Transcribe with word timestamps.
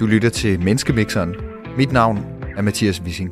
Du 0.00 0.06
lytter 0.06 0.28
til 0.28 0.62
Menneskemixeren. 0.62 1.34
Mit 1.76 1.92
navn 1.92 2.24
er 2.56 2.62
Mathias 2.62 3.02
Wissing. 3.02 3.30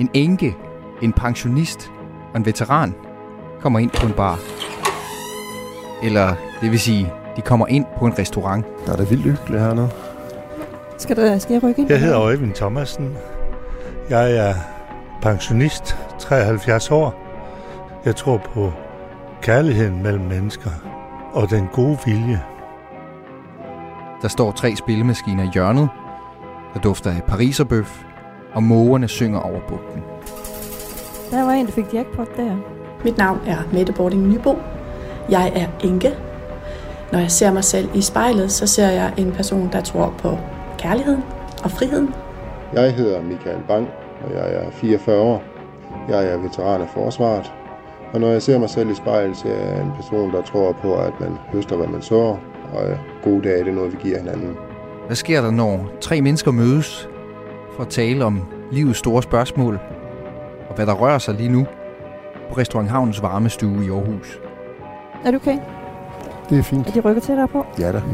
En 0.00 0.10
enke, 0.14 0.56
en 1.02 1.12
pensionist 1.12 1.90
og 2.32 2.36
en 2.36 2.46
veteran 2.46 2.94
kommer 3.60 3.78
ind 3.78 3.90
på 3.90 4.06
en 4.06 4.12
bar. 4.12 4.38
Eller 6.02 6.34
det 6.60 6.70
vil 6.70 6.80
sige, 6.80 7.12
de 7.36 7.40
kommer 7.40 7.66
ind 7.66 7.84
på 7.98 8.06
en 8.06 8.18
restaurant. 8.18 8.66
Der 8.86 8.92
er 8.92 8.96
da 8.96 9.02
vildt 9.02 9.22
hyggeligt 9.22 9.62
hernede. 9.62 9.90
Skal, 10.98 11.16
der, 11.16 11.38
skal 11.38 11.52
jeg 11.52 11.62
rykke 11.62 11.80
ind? 11.80 11.90
Jeg 11.90 12.00
hedder 12.00 12.20
Øjvind 12.20 12.52
Thomasen. 12.52 13.16
Jeg 14.10 14.36
er 14.36 14.54
pensionist, 15.22 15.96
73 16.18 16.90
år. 16.90 17.14
Jeg 18.04 18.16
tror 18.16 18.36
på 18.54 18.72
kærligheden 19.42 20.02
mellem 20.02 20.24
mennesker 20.24 20.70
og 21.32 21.50
den 21.50 21.68
gode 21.72 21.98
vilje. 22.04 22.42
Der 24.22 24.28
står 24.28 24.52
tre 24.52 24.76
spillemaskiner 24.76 25.44
i 25.44 25.48
hjørnet. 25.54 25.88
Der 26.74 26.80
dufter 26.80 27.10
af 27.10 27.22
pariserbøf, 27.22 28.04
og 28.54 28.62
mågerne 28.62 29.08
synger 29.08 29.40
over 29.40 29.60
bugten. 29.68 30.02
Der 31.30 31.44
var 31.44 31.52
en, 31.52 31.66
der 31.66 31.72
fik 31.72 31.94
jackpot 31.94 32.36
der. 32.36 32.56
Mit 33.04 33.18
navn 33.18 33.40
er 33.46 33.56
Mette 33.72 33.92
Bording 33.92 34.28
Nybo. 34.28 34.58
Jeg 35.30 35.52
er 35.54 35.86
enke. 35.88 36.10
Når 37.12 37.18
jeg 37.18 37.30
ser 37.30 37.52
mig 37.52 37.64
selv 37.64 37.88
i 37.94 38.00
spejlet, 38.00 38.52
så 38.52 38.66
ser 38.66 38.88
jeg 38.88 39.12
en 39.16 39.32
person, 39.32 39.68
der 39.72 39.80
tror 39.80 40.14
på 40.18 40.38
kærligheden 40.78 41.22
og 41.64 41.70
friheden. 41.70 42.14
Jeg 42.72 42.94
hedder 42.94 43.22
Michael 43.22 43.58
Bang, 43.68 43.88
og 44.24 44.34
jeg 44.34 44.54
er 44.54 44.70
44 44.70 45.20
år. 45.20 45.42
Jeg 46.08 46.26
er 46.26 46.36
veteran 46.36 46.82
af 46.82 46.88
forsvaret. 46.88 47.52
Og 48.12 48.20
når 48.20 48.28
jeg 48.28 48.42
ser 48.42 48.58
mig 48.58 48.70
selv 48.70 48.90
i 48.90 48.94
spejlet, 48.94 49.36
så 49.36 49.48
er 49.48 49.74
jeg 49.74 49.82
en 49.82 49.92
person, 49.96 50.32
der 50.32 50.42
tror 50.42 50.72
på, 50.72 50.94
at 50.94 51.20
man 51.20 51.38
høster, 51.52 51.76
hvad 51.76 51.86
man 51.86 52.02
sår, 52.02 52.40
og 52.72 52.98
gode 53.22 53.42
dage 53.42 53.58
det 53.58 53.68
er 53.68 53.74
noget, 53.74 53.92
vi 53.92 53.98
giver 54.02 54.18
hinanden. 54.18 54.56
Hvad 55.06 55.16
sker 55.16 55.40
der, 55.40 55.50
når 55.50 55.88
tre 56.00 56.20
mennesker 56.20 56.50
mødes 56.50 57.08
for 57.76 57.82
at 57.82 57.88
tale 57.88 58.24
om 58.24 58.40
livets 58.72 58.98
store 58.98 59.22
spørgsmål, 59.22 59.78
og 60.68 60.74
hvad 60.76 60.86
der 60.86 60.94
rører 60.94 61.18
sig 61.18 61.34
lige 61.34 61.48
nu 61.48 61.66
på 62.48 62.54
Restaurant 62.58 62.90
Havnens 62.90 63.22
varmestue 63.22 63.84
i 63.84 63.90
Aarhus? 63.90 64.40
Er 65.24 65.30
du 65.30 65.36
okay? 65.36 65.58
Det 66.50 66.58
er 66.58 66.62
fint. 66.62 66.86
Er 66.86 66.92
de 66.92 67.00
rykket 67.00 67.22
tættere 67.22 67.48
på? 67.48 67.66
Ja 67.78 67.92
da. 67.92 68.02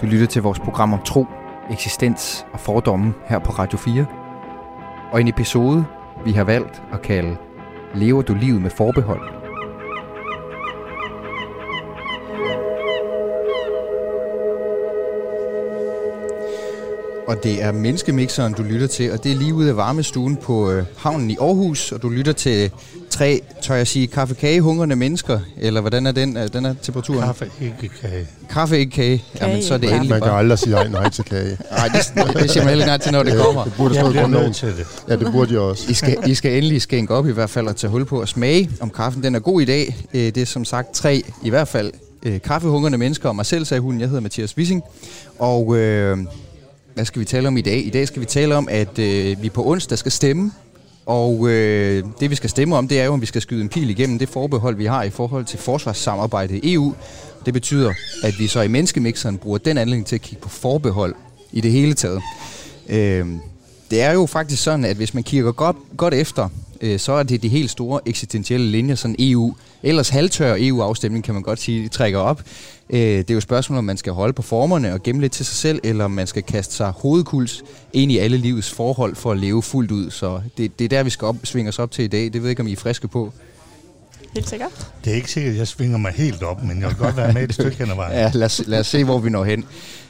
Du 0.00 0.06
lytter 0.06 0.26
til 0.26 0.42
vores 0.42 0.58
program 0.58 0.92
om 0.92 0.98
tro, 1.04 1.26
eksistens 1.70 2.46
og 2.52 2.60
fordomme 2.60 3.14
her 3.24 3.38
på 3.38 3.52
Radio 3.52 3.78
4. 3.78 4.06
Og 5.12 5.20
en 5.20 5.28
episode, 5.28 5.84
vi 6.24 6.32
har 6.32 6.44
valgt 6.44 6.82
at 6.92 7.02
kalde 7.02 7.36
Lever 7.94 8.22
du 8.22 8.34
livet 8.34 8.62
med 8.62 8.70
forbehold? 8.70 9.37
Og 17.28 17.36
det 17.44 17.62
er 17.62 17.72
Menneskemixeren, 17.72 18.52
du 18.52 18.62
lytter 18.62 18.86
til, 18.86 19.12
og 19.12 19.24
det 19.24 19.32
er 19.32 19.36
lige 19.36 19.54
ude 19.54 19.68
af 19.68 19.76
varmestuen 19.76 20.36
på 20.36 20.70
øh, 20.70 20.84
havnen 20.96 21.30
i 21.30 21.36
Aarhus, 21.40 21.92
og 21.92 22.02
du 22.02 22.08
lytter 22.08 22.32
til 22.32 22.70
tre, 23.10 23.40
tør 23.62 23.74
jeg 23.74 23.86
sige, 23.86 24.06
kaffe 24.06 24.60
hungrende 24.60 24.96
mennesker, 24.96 25.40
eller 25.56 25.80
hvordan 25.80 26.06
er 26.06 26.12
den, 26.12 26.36
øh, 26.36 26.48
den 26.52 26.64
er 26.66 26.74
temperaturen? 26.82 27.20
Kaffe, 27.22 27.50
ikke 27.60 27.90
kage. 28.02 28.26
Kaffe, 28.50 28.78
ikke 28.78 28.92
kage. 28.92 29.24
Kage, 29.38 29.50
Jamen, 29.50 29.62
så 29.64 29.74
er 29.74 29.78
det 29.78 29.84
ikke 29.84 29.94
endelig 29.94 30.10
Man 30.10 30.20
kan 30.20 30.28
bare. 30.28 30.38
aldrig 30.38 30.58
sige 30.58 30.76
ej, 30.76 30.88
nej 30.88 31.10
til 31.10 31.24
kage. 31.24 31.58
Nej, 31.70 31.88
det, 31.88 32.34
det 32.42 32.50
siger 32.50 32.64
man 32.64 32.68
heller 32.68 32.84
ikke 32.84 32.86
nej 32.86 32.98
til, 32.98 33.12
når 33.12 33.22
det 33.22 33.36
kommer. 33.44 33.64
Det 33.64 33.72
burde 33.76 33.94
stå 33.94 34.02
Jeg 34.04 34.10
bliver 34.12 34.26
nødt 34.26 34.56
til 34.56 34.68
det. 34.68 34.86
Ja, 35.08 35.16
det 35.16 35.32
burde 35.32 35.52
jeg 35.52 35.60
også. 35.60 35.84
I 35.90 35.94
skal, 35.94 36.16
I 36.26 36.34
skal 36.34 36.52
endelig 36.56 36.82
skænke 36.82 37.14
op 37.14 37.28
i 37.28 37.32
hvert 37.32 37.50
fald 37.50 37.66
og 37.66 37.76
tage 37.76 37.90
hul 37.90 38.04
på 38.04 38.20
at 38.20 38.28
smage, 38.28 38.70
om 38.80 38.90
kaffen 38.90 39.22
den 39.22 39.34
er 39.34 39.40
god 39.40 39.60
i 39.60 39.64
dag. 39.64 39.96
Øh, 40.14 40.20
Det 40.20 40.36
er 40.38 40.46
som 40.46 40.64
sagt 40.64 40.94
tre, 40.94 41.22
i 41.44 41.50
hvert 41.50 41.68
fald, 41.68 41.92
øh, 42.22 42.40
kaffehungrende 42.42 42.98
mennesker, 42.98 43.28
og 43.28 43.36
mig 43.36 43.46
selv, 43.46 43.64
sagde 43.64 43.80
hun. 43.80 44.00
Jeg 44.00 44.08
hedder 44.08 44.22
Mathias 44.22 44.56
Wissing. 44.56 44.82
Og 45.38 45.76
øh, 45.76 46.18
hvad 46.98 47.06
skal 47.06 47.20
vi 47.20 47.24
tale 47.24 47.48
om 47.48 47.56
i 47.56 47.60
dag? 47.60 47.86
I 47.86 47.90
dag 47.90 48.08
skal 48.08 48.20
vi 48.20 48.26
tale 48.26 48.56
om, 48.56 48.68
at 48.70 48.98
øh, 48.98 49.42
vi 49.42 49.48
på 49.48 49.66
onsdag 49.66 49.98
skal 49.98 50.12
stemme. 50.12 50.52
Og 51.06 51.48
øh, 51.48 52.04
det 52.20 52.30
vi 52.30 52.34
skal 52.34 52.50
stemme 52.50 52.76
om, 52.76 52.88
det 52.88 53.00
er 53.00 53.04
jo, 53.04 53.12
om 53.12 53.20
vi 53.20 53.26
skal 53.26 53.42
skyde 53.42 53.62
en 53.62 53.68
pil 53.68 53.90
igennem 53.90 54.18
det 54.18 54.28
forbehold, 54.28 54.76
vi 54.76 54.84
har 54.84 55.02
i 55.02 55.10
forhold 55.10 55.44
til 55.44 55.58
forsvarssamarbejdet 55.58 56.64
i 56.64 56.74
EU. 56.74 56.94
Det 57.46 57.54
betyder, 57.54 57.92
at 58.24 58.38
vi 58.38 58.46
så 58.46 58.60
i 58.60 58.68
menneskemixeren 58.68 59.38
bruger 59.38 59.58
den 59.58 59.78
anledning 59.78 60.06
til 60.06 60.14
at 60.14 60.22
kigge 60.22 60.42
på 60.42 60.48
forbehold 60.48 61.14
i 61.52 61.60
det 61.60 61.72
hele 61.72 61.94
taget. 61.94 62.22
Øh, 62.88 63.26
det 63.90 64.02
er 64.02 64.12
jo 64.12 64.26
faktisk 64.26 64.62
sådan, 64.62 64.84
at 64.84 64.96
hvis 64.96 65.14
man 65.14 65.22
kigger 65.22 65.52
godt, 65.52 65.76
godt 65.96 66.14
efter, 66.14 66.48
øh, 66.80 66.98
så 66.98 67.12
er 67.12 67.22
det 67.22 67.42
de 67.42 67.48
helt 67.48 67.70
store 67.70 68.00
eksistentielle 68.06 68.66
linjer, 68.66 68.94
sådan 68.94 69.16
EU. 69.18 69.54
Ellers 69.82 70.08
halvtør 70.08 70.56
EU-afstemning, 70.58 71.24
kan 71.24 71.34
man 71.34 71.42
godt 71.42 71.60
sige, 71.60 71.88
trækker 71.88 72.18
op. 72.18 72.42
Øh, 72.90 73.00
det 73.00 73.30
er 73.30 73.34
jo 73.34 73.40
spørgsmålet, 73.40 73.78
om 73.78 73.84
man 73.84 73.96
skal 73.96 74.12
holde 74.12 74.32
på 74.32 74.42
formerne 74.42 74.92
og 74.92 75.02
gemme 75.02 75.20
lidt 75.20 75.32
til 75.32 75.46
sig 75.46 75.56
selv, 75.56 75.80
eller 75.84 76.04
om 76.04 76.10
man 76.10 76.26
skal 76.26 76.42
kaste 76.42 76.74
sig 76.74 76.90
hovedkuls 76.90 77.62
ind 77.92 78.12
i 78.12 78.18
alle 78.18 78.36
livets 78.36 78.70
forhold 78.70 79.16
for 79.16 79.32
at 79.32 79.38
leve 79.38 79.62
fuldt 79.62 79.90
ud. 79.90 80.10
Så 80.10 80.40
det, 80.56 80.78
det 80.78 80.84
er 80.84 80.88
der, 80.88 81.02
vi 81.02 81.10
skal 81.10 81.26
op, 81.26 81.36
svinge 81.44 81.68
os 81.68 81.78
op 81.78 81.90
til 81.90 82.04
i 82.04 82.08
dag. 82.08 82.24
Det 82.24 82.34
ved 82.34 82.42
jeg 82.42 82.50
ikke, 82.50 82.62
om 82.62 82.68
I 82.68 82.72
er 82.72 82.76
friske 82.76 83.08
på. 83.08 83.32
Helt 84.34 84.48
sikkert. 84.48 84.92
Det 85.04 85.10
er 85.10 85.16
ikke 85.16 85.30
sikkert, 85.30 85.52
at 85.52 85.58
jeg 85.58 85.68
svinger 85.68 85.98
mig 85.98 86.12
helt 86.12 86.42
op, 86.42 86.62
men 86.64 86.80
jeg 86.80 86.88
vil 86.88 86.96
godt 86.96 87.16
være 87.16 87.32
med 87.32 87.42
et 87.42 87.54
stykke 87.54 87.78
hen 87.78 87.90
ad 87.90 87.96
vejen. 87.96 88.18
Ja, 88.20 88.30
lad 88.34 88.46
os, 88.46 88.62
lad 88.66 88.80
os 88.80 88.86
se, 88.86 89.04
hvor 89.04 89.18
vi 89.18 89.30
når 89.30 89.44
hen. 89.44 89.64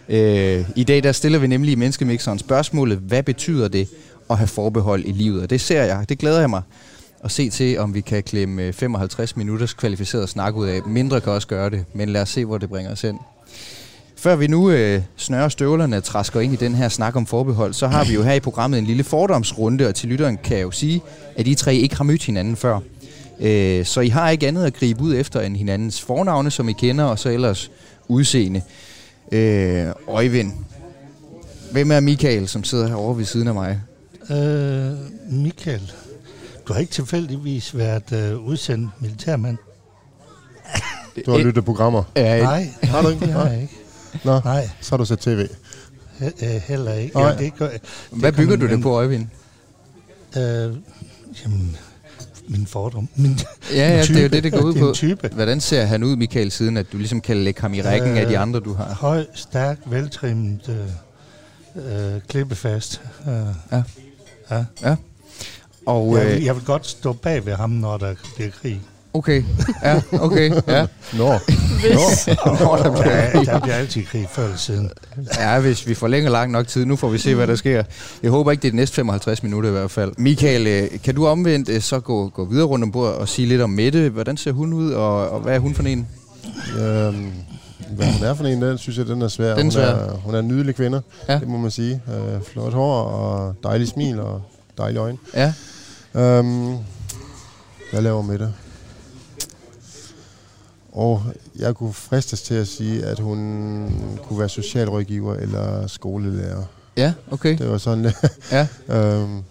Øh, 0.09 0.65
I 0.77 0.84
dag 0.84 1.03
der 1.03 1.12
stiller 1.12 1.39
vi 1.39 1.47
nemlig 1.47 1.73
i 1.73 1.75
Menneskemixeren 1.75 2.39
spørgsmålet, 2.39 2.99
hvad 2.99 3.23
betyder 3.23 3.69
det 3.69 3.89
at 4.31 4.37
have 4.39 4.47
forbehold 4.47 5.05
i 5.05 5.12
livet? 5.12 5.43
Og 5.43 5.51
det 5.51 5.61
ser 5.61 5.83
jeg, 5.83 6.05
det 6.09 6.19
glæder 6.19 6.41
jeg 6.41 6.51
mig 6.51 6.62
at 7.25 7.31
se 7.31 7.51
til, 7.51 7.79
om 7.79 7.95
vi 7.95 8.01
kan 8.01 8.23
klemme 8.23 8.62
øh, 8.62 8.73
55 8.73 9.37
minutters 9.37 9.75
kvalificeret 9.75 10.29
snak 10.29 10.55
ud 10.55 10.67
af. 10.67 10.83
Mindre 10.87 11.21
kan 11.21 11.33
også 11.33 11.49
gøre 11.49 11.71
det, 11.71 11.84
men 11.95 12.09
lad 12.09 12.23
os 12.23 12.29
se, 12.29 12.45
hvor 12.45 12.59
det 12.59 12.69
bringer 12.69 12.93
os 12.93 13.01
hen. 13.01 13.19
Før 14.17 14.37
vi 14.37 14.47
nu 14.47 14.71
øh, 14.71 15.03
snører 15.17 15.49
støvlerne 15.49 15.97
og 15.97 16.05
træsker 16.05 16.41
ind 16.41 16.53
i 16.53 16.57
den 16.57 16.75
her 16.75 16.89
snak 16.89 17.17
om 17.17 17.27
forbehold, 17.27 17.75
så 17.75 17.87
har 17.87 18.05
vi 18.05 18.15
jo 18.15 18.23
her 18.23 18.33
i 18.33 18.41
programmet 18.41 18.78
en 18.78 18.84
lille 18.84 19.05
fordomsrunde, 19.05 19.89
og 19.89 19.95
til 19.95 20.09
lytteren 20.09 20.39
kan 20.45 20.57
jeg 20.57 20.62
jo 20.62 20.71
sige, 20.71 21.03
at 21.37 21.47
I 21.47 21.55
tre 21.55 21.75
ikke 21.75 21.97
har 21.97 22.05
mødt 22.05 22.25
hinanden 22.25 22.57
før. 22.57 22.81
Øh, 23.41 23.84
så 23.84 24.01
I 24.01 24.09
har 24.09 24.31
ikke 24.31 24.49
andet 24.49 24.65
at 24.65 24.75
gribe 24.75 25.03
ud 25.03 25.15
efter 25.15 25.41
end 25.41 25.57
hinandens 25.57 26.03
fornavne, 26.03 26.51
som 26.51 26.69
I 26.69 26.73
kender, 26.73 27.05
og 27.05 27.19
så 27.19 27.28
ellers 27.28 27.71
udseende. 28.09 28.62
Øh, 29.33 29.87
Øjvind, 30.09 30.53
hvem 31.73 31.91
er 31.91 32.01
Michael, 32.01 32.49
som 32.49 32.65
sidder 32.65 32.89
herovre 32.89 33.19
ved 33.19 33.25
siden 33.25 33.49
af 33.49 33.55
mig? 33.55 33.81
Øh, 34.31 34.93
Michael, 35.33 35.93
du 36.69 36.73
har 36.73 36.81
ikke 36.81 36.93
tilfældigvis 36.93 37.77
været 37.77 38.12
øh, 38.12 38.39
udsendt 38.39 38.91
militærmand? 39.03 39.56
Du 41.27 41.31
har 41.31 41.39
lyttet 41.39 41.65
programmer. 41.65 42.03
Øh, 42.17 42.25
Nej, 42.25 42.69
Har 42.83 43.03
du 43.03 43.09
ikke? 43.09 43.25
det 43.27 43.33
har 43.33 43.47
jeg 43.49 43.62
ikke. 43.62 43.75
Nå, 44.25 44.41
Nej, 44.45 44.69
så 44.81 44.91
har 44.91 44.97
du 44.97 45.05
set 45.05 45.19
tv. 45.19 45.47
he- 46.21 46.45
øh, 46.47 46.61
heller 46.62 46.93
ikke. 46.95 47.21
Ja, 47.21 47.37
det 47.39 47.55
gør, 47.57 47.69
det 47.71 47.81
Hvad 48.11 48.33
bygger 48.33 48.57
du 48.57 48.67
det 48.69 48.83
på, 48.83 48.91
Øjvind? 48.93 49.27
Øh, 50.37 50.43
jamen, 51.45 51.77
min 52.49 52.67
fordom. 52.67 53.09
Min, 53.17 53.39
Ja, 53.73 53.77
ja, 53.91 53.97
min 53.97 54.07
det 54.09 54.17
er 54.17 54.23
jo 54.23 54.28
det, 54.28 54.45
det 54.45 54.53
går 54.53 54.61
ud 54.61 54.75
på. 54.75 54.89
en 54.89 54.95
type. 54.95 55.31
Hvordan 55.34 55.61
ser 55.61 55.84
han 55.84 56.03
ud, 56.05 56.17
Michael, 56.17 56.51
siden 56.51 56.77
at 56.77 56.93
du 56.93 56.97
ligesom 56.97 57.21
kan 57.21 57.37
lægge 57.37 57.61
ham 57.61 57.75
i 57.75 57.83
rækken 57.83 58.17
af 58.17 58.27
de 58.27 58.34
Øh, 58.34 58.43
andre, 58.43 58.61
du 58.61 58.75
har? 58.75 58.95
Høj, 58.95 59.27
stærk, 59.34 59.78
veltrimmet, 59.87 60.89
øh, 61.77 62.15
øh, 62.15 62.21
klippefast. 62.28 63.01
Øh, 63.28 63.33
Ja. 64.51 64.65
ja. 64.83 64.97
Og, 65.88 66.16
jeg, 66.19 66.26
vil, 66.26 66.37
øh, 66.37 66.44
jeg 66.44 66.54
vil 66.56 66.65
godt 66.65 66.87
stå 66.87 67.12
bag 67.12 67.47
ved 67.47 67.53
ham, 67.54 67.71
når 67.71 67.97
der 67.97 68.15
bliver 68.37 68.50
krig. 68.62 68.81
okay, 69.15 69.43
ja, 69.84 70.00
okay, 70.12 70.50
ja. 70.69 70.87
Nå, 71.12 71.32
Hvis. 71.81 72.26
Nå, 72.60 72.76
der 72.76 72.91
bliver 73.00 73.15
Ja, 73.16 73.44
der 73.44 73.60
bliver 73.60 73.75
altid 73.75 74.03
krig 74.04 74.27
før 74.31 74.44
eller 74.44 74.56
siden. 74.56 74.91
Ja, 75.38 75.60
hvis 75.60 75.87
vi 75.88 75.94
forlænger 75.94 76.31
lang 76.31 76.53
nok 76.53 76.69
tid. 76.69 76.84
Nu 76.84 76.97
får 76.97 77.09
vi 77.09 77.19
se, 77.19 77.34
hvad 77.34 77.47
der 77.47 77.56
sker. 77.56 77.82
Jeg 78.22 78.31
håber 78.31 78.50
ikke, 78.50 78.62
det 78.62 78.69
er 78.69 78.72
de 78.72 78.77
næste 78.77 78.94
55 78.94 79.43
minutter 79.43 79.69
i 79.71 79.72
hvert 79.72 79.91
fald. 79.91 80.12
Michael, 80.19 80.66
øh, 80.66 81.00
kan 81.04 81.15
du 81.15 81.27
omvendt 81.27 81.68
øh, 81.68 81.80
så 81.80 82.01
gå, 82.01 82.28
gå 82.28 82.45
videre 82.45 82.66
rundt 82.66 82.83
om 82.83 82.92
bordet 82.92 83.15
og 83.15 83.28
sige 83.28 83.48
lidt 83.48 83.63
om 83.63 83.71
Mette? 83.71 84.09
Hvordan 84.09 84.36
ser 84.36 84.53
hun 84.53 84.72
ud, 84.72 84.92
og, 84.92 85.28
og 85.30 85.41
hvad 85.41 85.54
er 85.54 85.59
hun 85.59 85.74
for 85.74 85.83
en? 85.83 86.09
øhm, 86.80 87.30
hvad 87.91 88.07
hun 88.13 88.27
er 88.27 88.34
for 88.34 88.45
en, 88.45 88.63
den 88.63 88.78
synes 88.78 88.98
jeg, 88.98 89.07
den 89.07 89.22
er 89.22 89.28
svær. 89.28 89.48
Den 89.51 89.59
er 89.59 89.63
hun, 89.63 89.72
svær. 89.72 89.83
er, 89.86 90.15
hun 90.24 90.34
er 90.34 90.39
en 90.39 90.48
nydelig 90.48 90.74
kvinde, 90.74 91.03
Ja. 91.28 91.39
det 91.39 91.48
må 91.48 91.59
man 91.59 91.71
sige. 91.71 92.01
Øh, 92.09 92.42
flot 92.53 92.72
hår 92.72 93.03
og 93.03 93.54
dejlig 93.65 93.89
smil 93.89 94.21
og 94.21 94.42
dejlige 94.78 95.01
øjne. 95.01 95.18
Ja, 95.34 95.53
Øhm, 96.18 96.76
hvad 97.92 98.03
laver 98.03 98.22
med 98.22 98.38
det? 98.38 98.54
Og 100.92 101.22
jeg 101.59 101.74
kunne 101.74 101.92
fristes 101.92 102.42
til 102.42 102.54
at 102.54 102.68
sige, 102.68 103.04
at 103.04 103.18
hun 103.18 103.38
kunne 104.28 104.38
være 104.38 104.48
socialrådgiver 104.48 105.34
eller 105.34 105.86
skolelærer. 105.86 106.62
ja, 106.97 107.12
okay. 107.30 107.59
Det 107.59 107.68
var 107.70 107.78
sådan. 107.78 108.12
Ja, 108.53 108.66
øhm, 108.88 109.42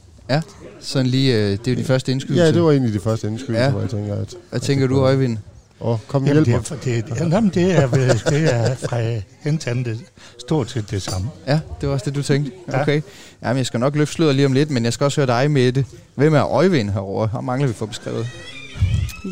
sådan 0.79 1.07
lige, 1.07 1.35
øh, 1.35 1.51
det 1.51 1.67
er 1.67 1.71
jo 1.71 1.77
de 1.77 1.83
første 1.83 2.11
indskydelser. 2.11 2.45
ja, 2.45 2.51
det 2.51 2.63
var 2.63 2.71
egentlig 2.71 2.93
de 2.93 2.99
første 2.99 3.27
indskydelser, 3.27 3.59
Ja. 3.59 3.65
ja. 3.65 3.71
hvor 3.71 3.81
jeg 3.81 3.89
tænker, 3.89 4.15
at... 4.15 4.35
Hvad 4.49 4.59
tænker 4.59 4.87
du, 4.87 4.99
Øjvind? 5.05 5.37
Åh, 5.81 5.97
kom 6.07 6.21
og 6.23 6.27
Jamen, 6.27 6.45
hjælp 6.45 6.61
det, 6.61 6.71
er, 6.71 6.75
mig. 6.75 6.83
det, 7.05 7.21
er, 7.21 7.25
jamen, 7.33 7.49
det 7.53 7.71
er, 7.71 7.87
det 8.29 8.53
er 8.53 8.75
fra 8.75 9.21
hentandet 9.39 9.99
stort 10.39 10.69
set 10.71 10.91
det 10.91 11.01
samme. 11.01 11.29
Ja, 11.47 11.59
det 11.81 11.89
var 11.89 11.93
også 11.93 12.05
det, 12.05 12.15
du 12.15 12.21
tænkte. 12.21 12.51
Ja. 12.67 12.81
Okay. 12.81 13.01
Jamen, 13.43 13.57
jeg 13.57 13.65
skal 13.65 13.79
nok 13.79 13.95
løfte 13.95 14.13
sløret 14.13 14.35
lige 14.35 14.45
om 14.45 14.53
lidt, 14.53 14.71
men 14.71 14.83
jeg 14.85 14.93
skal 14.93 15.03
også 15.05 15.21
høre 15.21 15.39
dig 15.41 15.51
med 15.51 15.71
det. 15.71 15.85
Hvem 16.15 16.33
er 16.33 16.51
Øjvind 16.53 16.89
herovre? 16.89 17.27
Ham 17.27 17.43
mangler 17.43 17.67
vi 17.67 17.73
for 17.73 17.85
beskrevet. 17.85 18.27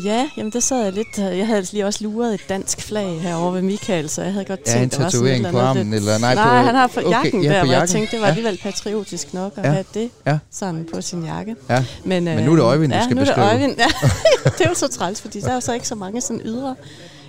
Ja, 0.04 0.28
jamen 0.36 0.52
der 0.52 0.60
sad 0.60 0.84
jeg 0.84 0.92
lidt. 0.92 1.18
øh, 1.18 1.38
Jeg 1.38 1.46
havde 1.46 1.66
lige 1.72 1.86
også 1.86 2.04
luret 2.04 2.34
et 2.34 2.40
dansk 2.48 2.80
flag 2.80 3.20
herovre 3.20 3.54
ved 3.54 3.62
Michael, 3.62 4.08
så 4.08 4.22
jeg 4.22 4.32
havde 4.32 4.44
godt 4.44 4.60
Ja, 4.66 4.72
tænkt, 4.72 4.94
en 4.94 4.98
der 4.98 5.04
var 5.04 5.10
sådan 5.10 5.26
et 5.26 5.30
tatovering 5.32 5.42
på 5.44 5.48
eller 5.48 5.60
andet 5.70 5.80
armen, 5.80 5.90
lidt- 5.90 6.00
eller 6.00 6.18
nej, 6.18 6.34
Nej, 6.34 6.44
på- 6.60 6.66
han 6.66 6.74
har 6.74 6.86
på 6.86 7.00
okay, 7.00 7.10
jakken 7.10 7.42
ja, 7.42 7.48
der, 7.52 7.60
på 7.60 7.66
hvor 7.66 7.74
jeg 7.74 7.88
tænkte, 7.88 8.12
det 8.12 8.20
var 8.20 8.26
Ja. 8.26 8.30
alligevel 8.32 8.58
patriotisk 8.62 9.34
nok 9.34 9.52
at 9.56 9.64
Ja. 9.64 9.70
have 9.70 9.84
det 9.94 10.10
Ja. 10.26 10.38
sådan 10.50 10.86
på 10.94 11.00
sin 11.00 11.24
jakke. 11.24 11.56
Ja. 11.70 11.84
Men, 12.04 12.24
Men 12.24 12.44
nu 12.44 12.52
er 12.52 12.56
det 12.56 12.62
Øjvind, 12.62 12.92
du 12.92 12.98
ja, 12.98 13.04
skal 13.04 13.16
nu 13.16 13.20
er 13.20 13.24
det 13.24 13.34
beskrive. 13.34 13.50
Øjvind. 13.52 13.76
Ja, 13.84 14.08
det 14.58 14.60
er 14.64 14.68
jo 14.68 14.74
så 14.74 14.88
træls, 14.88 15.20
fordi 15.20 15.40
der 15.40 15.48
er 15.50 15.54
jo 15.54 15.60
så 15.60 15.72
ikke 15.72 15.88
så 15.88 15.94
mange 15.94 16.20
sådan 16.20 16.40
ydre 16.44 16.74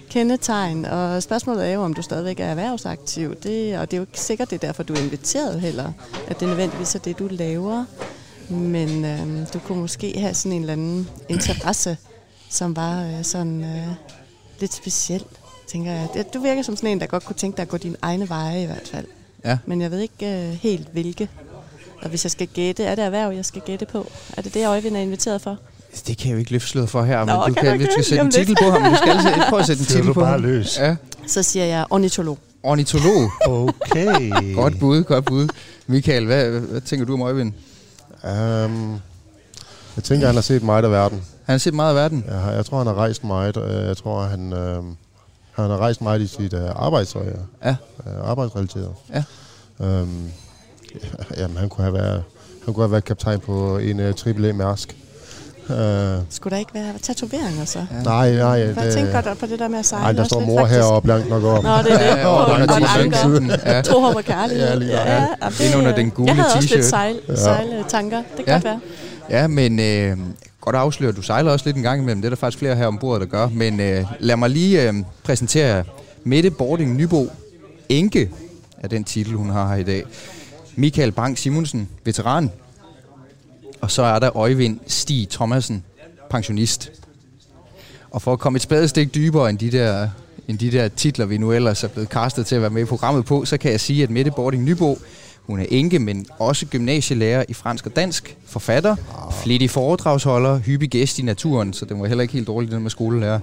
kendetegn, 0.10 0.86
og 0.86 1.24
spørgsmålet 1.24 1.68
er 1.68 1.74
jo, 1.74 1.82
om 1.82 1.94
du 1.94 2.02
stadigvæk 2.02 2.40
er 2.40 2.46
erhvervsaktiv, 2.46 3.36
det, 3.36 3.80
og 3.80 3.92
det 3.92 3.98
er 3.98 3.98
jo 3.98 4.04
ikke 4.04 4.20
sikkert, 4.20 4.50
det 4.50 4.56
er 4.56 4.68
derfor, 4.68 4.84
du 4.84 4.94
er 4.94 5.00
inviteret 5.00 5.62
heller, 5.62 5.92
at 6.28 6.40
det 6.40 6.48
nødvendigvis 6.48 6.96
er 6.96 7.00
det, 7.00 7.20
du 7.20 7.28
laver, 7.32 7.86
men 8.50 9.06
øhm, 9.06 9.46
du 9.54 9.60
kunne 9.60 9.82
måske 9.82 10.20
have 10.20 10.34
sådan 10.34 10.52
en 10.52 10.62
eller 10.62 10.74
anden 10.74 11.10
interesse, 11.30 11.98
som 12.50 12.76
var 12.76 13.04
øh, 13.04 13.24
sådan 13.24 13.64
øh, 13.64 13.88
lidt 14.60 14.74
speciel, 14.74 15.24
tænker 15.68 15.92
jeg. 15.92 16.26
Du 16.34 16.40
virker 16.40 16.62
som 16.62 16.76
sådan 16.76 16.90
en, 16.90 17.00
der 17.00 17.08
godt 17.08 17.26
kunne 17.26 17.36
tænke 17.36 17.58
dig 17.58 17.62
at 17.62 17.70
gå 17.70 17.78
dine 17.78 17.96
egne 18.02 18.30
veje 18.30 18.64
i 18.64 18.66
hvert 18.66 18.88
fald. 18.88 19.06
Ja. 19.46 19.58
Men 19.66 19.82
jeg 19.82 19.92
ved 19.92 20.00
ikke 20.00 20.26
øh, 20.26 20.54
helt 20.54 20.88
hvilke. 20.92 21.30
Og 22.02 22.10
hvis 22.10 22.26
jeg 22.26 22.32
skal 22.32 22.48
gætte, 22.48 22.84
er 22.84 22.96
det 22.96 23.06
erhverv, 23.06 23.32
jeg 23.32 23.46
skal 23.46 23.62
gætte 23.62 23.86
på? 23.86 24.08
Er 24.38 24.42
det 24.42 24.54
det, 24.54 24.68
Øjvind 24.68 24.96
er 24.96 25.02
inviteret 25.02 25.42
for? 25.42 25.58
Det 26.08 26.18
kan 26.18 26.28
jeg 26.28 26.34
jo 26.34 26.40
ikke 26.40 26.52
løfte 26.52 26.68
sløret 26.68 26.90
for 26.90 27.04
her, 27.04 27.20
men 27.20 27.28
Nå, 27.36 27.44
du 27.48 27.54
kan 27.54 27.64
kan, 27.64 27.78
vi 27.80 27.84
ikke 27.84 27.92
skal 27.94 28.04
sætte 28.06 28.26
en 28.26 28.32
titel 28.32 28.56
på 28.64 28.72
ham. 28.72 28.92
Du 28.92 28.98
skal 28.98 29.10
altså 29.10 29.30
prøve 29.50 29.60
at 29.60 29.66
sætte 29.66 29.80
en 29.82 29.86
titel 29.96 30.14
på 30.14 30.20
bare 30.20 30.32
ham. 30.32 30.42
løs. 30.42 30.78
Ja, 30.80 30.96
Så 31.28 31.44
siger 31.44 31.66
jeg 31.66 31.86
ornitolog. 31.90 32.38
ornitolog. 32.64 33.32
Okay. 33.48 34.56
Godt 34.56 34.80
bud, 34.80 35.04
godt 35.04 35.26
bud. 35.26 35.48
Michael, 35.88 36.26
hvad, 36.26 36.50
hvad 36.60 36.82
tænker 36.82 37.06
du 37.06 37.14
om 37.14 37.22
Øjvind? 37.22 37.54
Um, 38.24 39.00
jeg 39.96 40.04
tænker, 40.04 40.26
han 40.28 40.36
har 40.36 40.42
set 40.42 40.64
meget 40.64 40.84
af 40.84 40.92
verden. 40.92 41.18
Han 41.46 41.54
har 41.54 41.58
set 41.58 41.74
meget 41.74 41.90
af 41.90 41.96
verden. 41.96 42.24
Jeg, 42.28 42.36
har, 42.40 42.52
jeg 42.52 42.66
tror, 42.66 42.78
han 42.78 42.88
har 42.88 42.94
rejst 42.94 43.24
meget. 43.24 43.56
Jeg 43.88 43.98
tror, 43.98 44.22
han, 44.24 44.54
øh, 44.54 44.84
han 45.52 45.70
har 45.70 45.78
rejst 45.78 46.02
meget 46.02 46.22
i 46.22 46.28
sit 46.28 46.54
øh, 46.54 46.70
arbejdsøje. 46.76 47.36
Ja. 47.66 47.70
Øh, 48.08 48.30
arbejdsrelateret. 48.30 48.92
Ja. 49.14 49.24
Øhm, 49.86 50.26
ja, 51.04 51.08
jamen, 51.42 51.58
han 51.58 51.70
kunne 51.70 51.84
have 51.84 51.94
været, 51.94 52.24
han 52.66 52.74
kunne 52.74 52.84
have 52.84 52.92
været 52.92 53.06
kaptajn 53.06 53.40
på 53.40 53.78
en 53.78 54.00
uh, 54.00 54.06
AAA 54.06 54.54
Mærsk. 54.54 54.96
Uh, 55.70 56.24
Skulle 56.30 56.52
der 56.52 56.58
ikke 56.58 56.74
være 56.74 56.94
tatoveringer 57.02 57.66
så? 57.66 57.80
Ja. 57.80 58.04
nej, 58.04 58.32
nej. 58.36 58.48
Jeg 58.50 58.94
tænkte 58.94 59.22
godt 59.24 59.40
på 59.40 59.46
det 59.46 59.60
der 59.60 59.68
med 59.68 59.80
at 59.80 59.86
sejle. 59.86 60.04
nej, 60.04 60.12
der 60.12 60.24
står 60.24 60.40
mor 60.40 60.60
faktisk. 60.60 60.80
heroppe 60.80 61.08
langt 61.08 61.30
nok 61.30 61.44
op. 61.44 61.64
Nå, 61.64 61.70
det 61.70 61.78
er 61.94 61.98
det. 61.98 62.06
Ja, 62.06 62.26
over 62.28 62.46
På 62.46 62.54
under 62.54 62.68
godt 62.68 62.84
t-shirten. 62.84 63.52
anker. 63.52 63.72
Ja. 63.76 63.82
Trohåb 63.82 64.16
og 64.16 64.24
kærlighed. 64.24 64.68
Ja, 64.68 64.76
lige 64.76 64.92
ja, 64.92 65.14
ja, 65.22 65.28
Ind 65.66 65.76
under 65.76 65.96
den 65.96 66.12
gule 66.12 66.28
Jeg 66.28 66.36
havde 66.36 66.48
også 66.56 66.70
lidt 66.76 66.86
t-shirt. 66.86 66.90
sejl, 66.90 67.16
Ja. 67.30 67.36
sejletanker. 67.36 68.18
Det 68.38 68.46
kan 68.46 68.48
Ja. 68.48 68.54
godt 68.54 68.64
være. 68.64 68.80
Ja, 69.30 69.48
men 69.48 69.80
øh, 69.80 70.18
godt 70.62 70.76
afsløre, 70.76 71.12
du 71.12 71.22
sejler 71.22 71.52
også 71.52 71.66
lidt 71.66 71.78
en 71.78 71.84
gang 71.84 72.02
imellem. 72.02 72.22
Det 72.22 72.26
er 72.28 72.30
der 72.30 72.38
faktisk 72.38 72.60
flere 72.60 72.76
her 72.76 72.88
ombord, 72.88 73.20
der 73.20 73.26
gør. 73.26 73.48
Men 73.50 73.80
øh, 73.80 74.06
lad 74.20 74.36
mig 74.36 74.50
lige 74.50 74.88
øh, 74.90 74.94
præsentere 75.24 75.84
Mette 76.24 76.52
Bording 76.52 76.96
Nybo. 76.96 77.32
Enke 77.90 78.30
er 78.84 78.88
den 78.88 79.04
titel, 79.04 79.34
hun 79.34 79.50
har 79.50 79.68
her 79.70 79.76
i 79.76 79.84
dag. 79.84 80.04
Michael 80.76 81.12
Bang 81.12 81.38
Simonsen, 81.38 81.90
veteran. 82.06 82.52
Og 83.82 83.92
så 83.92 84.02
er 84.02 84.20
der 84.20 84.38
Øjvind 84.38 84.80
Stig 84.88 85.30
Thomasen, 85.30 85.84
pensionist. 86.30 86.92
Og 88.12 88.22
for 88.22 88.34
at 88.34 88.40
komme 88.40 88.56
et 88.56 88.62
spadestik 88.62 89.16
dybere 89.16 89.50
end 89.50 89.58
de 89.58 89.72
der 89.72 90.10
end 90.48 90.60
de 90.60 90.72
der 90.72 90.88
titler, 90.88 91.26
vi 91.26 91.38
nu 91.38 91.52
ellers 91.52 91.84
er 91.84 91.88
blevet 91.88 92.10
kastet 92.10 92.46
til 92.46 92.56
at 92.56 92.62
være 92.62 92.70
med 92.70 92.82
i 92.82 92.86
programmet 92.86 93.26
på, 93.26 93.46
så 93.46 93.58
kan 93.58 93.72
jeg 93.72 93.80
sige, 93.80 94.04
at 94.04 94.10
Mette 94.10 94.32
Bording 94.32 94.64
Nybo, 94.64 94.98
hun 95.44 95.60
er 95.60 95.66
enke, 95.70 96.00
men 96.00 96.26
også 96.40 96.66
gymnasielærer 96.66 97.44
i 97.50 97.54
fransk 97.54 97.86
og 97.86 97.96
dansk, 97.96 98.38
forfatter, 98.46 98.96
flittig 99.44 99.70
foredragsholder, 99.70 100.60
hyppig 100.60 100.90
gæst 100.90 101.20
i 101.20 101.22
naturen, 101.22 101.74
så 101.74 101.86
det 101.86 102.00
var 102.00 102.06
heller 102.06 102.22
ikke 102.22 102.34
helt 102.34 102.48
dårligt, 102.48 102.72
den 102.72 102.82
med 102.82 102.90
skolelærer 102.92 103.40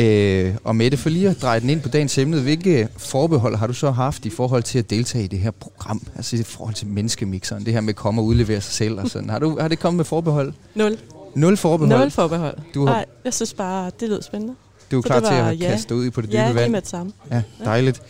øh, 0.00 0.54
og 0.64 0.76
Mette, 0.76 0.96
for 0.96 1.10
lige 1.10 1.28
at 1.30 1.42
dreje 1.42 1.60
den 1.60 1.70
ind 1.70 1.80
på 1.80 1.88
dagens 1.88 2.18
emne, 2.18 2.40
hvilke 2.40 2.88
forbehold 2.96 3.56
har 3.56 3.66
du 3.66 3.72
så 3.72 3.90
haft 3.90 4.26
i 4.26 4.30
forhold 4.30 4.62
til 4.62 4.78
at 4.78 4.90
deltage 4.90 5.24
i 5.24 5.28
det 5.28 5.38
her 5.38 5.50
program? 5.50 6.06
Altså 6.16 6.36
i 6.36 6.42
forhold 6.42 6.74
til 6.74 6.86
menneskemixeren, 6.86 7.64
det 7.66 7.72
her 7.72 7.80
med 7.80 7.88
at 7.88 7.96
komme 7.96 8.20
og 8.20 8.24
udlevere 8.24 8.60
sig 8.60 8.72
selv 8.74 9.00
og 9.00 9.08
sådan. 9.10 9.30
Har, 9.30 9.38
du, 9.38 9.58
har 9.60 9.68
det 9.68 9.78
kommet 9.78 9.96
med 9.96 10.04
forbehold? 10.04 10.52
Nul. 10.74 10.98
Nul 11.34 11.56
forbehold? 11.56 11.98
Nul 12.00 12.10
forbehold. 12.10 12.56
Du 12.74 12.86
har- 12.86 12.92
Nej, 12.94 13.04
jeg 13.24 13.34
synes 13.34 13.54
bare, 13.54 13.90
det 14.00 14.08
lød 14.08 14.22
spændende. 14.22 14.54
Du 14.90 14.98
er 14.98 15.02
Så 15.02 15.06
klar 15.06 15.20
det 15.20 15.28
til 15.28 15.36
var 15.36 15.48
at 15.48 15.60
ja. 15.60 15.70
kaste 15.70 15.94
ud 15.94 16.10
på 16.10 16.20
det 16.20 16.28
dybe 16.30 16.38
Ja, 16.38 16.46
lige 16.46 16.54
vand? 16.54 16.72
med 16.72 16.80
det 16.80 16.88
samme. 16.88 17.12
Ja, 17.30 17.42
dejligt. 17.64 18.02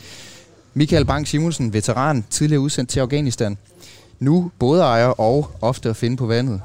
Michael 0.75 1.05
Bang 1.05 1.29
Simonsen, 1.29 1.73
veteran, 1.73 2.25
tidligere 2.31 2.61
udsendt 2.61 2.91
til 2.91 3.01
Afghanistan. 3.01 3.59
Nu 4.21 4.51
både 4.59 4.83
ejer 4.83 5.07
og 5.07 5.51
ofte 5.61 5.89
at 5.89 5.97
finde 5.97 6.17
på 6.17 6.27
vandet. 6.27 6.61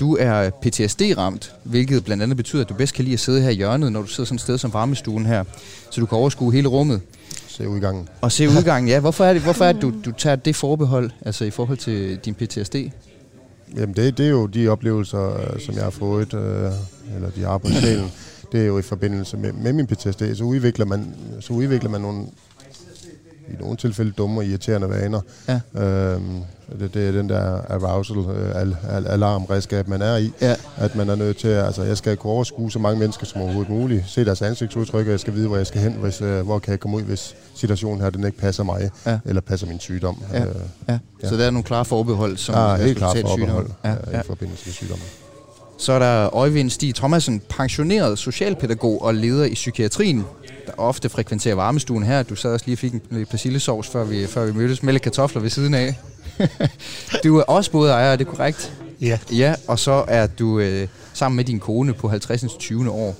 Du 0.00 0.16
er 0.20 0.50
PTSD-ramt, 0.50 1.52
hvilket 1.64 2.04
blandt 2.04 2.22
andet 2.22 2.36
betyder, 2.36 2.62
at 2.62 2.68
du 2.68 2.74
bedst 2.74 2.94
kan 2.94 3.04
lide 3.04 3.14
at 3.14 3.20
sidde 3.20 3.42
her 3.42 3.50
i 3.50 3.54
hjørnet, 3.54 3.92
når 3.92 4.00
du 4.02 4.06
sidder 4.06 4.26
sådan 4.26 4.34
et 4.36 4.40
sted 4.40 4.58
som 4.58 4.72
varmestuen 4.72 5.26
her, 5.26 5.44
så 5.90 6.00
du 6.00 6.06
kan 6.06 6.18
overskue 6.18 6.52
hele 6.52 6.68
rummet 6.68 7.00
Se 7.48 7.68
udgangen. 7.68 8.08
og 8.20 8.32
se 8.32 8.48
udgangen. 8.48 8.88
Ja, 8.88 9.00
hvorfor 9.00 9.24
er 9.24 9.32
det, 9.32 9.42
hvorfor 9.42 9.64
er 9.64 9.72
det 9.72 9.82
du, 9.82 9.92
du 10.04 10.12
tager 10.18 10.36
det 10.36 10.56
forbehold, 10.56 11.10
altså 11.24 11.44
i 11.44 11.50
forhold 11.50 11.78
til 11.78 12.16
din 12.24 12.34
PTSD? 12.34 12.76
Jamen, 13.76 13.96
det, 13.96 14.18
det 14.18 14.26
er 14.26 14.30
jo 14.30 14.46
de 14.46 14.68
oplevelser, 14.68 15.40
øh, 15.40 15.60
som 15.60 15.74
jeg 15.74 15.82
har 15.82 15.90
fået, 15.90 16.34
øh, 16.34 16.40
eller 17.14 17.30
de 17.36 17.40
har 17.40 17.58
på 17.58 17.68
sjælen. 17.68 18.12
Det 18.52 18.60
er 18.62 18.64
jo 18.66 18.78
i 18.78 18.82
forbindelse 18.82 19.36
med, 19.36 19.52
med 19.52 19.72
min 19.72 19.86
PTSD. 19.86 20.22
Så 20.34 20.44
udvikler 20.44 20.86
man, 20.86 21.14
så 21.40 21.52
udvikler 21.52 21.90
man 21.90 22.00
nogle, 22.00 22.26
i 23.48 23.56
nogle 23.60 23.76
tilfælde 23.76 24.12
dumme 24.12 24.40
og 24.40 24.44
irriterende 24.44 24.88
vaner. 24.90 25.20
Ja. 25.48 25.82
Øhm, 25.82 26.40
det, 26.80 26.94
det 26.94 27.08
er 27.08 27.12
den 27.12 27.28
der 27.28 27.60
arousal, 27.70 28.16
øh, 28.16 28.60
al, 28.60 28.76
al, 28.90 29.06
alarmredskab, 29.06 29.88
man 29.88 30.02
er 30.02 30.16
i. 30.16 30.32
Ja. 30.40 30.54
At 30.76 30.96
man 30.96 31.08
er 31.08 31.14
nødt 31.14 31.36
til, 31.36 31.48
altså 31.48 31.82
jeg 31.82 31.96
skal 31.96 32.16
kunne 32.16 32.32
overskue 32.32 32.72
så 32.72 32.78
mange 32.78 32.98
mennesker 32.98 33.26
som 33.26 33.40
overhovedet 33.40 33.70
muligt. 33.70 34.04
Se 34.06 34.24
deres 34.24 34.42
ansigtsudtryk, 34.42 35.06
og 35.06 35.10
jeg 35.10 35.20
skal 35.20 35.34
vide, 35.34 35.48
hvor 35.48 35.56
jeg 35.56 35.66
skal 35.66 35.80
hen, 35.80 35.92
hvis, 35.92 36.20
øh, 36.20 36.40
hvor 36.44 36.58
kan 36.58 36.70
jeg 36.70 36.80
komme 36.80 36.96
ud, 36.96 37.02
hvis 37.02 37.34
situationen 37.54 38.00
her 38.00 38.10
den 38.10 38.24
ikke 38.26 38.38
passer 38.38 38.62
mig, 38.64 38.90
Ja. 39.06 39.18
eller 39.24 39.40
passer 39.40 39.66
min 39.66 39.80
sygdom. 39.80 40.22
Ja. 40.32 40.40
Øh, 40.44 40.46
Ja. 40.88 40.98
Ja. 41.22 41.28
Så 41.28 41.36
der 41.36 41.44
er 41.46 41.50
nogle 41.50 41.64
klare 41.64 41.84
forbehold, 41.84 42.36
som 42.36 42.54
er 42.54 42.76
helt 42.76 42.98
sygdom. 43.14 43.28
forbehold 43.30 43.70
Ja, 43.84 43.90
ja, 43.90 43.96
ja. 44.12 44.20
i 44.20 44.22
forbindelse 44.26 44.62
med 44.66 44.72
sygdommen. 44.72 45.06
Så 45.78 45.92
er 45.92 45.98
der 45.98 46.34
Øjvind 46.36 46.70
Stig 46.70 46.94
Thomasen, 46.94 47.42
pensioneret 47.48 48.18
socialpædagog 48.18 49.02
og 49.02 49.14
leder 49.14 49.44
i 49.44 49.54
psykiatrien, 49.54 50.24
der 50.66 50.72
ofte 50.76 51.08
frekventerer 51.08 51.54
varmestuen 51.54 52.02
her. 52.02 52.22
Du 52.22 52.34
sad 52.34 52.52
også 52.52 52.66
lige 52.66 52.74
og 52.74 52.78
fik 52.78 52.92
en 52.92 53.26
persillesovs, 53.30 53.88
før 53.88 54.04
vi, 54.04 54.26
før 54.26 54.46
vi 54.46 54.52
mødtes. 54.52 54.82
Lidt 54.82 55.02
kartofler 55.02 55.42
ved 55.42 55.50
siden 55.50 55.74
af. 55.74 55.98
du 57.24 57.38
er 57.38 57.42
også 57.42 57.70
både 57.70 57.92
ejer, 57.92 58.12
er 58.12 58.16
det 58.16 58.26
korrekt? 58.26 58.72
Ja, 59.00 59.18
Ja, 59.32 59.54
og 59.68 59.78
så 59.78 60.04
er 60.08 60.26
du 60.26 60.58
øh, 60.58 60.88
sammen 61.12 61.36
med 61.36 61.44
din 61.44 61.60
kone 61.60 61.92
på 61.92 62.08
50. 62.08 62.44
20. 62.58 62.90
år. 62.90 63.16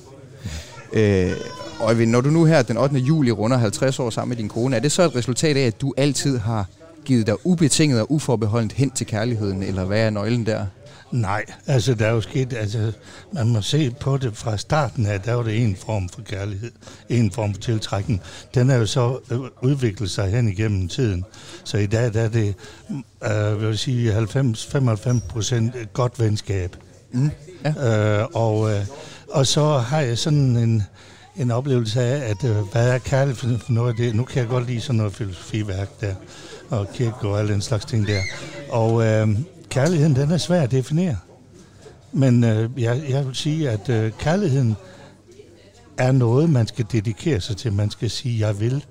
Øh, 0.93 1.33
Øjvind, 1.81 2.11
når 2.11 2.21
du 2.21 2.31
nu 2.31 2.45
her 2.45 2.63
den 2.63 2.77
8. 2.77 2.97
juli 2.97 3.31
runder 3.31 3.57
50 3.57 3.99
år 3.99 4.11
sammen 4.11 4.29
med 4.29 4.37
din 4.37 4.49
kone, 4.49 4.77
er 4.77 4.81
det 4.81 4.93
så 4.93 5.03
et 5.03 5.17
resultat 5.17 5.57
af, 5.57 5.67
at 5.67 5.81
du 5.81 5.95
altid 5.97 6.39
har 6.39 6.67
givet 7.05 7.27
dig 7.27 7.47
ubetinget 7.47 8.01
og 8.01 8.13
uforbeholdent 8.13 8.73
hen 8.73 8.91
til 8.91 9.07
kærligheden, 9.07 9.63
eller 9.63 9.85
hvad 9.85 10.01
er 10.01 10.11
nøglen 10.11 10.47
der? 10.47 10.67
Nej, 11.15 11.45
altså 11.67 11.95
der 11.95 12.07
er 12.07 12.13
jo 12.13 12.21
sket, 12.21 12.53
altså 12.53 12.93
man 13.33 13.49
må 13.49 13.63
se 13.63 13.91
på 14.01 14.17
det 14.17 14.37
fra 14.37 14.57
starten 14.57 15.07
af, 15.07 15.21
der 15.21 15.35
var 15.35 15.43
det 15.43 15.63
en 15.63 15.77
form 15.77 16.09
for 16.09 16.23
kærlighed, 16.23 16.71
en 17.09 17.31
form 17.31 17.55
for 17.55 17.61
tiltrækning. 17.61 18.23
Den 18.55 18.71
er 18.71 18.77
jo 18.77 18.87
så 18.87 19.19
øh, 19.31 19.39
udviklet 19.63 20.11
sig 20.11 20.31
hen 20.31 20.49
igennem 20.49 20.89
tiden. 20.89 21.25
Så 21.65 21.79
i 21.79 21.87
dag 21.87 22.15
der 22.15 22.23
er 22.23 22.29
det, 22.29 22.55
øh, 23.25 23.61
vil 23.61 23.67
jeg 23.69 23.79
sige, 23.79 24.19
90-95 24.19 25.29
procent 25.29 25.75
godt 25.93 26.21
venskab. 26.21 26.77
Mm, 27.13 27.31
Øh, 27.67 28.25
og, 28.35 28.71
øh, 28.71 28.87
og 29.31 29.47
så 29.47 29.79
har 29.79 30.01
jeg 30.01 30.19
sådan 30.19 30.57
en, 30.57 30.83
en 31.37 31.51
oplevelse 31.51 32.03
af, 32.03 32.31
at 32.31 32.51
øh, 32.51 32.57
hvad 32.73 32.91
er 32.91 32.99
kærlighed 32.99 33.59
for, 33.59 33.73
noget 33.73 33.91
af 33.91 33.97
det? 33.97 34.15
Nu 34.15 34.25
kan 34.25 34.41
jeg 34.41 34.49
godt 34.49 34.67
lide 34.67 34.81
sådan 34.81 34.97
noget 34.97 35.13
filosofiværk 35.13 36.01
der, 36.01 36.15
og 36.71 36.89
kirke 36.95 37.29
og 37.29 37.39
alle 37.39 37.53
den 37.53 37.61
slags 37.61 37.85
ting 37.85 38.07
der. 38.07 38.21
Og 38.71 39.07
øh, 39.07 39.29
kærligheden, 39.75 40.17
den 40.17 40.31
er 40.31 40.39
svær 40.39 40.63
at 40.63 40.71
definere. 40.71 41.17
Men 42.13 42.45
øh, 42.45 42.71
jeg, 42.77 43.03
jeg 43.09 43.27
vil 43.27 43.35
sige, 43.35 43.71
at 43.71 43.89
øh, 43.89 44.13
kærligheden 44.19 44.77
er 45.99 46.13
noget, 46.13 46.51
man 46.51 46.67
skal 46.67 46.85
dedikere 46.93 47.41
sig 47.41 47.57
til. 47.57 47.73
Man 47.73 47.91
skal 47.91 48.11
sige, 48.11 48.47
jeg 48.47 48.61
vil 48.61 48.85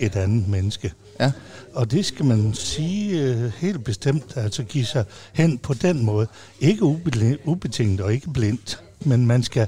et 0.00 0.16
andet 0.16 0.48
menneske. 0.48 0.92
Ja. 1.20 1.32
Og 1.74 1.90
det 1.90 2.06
skal 2.06 2.24
man 2.24 2.54
sige 2.54 3.22
øh, 3.22 3.52
helt 3.58 3.84
bestemt, 3.84 4.32
altså 4.36 4.62
give 4.62 4.84
sig 4.84 5.04
hen 5.32 5.58
på 5.58 5.74
den 5.74 6.04
måde. 6.04 6.26
Ikke 6.60 6.82
ubetinget 7.44 8.00
og 8.00 8.12
ikke 8.14 8.30
blindt, 8.30 8.80
men 9.04 9.26
man 9.26 9.42
skal 9.42 9.66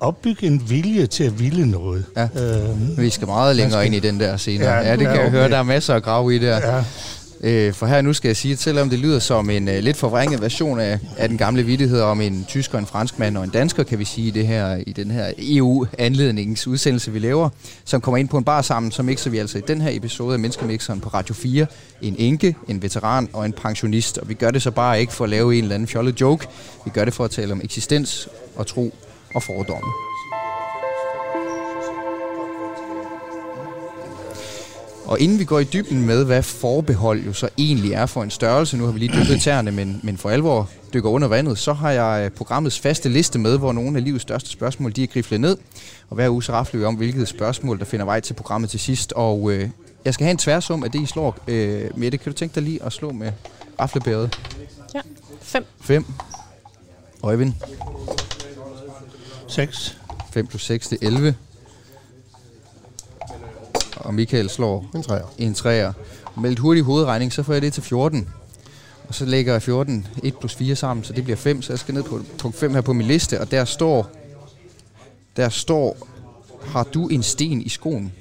opbygge 0.00 0.46
en 0.46 0.70
vilje 0.70 1.06
til 1.06 1.24
at 1.24 1.38
ville 1.40 1.66
noget. 1.66 2.04
Ja. 2.16 2.28
Øh, 2.36 2.98
Vi 2.98 3.10
skal 3.10 3.26
meget 3.26 3.56
længere 3.56 3.80
skal- 3.82 3.86
ind 3.94 4.04
i 4.04 4.08
den 4.08 4.20
der 4.20 4.36
senere. 4.36 4.70
Ja, 4.74 4.80
Ja, 4.88 4.90
det 4.92 4.98
kan 4.98 5.06
ja, 5.06 5.12
jeg 5.12 5.20
okay. 5.20 5.30
høre, 5.30 5.48
der 5.48 5.58
er 5.58 5.62
masser 5.62 5.94
at 5.94 6.02
grave 6.02 6.36
i 6.36 6.38
der. 6.38 6.76
ja, 6.76 6.84
Øh, 7.40 7.72
for 7.72 7.86
her 7.86 8.00
nu 8.02 8.12
skal 8.12 8.28
jeg 8.28 8.36
sige, 8.36 8.52
at 8.52 8.58
selvom 8.58 8.90
det 8.90 8.98
lyder 8.98 9.18
som 9.18 9.50
en 9.50 9.68
øh, 9.68 9.78
lidt 9.78 9.96
forvrænget 9.96 10.42
version 10.42 10.80
af, 10.80 10.98
af 11.16 11.28
den 11.28 11.38
gamle 11.38 11.62
vittighed 11.62 12.00
om 12.00 12.20
en 12.20 12.44
tysker, 12.48 12.78
en 12.78 12.86
franskmand 12.86 13.36
og 13.36 13.44
en 13.44 13.50
dansker, 13.50 13.82
kan 13.82 13.98
vi 13.98 14.04
sige 14.04 14.30
det 14.30 14.46
her, 14.46 14.76
i 14.86 14.92
den 14.92 15.10
her 15.10 15.32
EU-anledningsudsendelse, 15.38 17.12
vi 17.12 17.18
laver, 17.18 17.48
som 17.84 18.00
kommer 18.00 18.16
ind 18.16 18.28
på 18.28 18.38
en 18.38 18.44
bar 18.44 18.62
sammen, 18.62 18.92
så 18.92 19.02
mixer 19.02 19.30
vi 19.30 19.38
altså 19.38 19.58
i 19.58 19.62
den 19.68 19.80
her 19.80 19.90
episode 19.92 20.32
af 20.32 20.38
Menneskemixeren 20.38 21.00
på 21.00 21.08
Radio 21.08 21.34
4 21.34 21.66
en 22.02 22.16
enke, 22.18 22.56
en 22.68 22.82
veteran 22.82 23.28
og 23.32 23.46
en 23.46 23.52
pensionist. 23.52 24.18
Og 24.18 24.28
vi 24.28 24.34
gør 24.34 24.50
det 24.50 24.62
så 24.62 24.70
bare 24.70 25.00
ikke 25.00 25.12
for 25.12 25.24
at 25.24 25.30
lave 25.30 25.56
en 25.56 25.64
eller 25.64 25.74
anden 25.74 25.88
fjollet 25.88 26.20
joke. 26.20 26.46
Vi 26.84 26.90
gør 26.90 27.04
det 27.04 27.14
for 27.14 27.24
at 27.24 27.30
tale 27.30 27.52
om 27.52 27.60
eksistens 27.64 28.28
og 28.56 28.66
tro 28.66 28.94
og 29.34 29.42
fordomme. 29.42 30.07
Og 35.08 35.20
inden 35.20 35.38
vi 35.38 35.44
går 35.44 35.58
i 35.58 35.64
dybden 35.64 36.06
med, 36.06 36.24
hvad 36.24 36.42
forbehold 36.42 37.24
jo 37.24 37.32
så 37.32 37.48
egentlig 37.58 37.92
er 37.92 38.06
for 38.06 38.22
en 38.22 38.30
størrelse, 38.30 38.76
nu 38.76 38.84
har 38.84 38.92
vi 38.92 38.98
lige 38.98 39.20
dyppet 39.20 39.40
tæerne, 39.40 39.72
men, 39.72 40.00
men 40.02 40.18
for 40.18 40.30
alvor 40.30 40.70
dykker 40.94 41.10
under 41.10 41.28
vandet, 41.28 41.58
så 41.58 41.72
har 41.72 41.90
jeg 41.90 42.32
programmets 42.32 42.80
faste 42.80 43.08
liste 43.08 43.38
med, 43.38 43.58
hvor 43.58 43.72
nogle 43.72 43.98
af 43.98 44.04
livets 44.04 44.22
største 44.22 44.50
spørgsmål, 44.50 44.92
de 44.96 45.02
er 45.02 45.06
griflet 45.06 45.40
ned. 45.40 45.56
Og 46.10 46.14
hver 46.14 46.28
uge 46.28 46.42
så 46.42 46.52
rafler 46.52 46.80
vi 46.80 46.84
om, 46.84 46.94
hvilket 46.94 47.28
spørgsmål, 47.28 47.78
der 47.78 47.84
finder 47.84 48.04
vej 48.04 48.20
til 48.20 48.34
programmet 48.34 48.70
til 48.70 48.80
sidst. 48.80 49.12
Og 49.12 49.52
øh, 49.52 49.68
jeg 50.04 50.14
skal 50.14 50.24
have 50.24 50.30
en 50.30 50.38
tværsum 50.38 50.84
af 50.84 50.90
det, 50.90 51.02
I 51.02 51.06
slår. 51.06 51.38
Øh, 51.48 51.98
Mette, 51.98 52.18
kan 52.18 52.32
du 52.32 52.38
tænke 52.38 52.54
dig 52.54 52.62
lige 52.62 52.82
at 52.82 52.92
slå 52.92 53.12
med 53.12 53.32
raflebæret? 53.80 54.38
Ja, 54.94 55.00
fem. 55.42 55.64
5. 55.80 56.04
Øjvind, 57.22 57.52
6. 59.48 59.98
5 60.32 60.46
plus 60.46 60.64
6, 60.64 60.88
det 60.88 60.98
er 61.02 61.06
11. 61.06 61.34
Og 64.08 64.14
Michael 64.14 64.50
slår 64.50 64.86
En 64.94 65.02
træer. 65.02 65.34
en 65.38 65.54
træer. 65.54 65.92
Med 66.40 66.50
lidt 66.50 66.58
hurtig 66.58 66.82
hovedregning, 66.82 67.32
så 67.32 67.42
får 67.42 67.52
jeg 67.52 67.62
det 67.62 67.72
til 67.72 67.82
14. 67.82 68.28
Og 69.08 69.14
så 69.14 69.24
lægger 69.24 69.52
jeg 69.52 69.62
14, 69.62 70.06
1 70.22 70.38
plus 70.38 70.54
4 70.54 70.76
sammen, 70.76 71.04
så 71.04 71.12
det 71.12 71.24
bliver 71.24 71.36
5. 71.36 71.62
Så 71.62 71.72
jeg 71.72 71.78
skal 71.78 71.94
ned 71.94 72.02
på 72.02 72.20
punkt 72.38 72.56
5 72.56 72.74
her 72.74 72.80
på 72.80 72.92
min 72.92 73.06
liste, 73.06 73.40
og 73.40 73.50
der 73.50 73.64
står, 73.64 74.10
der 75.36 75.48
står, 75.48 76.08
har 76.66 76.82
du 76.82 77.08
en 77.08 77.22
sten 77.22 77.62
i 77.62 77.68
skoen? 77.68 78.12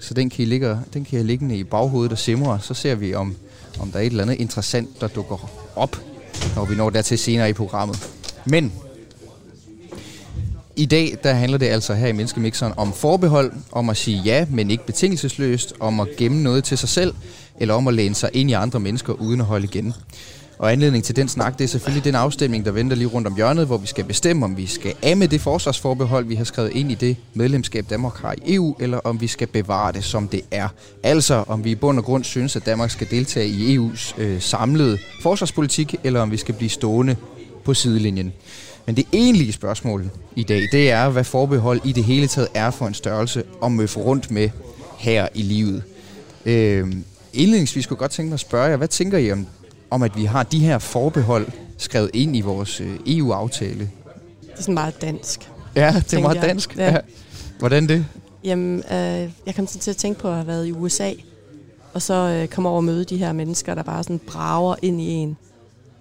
Så 0.00 0.14
den 0.14 0.30
kan, 0.30 0.42
I 0.42 0.44
ligge, 0.44 0.78
den 0.94 1.04
kan 1.04 1.16
jeg 1.16 1.26
liggende 1.26 1.56
i 1.56 1.64
baghovedet 1.64 2.12
og 2.12 2.18
simre, 2.18 2.60
så 2.60 2.74
ser 2.74 2.94
vi, 2.94 3.14
om, 3.14 3.36
om 3.80 3.90
der 3.90 3.98
er 3.98 4.02
et 4.02 4.06
eller 4.06 4.22
andet 4.22 4.40
interessant, 4.40 5.00
der 5.00 5.08
dukker 5.08 5.50
op, 5.76 5.96
når 6.56 6.64
vi 6.64 6.74
når 6.74 6.90
dertil 6.90 7.18
senere 7.18 7.50
i 7.50 7.52
programmet. 7.52 8.10
Men 8.44 8.72
i 10.80 10.86
dag 10.86 11.16
der 11.22 11.32
handler 11.32 11.58
det 11.58 11.66
altså 11.66 11.94
her 11.94 12.08
i 12.08 12.12
Menneskemixeren 12.12 12.72
om 12.76 12.92
forbehold, 12.92 13.52
om 13.72 13.90
at 13.90 13.96
sige 13.96 14.22
ja, 14.24 14.46
men 14.50 14.70
ikke 14.70 14.86
betingelsesløst, 14.86 15.74
om 15.80 16.00
at 16.00 16.08
gemme 16.16 16.42
noget 16.42 16.64
til 16.64 16.78
sig 16.78 16.88
selv, 16.88 17.14
eller 17.58 17.74
om 17.74 17.88
at 17.88 17.94
læne 17.94 18.14
sig 18.14 18.30
ind 18.32 18.50
i 18.50 18.52
andre 18.52 18.80
mennesker 18.80 19.12
uden 19.12 19.40
at 19.40 19.46
holde 19.46 19.64
igen. 19.64 19.94
Og 20.58 20.72
anledning 20.72 21.04
til 21.04 21.16
den 21.16 21.28
snak, 21.28 21.58
det 21.58 21.64
er 21.64 21.68
selvfølgelig 21.68 22.04
den 22.04 22.14
afstemning, 22.14 22.64
der 22.64 22.70
venter 22.70 22.96
lige 22.96 23.08
rundt 23.08 23.28
om 23.28 23.36
hjørnet, 23.36 23.66
hvor 23.66 23.76
vi 23.76 23.86
skal 23.86 24.04
bestemme, 24.04 24.44
om 24.44 24.56
vi 24.56 24.66
skal 24.66 24.94
af 25.02 25.16
med 25.16 25.28
det 25.28 25.40
forsvarsforbehold, 25.40 26.24
vi 26.24 26.34
har 26.34 26.44
skrevet 26.44 26.72
ind 26.72 26.92
i 26.92 26.94
det 26.94 27.16
medlemskab, 27.34 27.86
Danmark 27.90 28.16
har 28.16 28.32
i 28.32 28.54
EU, 28.54 28.76
eller 28.80 28.98
om 28.98 29.20
vi 29.20 29.26
skal 29.26 29.46
bevare 29.46 29.92
det, 29.92 30.04
som 30.04 30.28
det 30.28 30.40
er. 30.50 30.68
Altså, 31.02 31.44
om 31.46 31.64
vi 31.64 31.70
i 31.70 31.74
bund 31.74 31.98
og 31.98 32.04
grund 32.04 32.24
synes, 32.24 32.56
at 32.56 32.66
Danmark 32.66 32.90
skal 32.90 33.06
deltage 33.10 33.48
i 33.48 33.78
EU's 33.78 34.20
øh, 34.20 34.40
samlede 34.40 34.98
forsvarspolitik, 35.22 35.94
eller 36.04 36.20
om 36.20 36.30
vi 36.30 36.36
skal 36.36 36.54
blive 36.54 36.70
stående 36.70 37.16
på 37.64 37.74
sidelinjen. 37.74 38.32
Men 38.86 38.96
det 38.96 39.06
egentlige 39.12 39.52
spørgsmål 39.52 40.10
i 40.36 40.42
dag, 40.42 40.62
det 40.72 40.90
er, 40.90 41.08
hvad 41.08 41.24
forbehold 41.24 41.80
i 41.84 41.92
det 41.92 42.04
hele 42.04 42.26
taget 42.26 42.48
er 42.54 42.70
for 42.70 42.86
en 42.86 42.94
størrelse 42.94 43.44
at 43.64 43.72
møffe 43.72 44.00
rundt 44.00 44.30
med 44.30 44.50
her 44.98 45.28
i 45.34 45.42
livet. 45.42 45.82
Øh, 46.46 46.92
indledningsvis 47.32 47.86
kunne 47.86 47.94
jeg 47.94 47.98
godt 47.98 48.10
tænke 48.10 48.28
mig 48.28 48.34
at 48.34 48.40
spørge 48.40 48.70
jer, 48.70 48.76
hvad 48.76 48.88
tænker 48.88 49.18
I 49.18 49.32
om, 49.32 49.46
om 49.90 50.02
at 50.02 50.16
vi 50.16 50.24
har 50.24 50.42
de 50.42 50.58
her 50.58 50.78
forbehold 50.78 51.46
skrevet 51.78 52.10
ind 52.14 52.36
i 52.36 52.40
vores 52.40 52.80
øh, 52.80 52.96
EU-aftale? 53.06 53.90
Det 54.42 54.50
er 54.56 54.60
sådan 54.60 54.74
meget 54.74 55.02
dansk. 55.02 55.50
Ja, 55.76 55.94
det 56.10 56.14
er 56.14 56.20
meget 56.20 56.34
jeg. 56.34 56.42
dansk. 56.42 56.76
Ja. 56.76 56.92
Ja. 56.92 56.98
Hvordan 57.58 57.88
det? 57.88 58.06
Jamen, 58.44 58.78
øh, 58.78 59.30
jeg 59.46 59.54
kom 59.56 59.66
sådan 59.66 59.80
til 59.80 59.90
at 59.90 59.96
tænke 59.96 60.20
på 60.20 60.28
at 60.28 60.34
have 60.34 60.46
været 60.46 60.66
i 60.66 60.72
USA, 60.72 61.12
og 61.94 62.02
så 62.02 62.14
øh, 62.14 62.48
komme 62.48 62.68
over 62.68 62.76
og 62.76 62.84
møde 62.84 63.04
de 63.04 63.16
her 63.16 63.32
mennesker, 63.32 63.74
der 63.74 63.82
bare 63.82 64.02
sådan 64.02 64.18
brager 64.18 64.74
ind 64.82 65.00
i 65.00 65.08
en. 65.08 65.36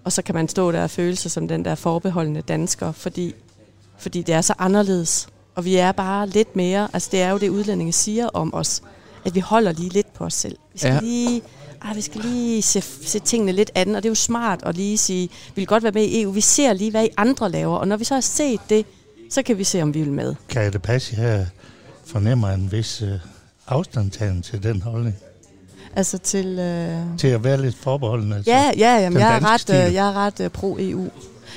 Og 0.03 0.11
så 0.11 0.21
kan 0.21 0.35
man 0.35 0.47
stå 0.47 0.71
der 0.71 0.83
og 0.83 0.89
føle 0.89 1.15
sig 1.15 1.31
som 1.31 1.47
den 1.47 1.65
der 1.65 1.75
forbeholdende 1.75 2.41
dansker, 2.41 2.91
fordi, 2.91 3.35
fordi 3.97 4.21
det 4.21 4.35
er 4.35 4.41
så 4.41 4.53
anderledes. 4.59 5.27
Og 5.55 5.65
vi 5.65 5.75
er 5.75 5.91
bare 5.91 6.27
lidt 6.27 6.55
mere, 6.55 6.87
altså 6.93 7.09
det 7.11 7.21
er 7.21 7.29
jo 7.29 7.37
det 7.37 7.49
udlændinge 7.49 7.93
siger 7.93 8.27
om 8.27 8.53
os, 8.53 8.81
at 9.25 9.35
vi 9.35 9.39
holder 9.39 9.71
lige 9.71 9.89
lidt 9.89 10.13
på 10.13 10.23
os 10.25 10.33
selv. 10.33 10.57
Vi 10.73 10.79
skal 10.79 10.91
Ja. 10.93 10.99
lige, 10.99 11.41
ah, 11.81 11.95
vi 11.95 12.01
skal 12.01 12.21
lige 12.21 12.61
se, 12.61 12.81
se 12.81 13.19
tingene 13.19 13.51
lidt 13.51 13.71
an, 13.75 13.95
og 13.95 14.03
det 14.03 14.09
er 14.09 14.11
jo 14.11 14.15
smart 14.15 14.59
at 14.63 14.75
lige 14.75 14.97
sige, 14.97 15.27
vi 15.27 15.61
vil 15.61 15.67
godt 15.67 15.83
være 15.83 15.91
med 15.91 16.03
i 16.03 16.21
EU, 16.21 16.31
vi 16.31 16.41
ser 16.41 16.73
lige, 16.73 16.91
hvad 16.91 17.05
I 17.05 17.09
andre 17.17 17.51
laver, 17.51 17.77
og 17.77 17.87
når 17.87 17.97
vi 17.97 18.03
så 18.03 18.13
har 18.13 18.21
set 18.21 18.59
det, 18.69 18.85
så 19.29 19.41
kan 19.43 19.57
vi 19.57 19.63
se, 19.63 19.81
om 19.81 19.93
vi 19.93 19.99
vil 20.01 20.11
med. 20.11 20.35
Kan 20.49 20.73
det 20.73 20.81
passe, 20.81 21.15
at 21.17 21.23
jeg 21.23 21.47
fornemmer 22.05 22.49
en 22.49 22.71
vis 22.71 23.01
øh, 23.01 23.19
afstandtagen 23.67 24.41
til 24.41 24.63
den 24.63 24.81
holdning? 24.81 25.15
Altså 25.95 26.17
til... 26.17 26.59
Øh 26.59 27.17
Til 27.17 27.27
at 27.27 27.43
være 27.43 27.61
lidt 27.61 27.75
forbeholdende? 27.75 28.35
Altså. 28.35 28.51
Ja, 28.51 28.71
ja, 28.77 28.95
jamen, 28.99 29.19
jeg 29.19 29.35
er 29.35 29.53
ret, 29.53 29.61
stil. 29.61 29.75
øh, 29.75 29.93
jeg 29.93 30.07
er 30.09 30.13
ret 30.13 30.39
øh, 30.39 30.49
pro-EU. 30.49 31.09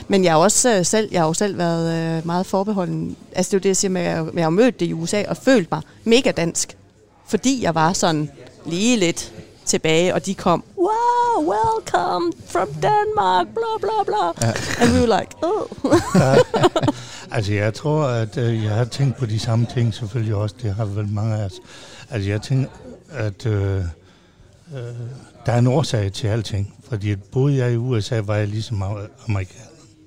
Men 0.09 0.25
jeg 0.25 0.33
har 0.33 0.39
også 0.39 0.79
øh, 0.79 0.87
selv, 0.87 1.09
jeg 1.13 1.21
har 1.21 1.27
jo 1.27 1.33
selv 1.35 1.59
været 1.59 2.17
øh, 2.19 2.27
meget 2.27 2.47
forbeholden. 2.47 3.17
Altså 3.33 3.51
det 3.51 3.55
er 3.55 3.59
jo 3.59 3.63
det, 3.63 3.69
jeg 3.69 3.77
siger 3.77 3.91
med, 3.91 4.03
at 4.03 4.25
jeg 4.35 4.45
har 4.45 4.51
mødt 4.51 4.81
det 4.81 4.87
i 4.87 4.93
USA 4.93 5.23
og 5.29 5.37
følt 5.37 5.71
mig 5.71 5.81
mega 6.05 6.31
dansk. 6.31 6.77
Fordi 7.29 7.63
jeg 7.63 7.75
var 7.75 7.93
sådan 7.93 8.31
lige 8.67 8.97
lidt 8.97 9.33
tilbage, 9.67 10.15
og 10.15 10.27
de 10.27 10.35
kom, 10.35 10.65
wow, 10.79 11.53
welcome 11.55 12.33
from 12.47 12.69
Denmark, 12.69 13.47
bla 13.47 13.79
bla 13.81 14.05
bla. 14.07 14.47
Ja. 14.49 14.53
And 14.81 14.93
we 14.93 14.99
were 15.09 15.21
like, 15.21 15.37
oh. 15.43 15.97
Altså, 17.35 17.53
jeg 17.53 17.75
tror, 17.75 18.05
at 18.05 18.37
øh, 18.39 18.65
jeg 18.65 18.73
har 18.75 18.85
tænkt 18.85 19.17
på 19.17 19.27
de 19.27 19.39
samme 19.39 19.67
ting, 19.75 19.95
selvfølgelig 19.95 20.35
også. 20.35 20.55
Det 20.63 20.75
har 20.75 20.85
vel 20.85 21.09
mange 21.09 21.37
af 21.37 21.45
os. 21.45 21.53
Altså, 22.11 22.31
jeg 22.31 22.43
tænker, 22.43 22.69
at 23.11 23.47
øh, 23.47 23.81
øh, 24.75 24.95
der 25.47 25.53
er 25.53 25.59
en 25.59 25.67
årsag 25.67 26.13
til 26.13 26.27
alting. 26.27 26.75
Fordi 26.89 27.17
boede 27.17 27.57
jeg 27.57 27.73
i 27.73 27.77
USA, 27.77 28.21
var 28.21 28.37
jeg 28.37 28.49
ligesom 28.49 28.83
amerikaner. 29.29 29.65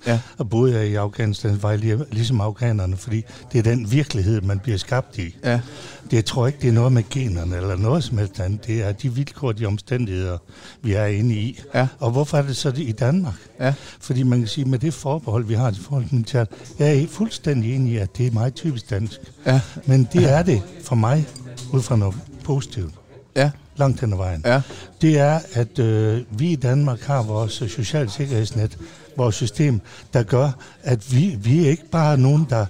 Ja. 0.07 0.19
Og 0.37 0.49
boede 0.49 0.73
jeg 0.77 0.87
i 0.87 0.95
Afghanistan, 0.95 1.63
var 1.63 1.69
jeg 1.69 1.79
lige- 1.79 2.05
ligesom 2.11 2.41
afghanerne, 2.41 2.97
fordi 2.97 3.21
det 3.51 3.59
er 3.59 3.63
den 3.63 3.91
virkelighed, 3.91 4.41
man 4.41 4.59
bliver 4.59 4.77
skabt 4.77 5.17
i. 5.17 5.35
Ja. 5.43 5.61
Det, 6.03 6.13
jeg 6.13 6.25
tror 6.25 6.47
ikke, 6.47 6.59
det 6.61 6.67
er 6.69 6.71
noget 6.73 6.91
med 6.91 7.03
generne 7.09 7.55
eller 7.57 7.75
noget 7.75 8.03
som 8.03 8.17
helst 8.17 8.39
andet. 8.39 8.67
Det 8.67 8.83
er 8.83 8.91
de 8.91 9.13
vilkår, 9.13 9.51
de 9.51 9.65
omstændigheder, 9.65 10.37
vi 10.81 10.93
er 10.93 11.05
inde 11.05 11.35
i. 11.35 11.59
Ja. 11.73 11.87
Og 11.99 12.11
hvorfor 12.11 12.37
er 12.37 12.41
det 12.41 12.55
så 12.55 12.71
det 12.71 12.79
i 12.87 12.91
Danmark? 12.91 13.33
Ja. 13.59 13.73
Fordi 13.99 14.23
man 14.23 14.39
kan 14.39 14.47
sige, 14.47 14.65
med 14.65 14.79
det 14.79 14.93
forbehold, 14.93 15.45
vi 15.45 15.53
har 15.53 15.71
til 15.71 15.83
forhold 15.83 16.03
til 16.05 16.13
militæret, 16.15 16.47
jeg 16.79 16.97
er 17.03 17.07
fuldstændig 17.07 17.75
enig 17.75 17.93
i, 17.93 17.97
at 17.97 18.17
det 18.17 18.27
er 18.27 18.31
meget 18.31 18.53
typisk 18.53 18.89
dansk. 18.89 19.19
Ja. 19.45 19.61
Men 19.85 20.07
det 20.13 20.31
er 20.31 20.43
det 20.43 20.61
for 20.83 20.95
mig, 20.95 21.25
ud 21.73 21.81
fra 21.81 21.95
noget 21.95 22.15
positivt, 22.43 22.93
Ja. 23.35 23.51
Langt 23.77 24.01
hen 24.01 24.13
ad 24.13 24.17
vejen. 24.17 24.41
Ja. 24.45 24.61
Det 25.01 25.19
er, 25.19 25.39
at 25.53 25.79
øh, 25.79 26.21
vi 26.29 26.51
i 26.51 26.55
Danmark 26.55 27.01
har 27.01 27.23
vores 27.23 27.53
sociale 27.53 28.09
sikkerhedsnet, 28.09 28.77
vores 29.17 29.35
system, 29.35 29.81
der 30.13 30.23
gør, 30.23 30.51
at 30.83 31.13
vi, 31.13 31.37
vi 31.39 31.65
er 31.65 31.69
ikke 31.69 31.89
bare 31.91 32.17
nogen, 32.17 32.47
der 32.49 32.65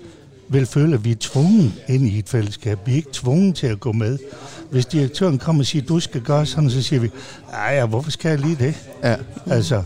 vil 0.50 0.66
føle, 0.66 0.94
at 0.94 1.06
vi 1.06 1.12
er 1.12 1.16
tvunget 1.20 1.84
ind 1.88 2.08
i 2.08 2.20
et 2.20 2.30
fællesskab. 2.30 2.80
Vi 2.86 2.92
er 2.92 2.96
ikke 2.96 3.10
tvunget 3.14 3.56
til 3.56 3.68
at 3.68 3.80
gå 3.80 3.92
med. 3.92 4.18
Hvis 4.72 4.86
direktøren 4.86 5.38
kommer 5.38 5.62
og 5.62 5.66
siger, 5.66 5.86
du 5.86 6.00
skal 6.00 6.22
gøre 6.22 6.46
sådan, 6.46 6.70
så 6.70 6.82
siger 6.82 7.00
vi, 7.00 7.10
ja, 7.54 7.86
hvorfor 7.86 8.12
skal 8.12 8.30
jeg 8.30 8.40
lige 8.40 8.56
det? 8.56 8.76
Ja. 9.04 9.16
Altså, 9.46 9.84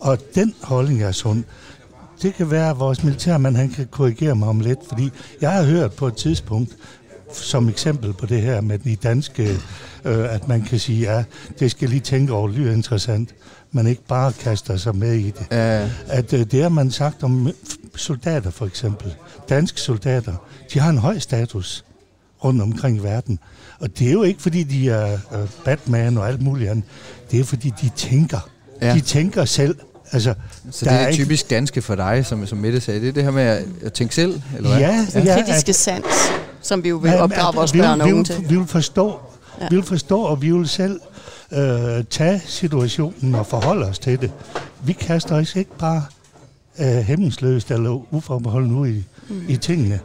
og 0.00 0.18
den 0.34 0.54
holdning 0.62 1.02
er 1.02 1.12
sund. 1.12 1.44
Det 2.22 2.34
kan 2.34 2.50
være, 2.50 2.70
at 2.70 2.78
vores 2.78 3.04
militærmand 3.04 3.56
han 3.56 3.70
kan 3.70 3.86
korrigere 3.90 4.34
mig 4.34 4.48
om 4.48 4.60
lidt, 4.60 4.78
fordi 4.88 5.10
jeg 5.40 5.52
har 5.52 5.62
hørt 5.62 5.92
på 5.92 6.06
et 6.06 6.16
tidspunkt, 6.16 6.76
som 7.36 7.68
eksempel 7.68 8.12
på 8.12 8.26
det 8.26 8.42
her 8.42 8.60
med 8.60 8.78
den 8.78 8.90
i 8.92 8.94
danske, 8.94 9.42
øh, 10.04 10.34
at 10.34 10.48
man 10.48 10.62
kan 10.62 10.78
sige, 10.78 11.12
ja, 11.14 11.24
det 11.58 11.70
skal 11.70 11.88
lige 11.88 12.00
tænke 12.00 12.32
over, 12.32 12.48
lyder 12.48 12.72
interessant, 12.72 13.34
men 13.72 13.86
ikke 13.86 14.02
bare 14.08 14.32
kaster 14.32 14.76
sig 14.76 14.96
med 14.96 15.12
i 15.14 15.30
det. 15.30 15.46
Ja. 15.50 15.88
At 16.08 16.32
øh, 16.32 16.40
det 16.50 16.62
har 16.62 16.68
man 16.68 16.90
sagt 16.90 17.22
om 17.22 17.50
soldater 17.96 18.50
for 18.50 18.66
eksempel. 18.66 19.14
Danske 19.48 19.80
soldater, 19.80 20.34
de 20.74 20.78
har 20.80 20.90
en 20.90 20.98
høj 20.98 21.18
status 21.18 21.84
rundt 22.44 22.62
omkring 22.62 22.96
i 22.96 23.00
verden. 23.00 23.38
Og 23.80 23.98
det 23.98 24.08
er 24.08 24.12
jo 24.12 24.22
ikke, 24.22 24.42
fordi 24.42 24.62
de 24.62 24.90
er 24.90 25.12
øh, 25.12 25.48
Batman 25.64 26.18
og 26.18 26.28
alt 26.28 26.42
muligt 26.42 26.70
andet. 26.70 26.84
Det 27.30 27.40
er, 27.40 27.44
fordi 27.44 27.72
de 27.82 27.90
tænker. 27.96 28.48
Ja. 28.82 28.94
De 28.94 29.00
tænker 29.00 29.44
selv. 29.44 29.76
Altså, 30.12 30.34
Så 30.70 30.84
der 30.84 30.90
det 30.92 31.00
er, 31.00 31.06
ikke- 31.08 31.24
typisk 31.24 31.50
danske 31.50 31.82
for 31.82 31.94
dig, 31.94 32.26
som, 32.26 32.46
som 32.46 32.58
Mette 32.58 32.80
sagde. 32.80 33.00
Det 33.00 33.08
er 33.08 33.12
det 33.12 33.22
her 33.24 33.30
med 33.30 33.42
at, 33.42 33.64
at 33.82 33.92
tænke 33.92 34.14
selv, 34.14 34.40
eller 34.56 34.68
hvad? 34.70 34.78
Ja, 34.78 35.06
ja, 35.14 35.34
kritiske 35.42 35.68
at- 35.68 35.74
sans, 35.74 36.04
som 36.64 36.84
vi 36.84 36.88
jo 36.88 36.96
vil 36.96 37.08
Ja, 37.10 37.22
opdrage 37.22 37.48
at 37.48 37.54
vores 37.54 37.74
vi 37.74 37.78
børn 37.78 38.00
og 38.00 38.06
vi 38.06 38.12
unge 38.12 38.24
til. 38.24 38.50
Vi 38.50 38.56
vil 38.56 38.66
forstå, 38.66 39.20
Ja. 39.60 39.66
vi 39.70 39.76
vil 39.76 39.84
forstå, 39.84 40.20
og 40.20 40.42
vi 40.42 40.50
vil 40.50 40.68
selv 40.68 41.00
øh, 41.52 42.04
tage 42.10 42.42
situationen 42.46 43.34
og 43.34 43.46
forholde 43.46 43.86
os 43.86 43.98
til 43.98 44.20
det. 44.20 44.30
Vi 44.84 44.92
kaster 44.92 45.34
os 45.36 45.56
ikke 45.56 45.76
bare 45.78 46.02
øh, 46.80 46.86
hæmningsløst 46.86 47.70
eller 47.70 48.14
uforbeholden 48.14 48.72
ud 48.76 48.88
i, 48.88 49.04
mm. 49.28 49.44
i 49.48 49.56
tingene. 49.56 50.00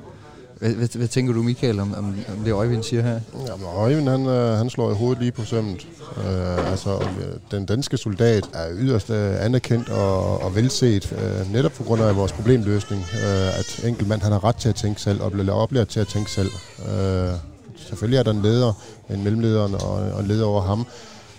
Hvad, 0.59 0.69
hvad, 0.69 0.87
hvad 0.97 1.07
tænker 1.07 1.33
du, 1.33 1.43
Michael, 1.43 1.79
om, 1.79 1.93
om, 1.97 2.05
om 2.05 2.43
det 2.45 2.51
Øjvind 2.51 2.83
siger 2.83 3.01
her? 3.01 3.19
Jamen, 3.47 3.65
Øjvind, 3.75 4.09
han, 4.09 4.25
øh, 4.25 4.57
han 4.57 4.69
slår 4.69 4.91
i 4.91 4.93
hovedet 4.93 5.19
lige 5.19 5.31
på 5.31 5.45
sømmet. 5.45 5.87
Øh, 6.17 6.71
altså, 6.71 6.95
øh, 6.95 7.35
den 7.51 7.65
danske 7.65 7.97
soldat 7.97 8.49
er 8.53 8.67
yderst 8.73 9.09
øh, 9.09 9.45
anerkendt 9.45 9.89
og, 9.89 10.41
og 10.41 10.55
velset, 10.55 11.11
øh, 11.11 11.53
netop 11.53 11.71
på 11.71 11.83
grund 11.83 12.01
af 12.01 12.15
vores 12.15 12.31
problemløsning. 12.31 13.01
Øh, 13.13 13.59
at 13.59 13.81
enkeltmand, 13.85 14.21
han 14.21 14.31
har 14.31 14.43
ret 14.43 14.55
til 14.55 14.69
at 14.69 14.75
tænke 14.75 15.01
selv, 15.01 15.21
og 15.21 15.31
bliver 15.31 15.51
oplært 15.51 15.87
til 15.87 15.99
at 15.99 16.07
tænke 16.07 16.31
selv. 16.31 16.49
Øh, 16.89 17.29
selvfølgelig 17.75 18.17
er 18.17 18.23
der 18.23 18.31
en 18.31 18.41
leder, 18.41 18.73
en 19.09 19.23
mellemleder 19.23 19.61
og, 19.61 20.13
og 20.13 20.21
en 20.21 20.27
leder 20.27 20.45
over 20.45 20.61
ham. 20.61 20.85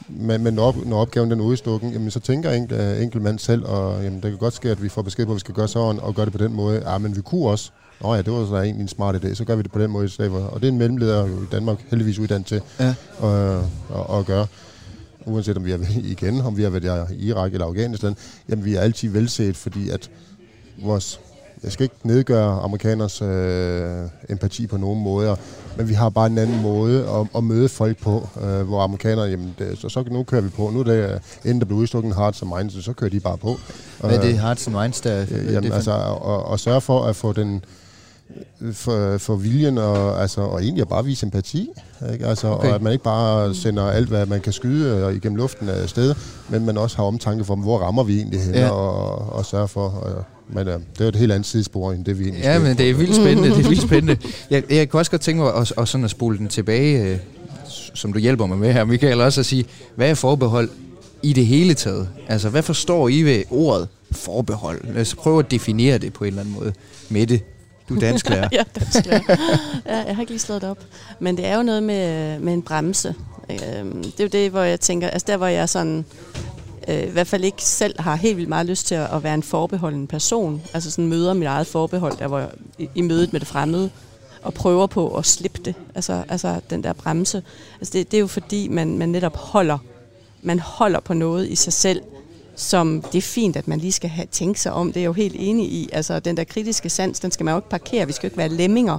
men, 0.08 0.42
men 0.42 0.54
når, 0.54 0.64
op, 0.64 0.76
når 0.86 1.00
opgaven 1.00 1.30
den 1.30 1.40
er 1.40 1.44
udstukken, 1.44 1.92
jamen, 1.92 2.10
så 2.10 2.20
tænker 2.20 2.50
enkel, 2.50 2.80
øh, 2.80 3.02
enkel 3.02 3.20
mand 3.20 3.38
selv, 3.38 3.64
og 3.64 4.04
jamen, 4.04 4.22
det 4.22 4.30
kan 4.30 4.38
godt 4.38 4.54
ske, 4.54 4.70
at 4.70 4.82
vi 4.82 4.88
får 4.88 5.02
besked 5.02 5.26
på, 5.26 5.32
at 5.32 5.36
vi 5.36 5.40
skal 5.40 5.54
gøre 5.54 5.68
sådan, 5.68 6.00
og 6.00 6.14
gøre 6.14 6.24
det 6.24 6.32
på 6.32 6.38
den 6.38 6.52
måde. 6.52 6.90
Ja, 6.90 6.98
men 6.98 7.16
vi 7.16 7.20
kunne 7.20 7.48
også. 7.48 7.70
Nå 8.02 8.14
ja, 8.14 8.22
det 8.22 8.32
var 8.32 8.46
så 8.46 8.54
egentlig 8.56 8.82
en 8.82 8.88
smart 8.88 9.24
idé, 9.24 9.34
så 9.34 9.44
gør 9.44 9.56
vi 9.56 9.62
det 9.62 9.72
på 9.72 9.78
den 9.78 9.90
måde 9.90 10.04
i 10.04 10.08
stedet 10.08 10.30
for. 10.30 10.38
Og 10.38 10.60
det 10.60 10.68
er 10.68 10.72
en 10.72 10.78
mellemleder 10.78 11.26
i 11.26 11.30
Danmark 11.52 11.78
heldigvis 11.90 12.18
uddannet 12.18 12.46
til 12.46 12.60
Ja. 12.80 12.94
at, 13.22 13.58
at, 13.94 14.18
at 14.18 14.26
gøre. 14.26 14.46
Uanset 15.26 15.56
om 15.56 15.64
vi 15.64 15.72
er 15.72 15.78
igen, 16.14 16.40
om 16.40 16.56
vi 16.56 16.62
har 16.62 16.70
været 16.70 17.06
i 17.12 17.26
Irak 17.28 17.52
eller 17.52 17.66
Afghanistan, 17.66 18.16
jamen 18.48 18.64
vi 18.64 18.74
er 18.74 18.80
altid 18.80 19.08
velset, 19.08 19.56
fordi 19.56 19.88
at 19.90 20.10
vores 20.82 21.20
jeg 21.62 21.72
skal 21.72 21.84
ikke 21.84 21.94
nedgøre 22.02 22.60
amerikaners 22.60 23.22
øh, 23.22 24.08
empati 24.28 24.66
på 24.66 24.76
nogen 24.76 25.02
måder, 25.02 25.36
men 25.76 25.88
vi 25.88 25.94
har 25.94 26.08
bare 26.08 26.26
en 26.26 26.38
anden 26.38 26.62
måde 26.62 27.08
at, 27.08 27.26
at 27.36 27.44
møde 27.44 27.68
folk 27.68 27.98
på, 27.98 28.28
øh, 28.42 28.62
hvor 28.62 28.80
amerikanere, 28.80 29.24
jamen, 29.24 29.54
det, 29.58 29.78
så, 29.78 29.88
så 29.88 30.04
nu 30.10 30.22
kører 30.22 30.40
vi 30.40 30.48
på. 30.48 30.70
Nu 30.70 30.80
er 30.80 30.84
det, 30.84 30.92
øh, 31.14 31.20
inden 31.44 31.58
der 31.60 31.64
bliver 31.64 31.80
udstukken 31.80 32.12
hearts 32.12 32.42
and 32.42 32.50
minds, 32.56 32.84
så 32.84 32.92
kører 32.92 33.10
de 33.10 33.20
bare 33.20 33.38
på. 33.38 33.60
Hvad 34.00 34.10
er 34.10 34.20
det 34.20 34.28
Øh, 34.30 34.36
Hearts 34.36 34.66
and 34.66 34.76
Minds, 34.76 35.00
der... 35.00 35.20
Øh, 35.30 35.52
Jamen, 35.52 35.72
altså, 35.72 35.92
at, 36.48 36.52
at 36.52 36.60
sørge 36.60 36.80
for 36.80 37.04
at 37.04 37.16
få 37.16 37.32
den 37.32 37.64
for, 38.72 39.18
for 39.18 39.36
viljen 39.36 39.78
og, 39.78 40.22
altså, 40.22 40.40
og 40.40 40.62
egentlig 40.62 40.82
at 40.82 40.88
bare 40.88 41.04
vise 41.04 41.26
empati. 41.26 41.68
Ikke? 42.12 42.26
Altså, 42.26 42.48
Okay. 42.48 42.68
Og 42.68 42.74
at 42.74 42.82
man 42.82 42.92
ikke 42.92 43.04
bare 43.04 43.54
sender 43.54 43.82
alt, 43.82 44.08
hvad 44.08 44.26
man 44.26 44.40
kan 44.40 44.52
skyde 44.52 44.96
øh, 44.96 45.16
igennem 45.16 45.36
luften 45.36 45.68
af 45.68 45.88
sted, 45.88 46.14
men 46.48 46.66
man 46.66 46.78
også 46.78 46.96
har 46.96 47.04
omtanke 47.04 47.44
for, 47.44 47.56
hvor 47.56 47.78
rammer 47.78 48.02
vi 48.04 48.16
egentlig 48.16 48.40
henne, 48.40 48.58
Ja. 48.58 48.68
og, 48.70 49.32
og 49.32 49.46
sørge 49.46 49.68
for. 49.68 49.88
Og, 49.88 50.24
men 50.52 50.68
øh, 50.68 50.74
det 50.74 50.80
er 51.00 51.04
jo 51.04 51.08
et 51.08 51.16
helt 51.16 51.32
andet 51.32 51.46
sidespor, 51.46 51.92
end 51.92 52.04
det 52.04 52.18
vi 52.18 52.24
egentlig 52.24 52.42
Ja, 52.44 52.58
men 52.58 52.78
det 52.78 52.90
er 52.90 52.94
vildt 52.94 53.14
spændende. 53.16 53.50
Det 53.50 53.64
er 53.64 53.68
vildt 53.68 53.82
spændende. 53.90 54.16
Jeg, 54.50 54.62
jeg 54.70 54.88
kunne 54.88 55.00
også 55.00 55.10
godt 55.10 55.22
tænke 55.22 55.42
mig 55.42 55.54
at, 55.54 55.72
at, 55.78 55.88
sådan 55.88 56.04
at 56.04 56.10
spole 56.10 56.38
den 56.38 56.48
tilbage, 56.48 57.04
øh, 57.04 57.18
som 57.94 58.12
du 58.12 58.18
hjælper 58.18 58.46
mig 58.46 58.58
med 58.58 58.72
her, 58.72 58.84
Michael, 58.84 59.20
også 59.20 59.40
at 59.40 59.46
sige, 59.46 59.64
hvad 59.96 60.10
er 60.10 60.14
forbehold 60.14 60.68
i 61.22 61.32
det 61.32 61.46
hele 61.46 61.74
taget? 61.74 62.08
Altså, 62.28 62.48
hvad 62.48 62.62
forstår 62.62 63.08
I 63.08 63.22
ved 63.22 63.42
ordet 63.50 63.88
forbehold? 64.12 64.80
Lad 64.94 65.00
os 65.02 65.14
prøve 65.14 65.38
at 65.38 65.50
definere 65.50 65.98
det 65.98 66.12
på 66.12 66.24
en 66.24 66.28
eller 66.28 66.40
anden 66.40 66.54
måde. 66.54 66.72
Mette, 67.08 67.40
du 67.90 67.96
er 67.96 68.00
dansklærer. 68.00 68.48
ja, 68.58 68.62
dansklærer. 68.80 69.20
ja, 69.86 69.96
jeg 70.06 70.16
har 70.16 70.22
ikke 70.22 70.32
lige 70.32 70.40
slået 70.40 70.62
det 70.62 70.70
op. 70.70 70.78
Men 71.18 71.36
det 71.36 71.46
er 71.46 71.56
jo 71.56 71.62
noget 71.62 71.82
med, 71.82 72.38
med 72.38 72.52
en 72.52 72.62
bremse. 72.62 73.14
Øhm, 73.50 74.02
det 74.02 74.20
er 74.20 74.24
jo 74.24 74.28
det, 74.28 74.50
hvor 74.50 74.62
jeg 74.62 74.80
tænker, 74.80 75.08
altså 75.08 75.26
der 75.28 75.36
hvor 75.36 75.46
jeg 75.46 75.68
sådan, 75.68 76.04
øh, 76.88 77.02
i 77.02 77.10
hvert 77.10 77.26
fald 77.26 77.44
ikke 77.44 77.64
selv 77.64 78.00
har 78.00 78.16
helt 78.16 78.36
vildt 78.36 78.48
meget 78.48 78.66
lyst 78.66 78.86
til 78.86 78.94
at, 78.94 79.14
at 79.14 79.22
være 79.22 79.34
en 79.34 79.42
forbeholden 79.42 80.06
person. 80.06 80.62
Altså 80.74 80.90
sådan 80.90 81.08
møder 81.08 81.34
mit 81.34 81.46
eget 81.46 81.66
forbehold, 81.66 82.16
der 82.18 82.26
hvor 82.26 82.38
jeg, 82.38 82.48
i, 82.78 82.88
i 82.94 83.00
mødet 83.00 83.32
med 83.32 83.40
det 83.40 83.48
fremmede, 83.48 83.90
og 84.42 84.54
prøver 84.54 84.86
på 84.86 85.16
at 85.16 85.26
slippe 85.26 85.60
det. 85.64 85.74
Altså, 85.94 86.22
altså 86.28 86.60
den 86.70 86.84
der 86.84 86.92
bremse. 86.92 87.42
Altså 87.80 87.92
det, 87.92 88.10
det 88.10 88.16
er 88.16 88.20
jo 88.20 88.26
fordi, 88.26 88.68
man, 88.68 88.98
man 88.98 89.08
netop 89.08 89.36
holder, 89.36 89.78
man 90.42 90.58
holder 90.58 91.00
på 91.00 91.14
noget 91.14 91.48
i 91.48 91.56
sig 91.56 91.72
selv, 91.72 92.02
som 92.60 93.02
det 93.12 93.18
er 93.18 93.22
fint, 93.22 93.56
at 93.56 93.68
man 93.68 93.78
lige 93.78 93.92
skal 93.92 94.10
have, 94.10 94.26
tænke 94.30 94.60
sig 94.60 94.72
om. 94.72 94.92
Det 94.92 94.96
er 94.96 95.00
jeg 95.00 95.06
jo 95.06 95.12
helt 95.12 95.36
enig 95.38 95.72
i. 95.72 95.88
Altså, 95.92 96.20
den 96.20 96.36
der 96.36 96.44
kritiske 96.44 96.88
sans, 96.88 97.20
den 97.20 97.30
skal 97.30 97.44
man 97.44 97.52
jo 97.52 97.58
ikke 97.58 97.68
parkere. 97.68 98.06
Vi 98.06 98.12
skal 98.12 98.26
jo 98.26 98.28
ikke 98.28 98.38
være 98.38 98.48
lemminger. 98.48 98.98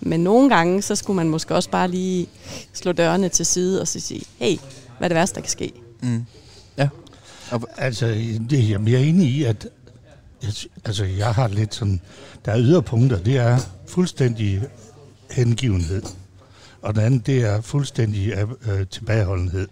Men 0.00 0.20
nogle 0.20 0.54
gange, 0.54 0.82
så 0.82 0.94
skulle 0.94 1.16
man 1.16 1.28
måske 1.28 1.54
også 1.54 1.70
bare 1.70 1.88
lige 1.88 2.28
slå 2.72 2.92
dørene 2.92 3.28
til 3.28 3.46
side 3.46 3.80
og 3.80 3.88
så 3.88 4.00
sige, 4.00 4.22
hey, 4.38 4.56
hvad 4.98 5.06
er 5.06 5.08
det 5.08 5.14
værste, 5.14 5.34
der 5.34 5.40
kan 5.40 5.50
ske? 5.50 5.72
Mm. 6.02 6.24
Ja. 6.78 6.88
Altså, 7.76 8.06
det, 8.50 8.70
jamen, 8.70 8.88
jeg 8.88 9.00
er 9.00 9.04
enig 9.04 9.28
i, 9.28 9.44
at 9.44 9.68
jeg, 10.42 10.52
altså, 10.84 11.04
jeg 11.04 11.34
har 11.34 11.48
lidt 11.48 11.74
sådan, 11.74 12.00
der 12.44 12.52
er 12.52 12.58
yderpunkter, 12.58 13.18
det 13.18 13.36
er 13.36 13.58
fuldstændig 13.86 14.62
hengivenhed. 15.30 16.02
Og 16.82 16.94
den 16.94 17.02
anden, 17.02 17.22
det 17.26 17.42
er 17.42 17.60
fuldstændig 17.60 18.32
øh, 18.68 18.86
tilbageholdenhed. 18.86 19.68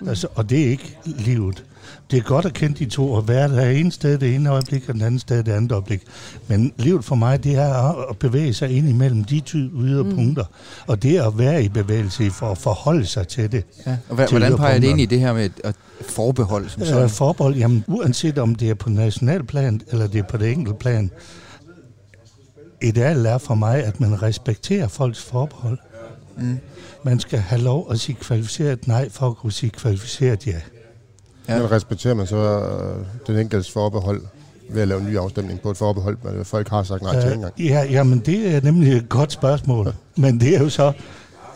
Mm. 0.00 0.08
Altså, 0.08 0.28
og 0.34 0.50
det 0.50 0.64
er 0.64 0.70
ikke 0.70 0.98
livet. 1.04 1.64
Det 2.10 2.16
er 2.18 2.22
godt 2.22 2.44
at 2.44 2.52
kende 2.52 2.78
de 2.78 2.84
to, 2.90 3.12
og 3.12 3.28
være 3.28 3.48
der 3.56 3.68
ene 3.70 3.92
sted 3.92 4.18
det 4.18 4.34
ene 4.34 4.50
øjeblik, 4.50 4.88
og 4.88 4.94
den 4.94 5.02
anden 5.02 5.18
sted 5.20 5.42
det 5.42 5.52
andet 5.52 5.72
øjeblik. 5.72 6.02
Men 6.48 6.72
livet 6.76 7.04
for 7.04 7.14
mig, 7.14 7.44
det 7.44 7.54
er 7.54 8.08
at 8.10 8.18
bevæge 8.18 8.54
sig 8.54 8.70
ind 8.70 8.88
imellem 8.88 9.24
de 9.24 9.40
to 9.40 9.58
yderpunkter. 9.58 10.44
Mm. 10.44 10.84
Og 10.86 11.02
det 11.02 11.16
er 11.16 11.26
at 11.26 11.38
være 11.38 11.64
i 11.64 11.68
bevægelse 11.68 12.30
for 12.30 12.50
at 12.50 12.58
forholde 12.58 13.06
sig 13.06 13.28
til 13.28 13.52
det. 13.52 13.64
ja. 13.86 13.96
Og 14.08 14.14
hva, 14.14 14.26
Til 14.26 14.38
hvordan 14.38 14.56
peger 14.58 14.78
det 14.80 14.86
ind 14.86 15.00
i 15.00 15.06
det 15.06 15.20
her 15.20 15.32
med 15.32 15.50
at 15.64 15.74
forbehold? 16.00 16.68
Som 16.68 16.82
Øh, 16.82 16.88
sådan? 16.88 17.10
forbehold, 17.10 17.56
jamen 17.56 17.84
uanset 17.88 18.38
om 18.38 18.54
det 18.54 18.70
er 18.70 18.74
på 18.74 18.90
nationalplan, 18.90 19.80
eller 19.88 20.06
det 20.06 20.18
er 20.18 20.22
på 20.22 20.36
det 20.36 20.52
enkelte 20.52 20.78
plan, 20.78 21.10
idealet 22.82 23.30
er 23.30 23.38
for 23.38 23.54
mig, 23.54 23.84
at 23.84 24.00
man 24.00 24.22
respekterer 24.22 24.88
folks 24.88 25.22
forbehold. 25.22 25.78
Mm. 26.38 26.58
Man 27.04 27.20
skal 27.20 27.38
have 27.38 27.62
lov 27.62 27.86
at 27.92 28.00
sige 28.00 28.16
kvalificeret 28.20 28.86
nej, 28.86 29.08
for 29.10 29.26
at 29.28 29.36
kunne 29.36 29.52
sige 29.52 29.70
kvalificeret 29.70 30.46
ja. 30.46 30.52
Ja. 30.52 30.58
Ja. 31.48 31.58
Men 31.58 31.70
respekterer 31.70 32.14
man 32.14 32.26
så 32.26 32.36
øh, 32.36 33.06
den 33.26 33.36
enkeltes 33.38 33.70
forbehold 33.72 34.22
ved 34.70 34.82
at 34.82 34.88
lave 34.88 35.00
en 35.00 35.06
ny 35.06 35.18
afstemning 35.18 35.60
på 35.60 35.70
et 35.70 35.76
forbehold, 35.76 36.16
men 36.22 36.44
folk 36.44 36.68
har 36.68 36.82
sagt 36.82 37.02
nej 37.02 37.20
til 37.20 37.32
engang. 37.32 37.52
Øh, 37.60 37.66
ja, 37.66 37.84
jamen 37.90 38.18
det 38.18 38.54
er 38.54 38.60
nemlig 38.60 38.92
et 38.92 39.08
godt 39.08 39.32
spørgsmål. 39.32 39.92
Men 40.16 40.40
det 40.40 40.56
er 40.56 40.60
jo 40.62 40.68
så, 40.68 40.92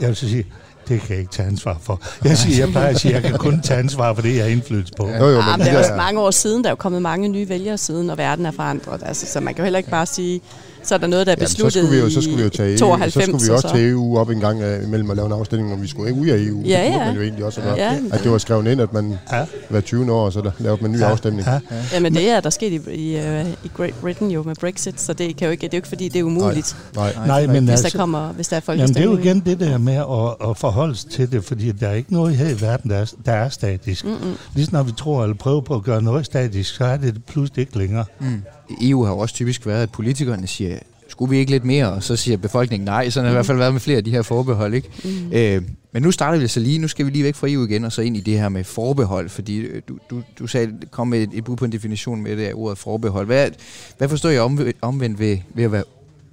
jeg 0.00 0.08
vil 0.08 0.16
så 0.16 0.28
sige, 0.28 0.46
det 0.88 1.00
kan 1.00 1.10
jeg 1.10 1.18
ikke 1.18 1.32
tage 1.32 1.48
ansvar 1.48 1.76
for. 1.80 2.00
Jeg, 2.24 2.38
siger, 2.38 2.58
jeg 2.64 2.68
plejer 2.68 2.88
at 2.88 3.00
sige, 3.00 3.16
at 3.16 3.22
jeg 3.22 3.30
kan 3.30 3.38
kun 3.40 3.60
tage 3.62 3.80
ansvar 3.80 4.14
for 4.14 4.22
det, 4.22 4.34
jeg 4.36 4.44
har 4.44 4.50
indflydelse 4.50 4.92
på. 4.96 5.08
Jo, 5.08 5.28
jo, 5.28 5.38
Ah, 5.40 5.58
men 5.58 5.66
det 5.66 5.74
er 5.74 5.78
også 5.78 5.94
mange 5.96 6.20
år 6.20 6.30
siden, 6.30 6.62
der 6.64 6.68
er 6.68 6.72
jo 6.72 6.76
kommet 6.76 7.02
mange 7.02 7.28
nye 7.28 7.48
vælgere 7.48 7.78
siden, 7.78 8.10
og 8.10 8.18
verden 8.18 8.46
er 8.46 8.50
forandret. 8.50 9.02
Altså, 9.06 9.26
så 9.26 9.40
man 9.40 9.54
kan 9.54 9.62
jo 9.62 9.64
heller 9.64 9.78
ikke 9.78 9.90
bare 9.90 10.06
sige, 10.06 10.40
så 10.82 10.94
er 10.94 10.98
der 10.98 11.06
noget, 11.06 11.26
der 11.26 11.32
er 11.32 11.36
Jamen, 11.38 11.48
så 11.48 11.54
besluttet 11.54 11.72
skulle 11.72 11.96
vi 11.96 12.02
jo, 12.02 12.10
så 12.10 12.20
skulle 12.20 12.36
vi 12.36 12.42
jo 12.42 12.48
tage 12.48 12.72
EU, 12.72 12.78
92. 12.78 13.14
så 13.14 13.20
skulle 13.20 13.44
vi 13.44 13.48
og 13.48 13.54
også 13.54 13.68
tage 13.68 13.88
EU 13.88 14.18
op 14.18 14.30
en 14.30 14.40
gang 14.40 14.60
uh, 14.60 14.84
imellem 14.84 15.10
at 15.10 15.16
lave 15.16 15.26
en 15.26 15.32
afstemning, 15.32 15.72
om 15.72 15.82
vi 15.82 15.88
skulle 15.88 16.08
ikke 16.08 16.20
ud 16.20 16.28
af 16.28 16.38
EU. 16.38 16.62
Ja, 16.62 16.84
det 16.84 16.90
ja. 16.90 17.04
man 17.04 17.14
jo 17.14 17.22
egentlig 17.22 17.44
også 17.44 17.60
gøre. 17.60 17.74
Ja. 17.76 17.98
At 18.12 18.22
det 18.22 18.30
var 18.30 18.38
skrevet 18.38 18.66
ind, 18.66 18.80
at 18.80 18.92
man 18.92 19.18
Ja. 19.32 19.44
hver 19.68 19.80
20 19.80 20.12
år, 20.12 20.30
så 20.30 20.40
der 20.40 20.50
lavede 20.58 20.82
man 20.82 20.90
en 20.90 20.96
ny 20.96 21.02
afstemning. 21.02 21.46
Ja. 21.46 21.60
Jamen 21.94 22.14
det 22.14 22.30
er 22.30 22.40
der 22.40 22.50
sket 22.50 22.72
i, 22.72 23.12
i, 23.12 23.16
uh, 23.16 23.48
i 23.64 23.70
Great 23.74 23.94
Britain 24.00 24.30
jo 24.30 24.42
med 24.42 24.54
Brexit, 24.54 25.00
så 25.00 25.12
det, 25.12 25.36
kan 25.36 25.46
jo 25.46 25.52
ikke, 25.52 25.60
det 25.62 25.66
er 25.66 25.70
jo 25.72 25.78
ikke 25.78 25.88
fordi, 25.88 26.08
det 26.08 26.18
er 26.18 26.24
umuligt, 26.24 26.76
Nej. 26.94 27.14
Nej, 27.26 27.46
men 27.46 27.64
hvis, 27.64 27.80
der 27.80 27.84
altså, 27.84 27.98
kommer, 27.98 28.32
hvis 28.32 28.48
der 28.48 28.56
er 28.56 28.60
Jamen, 28.68 28.88
det 28.88 28.96
er 28.96 29.02
jo 29.02 29.10
folkestemning. 29.10 29.44
igen 29.46 29.58
det 29.58 29.68
der 29.70 29.78
med 29.78 29.94
at, 29.94 30.50
at 30.50 30.56
forholde 30.56 30.94
sig 30.96 31.10
til 31.10 31.32
det, 31.32 31.44
fordi 31.44 31.72
der 31.72 31.88
er 31.88 31.94
ikke 31.94 32.12
noget 32.12 32.36
her 32.36 32.48
i 32.48 32.60
verden, 32.60 32.90
der 32.90 32.96
er, 32.96 33.12
der 33.26 33.32
er 33.32 33.48
statisk. 33.48 34.04
Mm-mm. 34.04 34.36
Lige 34.54 34.66
snart 34.66 34.86
vi 34.86 34.92
tror 34.92 35.22
eller 35.22 35.36
prøver 35.36 35.60
på 35.60 35.74
at 35.74 35.82
gøre 35.82 36.02
noget 36.02 36.26
statisk, 36.26 36.74
så 36.74 36.84
er 36.84 36.96
det 36.96 37.24
pludselig 37.24 37.62
ikke 37.62 37.78
længere. 37.78 38.04
Mm. 38.20 38.42
EU 38.82 39.04
har 39.04 39.12
jo 39.12 39.18
også 39.18 39.34
typisk 39.34 39.66
været, 39.66 39.82
at 39.82 39.92
politikerne 39.92 40.46
siger, 40.46 40.78
skulle 41.08 41.30
vi 41.30 41.38
ikke 41.38 41.50
lidt 41.50 41.64
mere? 41.64 41.92
Og 41.92 42.02
så 42.02 42.16
siger 42.16 42.36
befolkningen 42.36 42.84
nej. 42.84 43.10
Sådan 43.10 43.24
har 43.24 43.30
det 43.30 43.34
i 43.34 43.36
hvert 43.36 43.46
fald 43.46 43.58
været 43.58 43.72
med 43.72 43.80
flere 43.80 43.96
af 43.98 44.04
de 44.04 44.10
her 44.10 44.22
forbehold. 44.22 44.74
Ikke? 44.74 44.88
Mm. 45.04 45.32
Øh, 45.32 45.62
men 45.92 46.02
nu 46.02 46.10
starter 46.10 46.38
vi 46.38 46.48
så 46.48 46.60
lige. 46.60 46.78
Nu 46.78 46.88
skal 46.88 47.06
vi 47.06 47.10
lige 47.10 47.24
væk 47.24 47.34
fra 47.34 47.48
EU 47.50 47.64
igen, 47.64 47.84
og 47.84 47.92
så 47.92 48.02
ind 48.02 48.16
i 48.16 48.20
det 48.20 48.38
her 48.38 48.48
med 48.48 48.64
forbehold. 48.64 49.28
Fordi 49.28 49.56
øh, 49.56 49.82
du, 49.88 49.98
du, 50.10 50.22
du 50.38 50.46
sagde, 50.46 50.72
kom 50.90 51.08
med 51.08 51.22
et, 51.22 51.30
et 51.32 51.44
bud 51.44 51.56
på 51.56 51.64
en 51.64 51.72
definition 51.72 52.22
med 52.22 52.36
det 52.36 52.44
af 52.44 52.52
ordet 52.54 52.78
forbehold. 52.78 53.26
Hvad, 53.26 53.50
hvad 53.98 54.08
forstår 54.08 54.28
jeg 54.28 54.42
omvendt, 54.42 54.76
omvendt 54.82 55.18
ved, 55.18 55.38
ved 55.54 55.64
at 55.64 55.72
være 55.72 55.84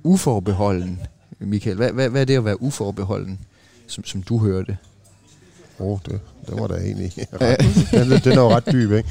uforbeholden, 0.04 1.00
Michael? 1.40 1.76
Hvad, 1.76 1.92
hvad, 1.92 2.10
hvad 2.10 2.22
er 2.22 2.26
det 2.26 2.38
at 2.38 2.46
være 2.46 2.62
uforbeholden, 2.62 3.40
som, 3.88 4.06
som 4.06 4.24
du 4.24 4.38
hørte? 4.38 4.78
Åh, 5.80 5.88
oh, 5.88 6.00
det, 6.06 6.20
det 6.48 6.60
var 6.60 6.68
da 6.68 6.74
egentlig 6.74 7.12
ret, 7.42 7.60
den, 7.92 8.20
den 8.24 8.32
er 8.32 8.42
jo 8.42 8.50
ret 8.50 8.72
dyb, 8.72 8.92
ikke? 8.92 9.10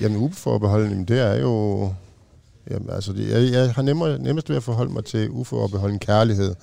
Jamen, 0.00 0.16
uforbeholden, 0.16 1.04
det 1.04 1.20
er 1.20 1.40
jo... 1.40 1.88
Jamen, 2.70 2.90
altså, 2.90 3.12
jeg, 3.16 3.52
jeg 3.52 3.72
har 3.74 3.82
nemmere, 3.82 4.18
nemmest 4.18 4.48
ved 4.48 4.56
at 4.56 4.62
forholde 4.62 4.92
mig 4.92 5.04
til 5.04 5.30
uforbeholden 5.30 5.98
kærlighed. 5.98 6.54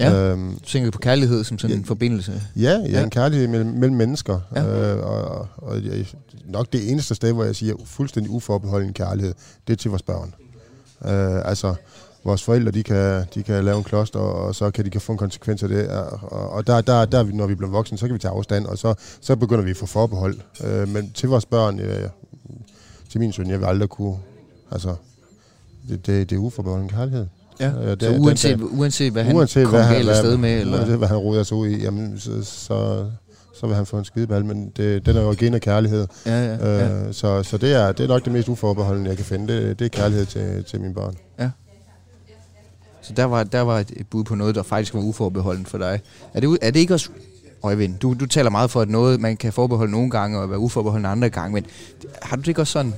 Ja. 0.00 0.30
Øhm, 0.30 0.52
Du 0.54 0.64
tænker 0.64 0.90
på 0.90 0.98
kærlighed 0.98 1.44
som 1.44 1.58
sådan 1.58 1.74
Ja. 1.74 1.78
en 1.80 1.84
forbindelse. 1.84 2.42
Ja, 2.56 2.62
ja, 2.70 2.78
Ja. 2.90 3.02
en 3.02 3.10
kærlighed 3.10 3.48
mellem, 3.48 3.70
mellem 3.70 3.96
mennesker. 3.96 4.40
Ja. 4.56 4.92
Øh, 4.94 5.06
og, 5.06 5.48
og 5.56 5.84
jeg, 5.84 6.06
nok 6.44 6.72
det 6.72 6.90
eneste 6.90 7.14
sted, 7.14 7.32
hvor 7.32 7.44
jeg 7.44 7.56
siger 7.56 7.74
fuldstændig 7.84 8.30
uforbeholden 8.32 8.92
kærlighed, 8.92 9.34
det 9.66 9.72
er 9.72 9.76
til 9.76 9.90
vores 9.90 10.02
børn. 10.02 10.34
Øh, 11.04 11.48
altså, 11.48 11.74
vores 12.24 12.42
forældre, 12.42 12.70
de 12.70 12.82
kan, 12.82 13.24
de 13.34 13.42
kan 13.42 13.64
lave 13.64 13.78
en 13.78 13.84
kloster, 13.84 14.18
og 14.18 14.54
så 14.54 14.70
kan 14.70 14.84
de 14.84 14.90
kan 14.90 15.00
få 15.00 15.12
en 15.12 15.18
konsekvens 15.18 15.62
af 15.62 15.68
det. 15.68 15.88
Og, 15.88 16.50
og 16.50 16.66
der, 16.66 16.80
der, 16.80 17.04
der, 17.04 17.18
er 17.18 17.24
når 17.24 17.46
vi 17.46 17.54
bliver 17.54 17.70
voksne, 17.70 17.98
så 17.98 18.06
kan 18.06 18.14
vi 18.14 18.18
tage 18.18 18.32
afstand, 18.32 18.66
og 18.66 18.78
så, 18.78 18.94
så 19.20 19.36
begynder 19.36 19.64
vi 19.64 19.70
at 19.70 19.76
få 19.76 19.86
forbehold. 19.86 20.38
Øh, 20.64 20.88
men 20.88 21.10
til 21.14 21.28
vores 21.28 21.46
børn, 21.46 21.78
øh, 21.78 22.08
til 23.10 23.20
min 23.20 23.32
søn, 23.32 23.50
jeg 23.50 23.60
vil 23.60 23.66
aldrig 23.66 23.88
kunne... 23.88 24.16
Altså, 24.70 24.94
det, 25.90 26.06
det, 26.06 26.30
det 26.30 26.36
er 26.36 26.40
uforbeholden 26.40 26.88
kærlighed. 26.88 27.26
Ja. 27.60 27.68
Øh, 27.70 27.90
det 27.90 28.02
Så 28.02 28.08
den- 28.10 28.20
uanset, 28.20 28.58
den- 28.58 28.68
uanset 28.78 29.12
hvad 29.12 29.24
han 29.24 29.36
uanset 29.36 29.64
kom 29.66 29.74
hvad 29.74 29.88
galt 29.94 30.08
afsted 30.08 30.36
med, 30.36 30.60
eller... 30.60 30.78
uanset 30.78 30.98
hvad 30.98 31.08
han 31.08 31.16
roder 31.16 31.42
sig 31.42 31.56
ud 31.56 31.68
i, 31.68 31.82
jamen, 31.82 32.18
så, 32.18 32.44
så, 32.44 33.06
så 33.60 33.66
vil 33.66 33.76
han 33.76 33.86
få 33.86 33.98
en 33.98 34.04
skideball, 34.04 34.44
men 34.44 34.72
det, 34.76 35.06
den 35.06 35.16
er 35.16 35.20
jo 35.22 35.34
gen 35.38 35.54
af 35.54 35.60
kærlighed. 35.60 36.06
Ja, 36.26 36.44
ja, 36.46 36.54
ja. 36.78 37.06
Øh, 37.06 37.14
så 37.14 37.42
så 37.42 37.56
det, 37.56 37.72
er, 37.72 37.92
det 37.92 38.04
er 38.04 38.08
nok 38.08 38.24
det 38.24 38.32
mest 38.32 38.48
uforbeholdende, 38.48 39.08
jeg 39.08 39.16
kan 39.16 39.26
finde. 39.26 39.54
Det, 39.54 39.78
det 39.78 39.84
er 39.84 39.88
kærlighed 39.88 40.26
til, 40.26 40.64
til 40.64 40.80
mine 40.80 40.94
børn. 40.94 41.14
Så 43.02 43.12
der 43.16 43.24
var, 43.24 43.44
der 43.44 43.60
var 43.60 43.78
et 43.78 44.06
bud 44.10 44.24
på 44.24 44.34
noget, 44.34 44.54
der 44.54 44.62
faktisk 44.62 44.94
var 44.94 45.00
uforbeholdent 45.00 45.68
for 45.68 45.78
dig. 45.78 46.00
Er 46.34 46.40
det, 46.40 46.58
er 46.62 46.70
det 46.70 46.80
ikke 46.80 46.94
også... 46.94 47.08
Øjvind, 47.62 47.98
du, 47.98 48.14
du 48.20 48.26
taler 48.26 48.50
meget 48.50 48.70
for, 48.70 48.80
at 48.80 48.88
noget, 48.88 49.20
man 49.20 49.36
kan 49.36 49.52
forbeholde 49.52 49.92
nogle 49.92 50.10
gange, 50.10 50.38
og 50.40 50.50
være 50.50 50.58
uforbeholden 50.58 51.06
andre 51.06 51.28
gange, 51.30 51.54
men 51.54 51.66
har 52.22 52.36
du 52.36 52.40
det 52.40 52.48
ikke 52.48 52.60
også 52.60 52.72
sådan? 52.72 52.94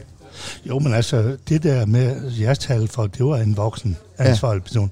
Jo, 0.69 0.79
men 0.79 0.95
altså, 0.95 1.37
det 1.49 1.63
der 1.63 1.87
med, 1.87 2.31
jeg 2.41 2.59
talte 2.59 2.93
for, 2.93 3.07
det 3.07 3.25
var 3.27 3.37
en 3.37 3.57
voksen 3.57 3.97
ansvarlig 4.19 4.63
person. 4.63 4.91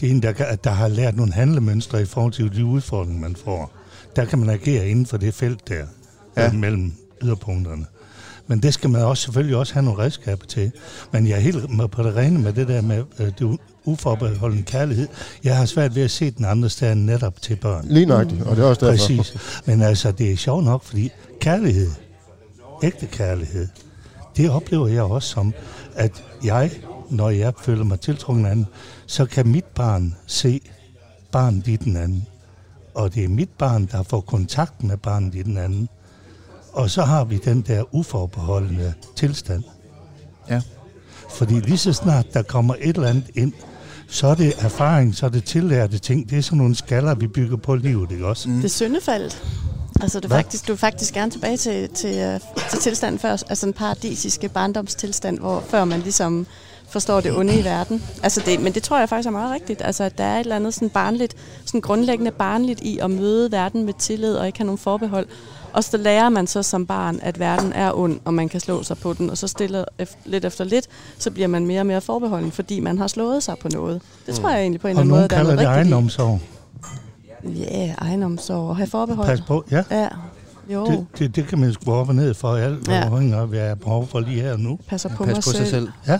Det 0.00 0.06
er 0.06 0.10
en, 0.10 0.22
der, 0.22 0.32
kan, 0.32 0.46
der 0.64 0.70
har 0.70 0.88
lært 0.88 1.16
nogle 1.16 1.32
handlemønstre 1.32 2.02
i 2.02 2.04
forhold 2.04 2.32
til 2.32 2.56
de 2.56 2.64
udfordringer, 2.64 3.20
man 3.20 3.36
får. 3.44 3.72
Der 4.16 4.24
kan 4.24 4.38
man 4.38 4.50
agere 4.50 4.88
inden 4.88 5.06
for 5.06 5.16
det 5.16 5.34
felt 5.34 5.68
der, 5.68 5.84
Ja. 6.36 6.44
ja. 6.44 6.52
mellem 6.52 6.92
yderpunkterne. 7.22 7.84
Men 8.46 8.62
det 8.62 8.74
skal 8.74 8.90
man 8.90 9.02
også 9.02 9.22
selvfølgelig 9.22 9.56
også 9.56 9.74
have 9.74 9.84
nogle 9.84 10.02
redskaber 10.02 10.46
til. 10.46 10.72
Men 11.12 11.26
jeg 11.28 11.36
er 11.36 11.40
helt 11.40 11.66
på 11.92 12.02
det 12.02 12.16
rene 12.16 12.38
med 12.38 12.52
det 12.52 12.68
der 12.68 12.80
med 12.80 13.04
øh, 13.18 13.26
det 13.38 13.58
uforbeholdende 13.84 14.62
kærlighed. 14.64 15.08
Jeg 15.44 15.56
har 15.56 15.66
svært 15.66 15.94
ved 15.94 16.02
at 16.02 16.10
se 16.10 16.30
den 16.30 16.44
andre 16.44 16.68
sted 16.70 16.92
end 16.92 17.00
netop 17.04 17.42
til 17.42 17.56
børn. 17.56 17.84
Lige 17.88 18.06
nøjagtigt, 18.06 18.42
og 18.42 18.56
det 18.56 18.62
er 18.64 18.68
også 18.68 18.86
derfor. 18.90 19.06
Præcis. 19.16 19.36
Men 19.66 19.82
altså, 19.82 20.12
det 20.12 20.32
er 20.32 20.36
sjovt 20.36 20.64
nok, 20.64 20.84
fordi 20.84 21.10
kærlighed, 21.40 21.90
ægte 22.82 23.06
kærlighed, 23.06 23.68
det 24.38 24.50
oplever 24.50 24.88
jeg 24.88 25.02
også 25.02 25.28
som, 25.28 25.54
at 25.94 26.24
jeg, 26.44 26.70
når 27.10 27.30
jeg 27.30 27.52
føler 27.60 27.84
mig 27.84 28.00
tiltrukket 28.00 28.46
af 28.46 28.50
anden, 28.50 28.66
så 29.06 29.26
kan 29.26 29.48
mit 29.48 29.64
barn 29.64 30.16
se 30.26 30.60
barnet 31.32 31.68
i 31.68 31.76
den 31.76 31.96
anden. 31.96 32.26
Og 32.94 33.14
det 33.14 33.24
er 33.24 33.28
mit 33.28 33.50
barn, 33.58 33.86
der 33.86 34.02
får 34.02 34.20
kontakt 34.20 34.84
med 34.84 34.96
barnet 34.96 35.34
i 35.34 35.42
den 35.42 35.56
anden. 35.58 35.88
Og 36.72 36.90
så 36.90 37.02
har 37.02 37.24
vi 37.24 37.38
den 37.44 37.60
der 37.60 37.94
uforbeholdende 37.94 38.94
tilstand. 39.16 39.62
Ja. 40.50 40.60
Fordi 41.30 41.54
lige 41.54 41.78
så 41.78 41.92
snart 41.92 42.34
der 42.34 42.42
kommer 42.42 42.74
et 42.80 42.96
eller 42.96 43.08
andet 43.08 43.30
ind, 43.34 43.52
så 44.08 44.26
er 44.26 44.34
det 44.34 44.54
erfaring, 44.58 45.14
så 45.14 45.26
er 45.26 45.30
det 45.30 45.44
tillærte 45.44 45.98
ting. 45.98 46.30
Det 46.30 46.38
er 46.38 46.42
sådan 46.42 46.58
nogle 46.58 46.74
skaller, 46.74 47.14
vi 47.14 47.26
bygger 47.26 47.56
på 47.56 47.74
livet, 47.74 48.10
ikke 48.10 48.26
også? 48.26 48.48
Mm. 48.48 48.56
Det 48.56 48.64
er 48.64 48.68
syndefaldet. 48.68 49.42
Altså, 50.02 50.20
du, 50.20 50.28
Hvad? 50.28 50.38
faktisk, 50.38 50.68
du 50.68 50.72
vil 50.72 50.78
faktisk 50.78 51.14
gerne 51.14 51.30
tilbage 51.30 51.56
til, 51.56 51.88
til, 51.88 52.16
øh, 52.16 52.40
til 52.70 52.78
tilstanden 52.78 53.18
før, 53.18 53.30
altså 53.30 53.66
en 53.66 53.72
paradisiske 53.72 54.48
barndomstilstand, 54.48 55.38
hvor 55.38 55.64
før 55.68 55.84
man 55.84 56.00
ligesom 56.00 56.46
forstår 56.88 57.20
det 57.20 57.36
onde 57.36 57.58
i 57.60 57.64
verden. 57.64 58.02
Altså 58.22 58.42
det, 58.46 58.60
men 58.60 58.72
det 58.72 58.82
tror 58.82 58.98
jeg 58.98 59.08
faktisk 59.08 59.26
er 59.26 59.30
meget 59.30 59.54
rigtigt. 59.54 59.82
Altså, 59.84 60.04
at 60.04 60.18
der 60.18 60.24
er 60.24 60.36
et 60.36 60.40
eller 60.40 60.56
andet 60.56 60.74
sådan 60.74 60.90
barnligt, 60.90 61.34
sådan 61.64 61.80
grundlæggende 61.80 62.30
barnligt 62.30 62.80
i 62.80 62.98
at 62.98 63.10
møde 63.10 63.52
verden 63.52 63.84
med 63.84 63.94
tillid 63.98 64.34
og 64.34 64.46
ikke 64.46 64.58
have 64.58 64.66
nogen 64.66 64.78
forbehold. 64.78 65.26
Og 65.72 65.84
så 65.84 65.96
lærer 65.96 66.28
man 66.28 66.46
så 66.46 66.62
som 66.62 66.86
barn, 66.86 67.18
at 67.22 67.38
verden 67.38 67.72
er 67.72 67.92
ond, 67.94 68.20
og 68.24 68.34
man 68.34 68.48
kan 68.48 68.60
slå 68.60 68.82
sig 68.82 68.98
på 68.98 69.12
den. 69.12 69.30
Og 69.30 69.38
så 69.38 69.48
stille 69.48 69.84
lidt 70.24 70.44
efter 70.44 70.64
lidt, 70.64 70.86
så 71.18 71.30
bliver 71.30 71.48
man 71.48 71.66
mere 71.66 71.80
og 71.80 71.86
mere 71.86 72.00
forbeholden, 72.00 72.52
fordi 72.52 72.80
man 72.80 72.98
har 72.98 73.06
slået 73.06 73.42
sig 73.42 73.58
på 73.58 73.68
noget. 73.68 74.02
Det 74.26 74.34
tror 74.34 74.50
jeg 74.50 74.60
egentlig 74.60 74.80
på 74.80 74.88
en 74.88 74.90
eller 74.90 74.98
Og 74.98 75.00
anden 75.00 75.10
måde, 75.10 75.20
nogen 75.20 75.30
der 75.30 75.36
er 75.36 75.38
kalder 75.38 75.54
noget 75.54 75.58
det 75.58 75.68
rigtigt 75.68 75.86
i. 75.86 76.57
Ja, 77.44 77.94
ejendomssorg 78.02 78.68
og 78.68 78.76
have 78.76 78.86
forbehold. 78.86 79.26
Pas 79.28 79.40
på, 79.40 79.64
ja. 79.70 79.82
Ja, 79.90 80.08
jo. 80.70 80.86
Det, 80.86 81.06
det, 81.18 81.36
det 81.36 81.46
kan 81.46 81.58
man 81.58 81.72
sgu 81.72 81.92
op 81.92 82.08
og 82.08 82.14
ned 82.14 82.34
for 82.34 82.48
alt, 82.56 82.88
Ja. 82.88 82.94
ja. 82.94 83.00
afhængig 83.04 83.36
af, 83.38 83.46
hvad 83.46 83.58
jeg 83.58 83.68
har 83.68 83.74
behov 83.74 84.08
for 84.08 84.20
lige 84.20 84.40
her 84.42 84.52
og 84.52 84.60
nu. 84.60 84.78
passer 84.88 85.08
på 85.08 85.24
Pas 85.24 85.26
mig 85.34 85.36
på 85.44 85.50
sig 85.50 85.66
selv. 85.66 85.88
Ja, 86.06 86.18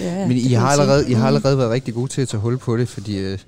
Ja, 0.00 0.26
Men 0.26 0.30
det 0.30 0.36
I 0.42 0.52
har, 0.52 0.68
allerede, 0.68 1.10
I 1.10 1.12
har 1.12 1.20
Mm. 1.20 1.26
allerede 1.26 1.58
været 1.58 1.70
rigtig 1.70 1.94
gode 1.94 2.08
til 2.08 2.22
at 2.22 2.28
tage 2.28 2.40
hul 2.40 2.58
på 2.58 2.76
det, 2.76 2.88
fordi 2.88 3.18
øh, 3.18 3.38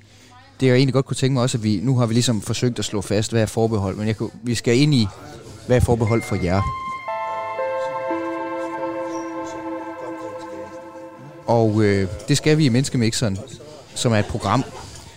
det 0.60 0.66
jeg 0.66 0.76
egentlig 0.76 0.94
godt 0.94 1.06
kunne 1.06 1.16
tænke 1.16 1.34
mig 1.34 1.42
også, 1.42 1.58
at 1.58 1.64
vi, 1.64 1.80
nu 1.82 1.98
har 1.98 2.06
vi 2.06 2.14
ligesom 2.14 2.40
forsøgt 2.40 2.78
at 2.78 2.84
slå 2.84 3.00
fast, 3.02 3.30
hvad 3.30 3.42
er 3.42 3.46
forbehold, 3.46 3.96
men 3.96 4.06
jeg 4.06 4.16
kunne, 4.16 4.30
vi 4.42 4.54
skal 4.54 4.78
ind 4.78 4.94
i, 4.94 5.06
hvad 5.66 5.76
er 5.76 5.80
forbehold 5.80 6.22
for 6.22 6.36
jer? 6.44 6.60
Og 11.46 11.82
øh, 11.82 12.08
det 12.28 12.36
skal 12.36 12.58
vi 12.58 12.64
i 12.64 12.68
Menneskemixeren, 12.68 13.38
som 13.94 14.12
er 14.12 14.16
et 14.16 14.26
program, 14.26 14.64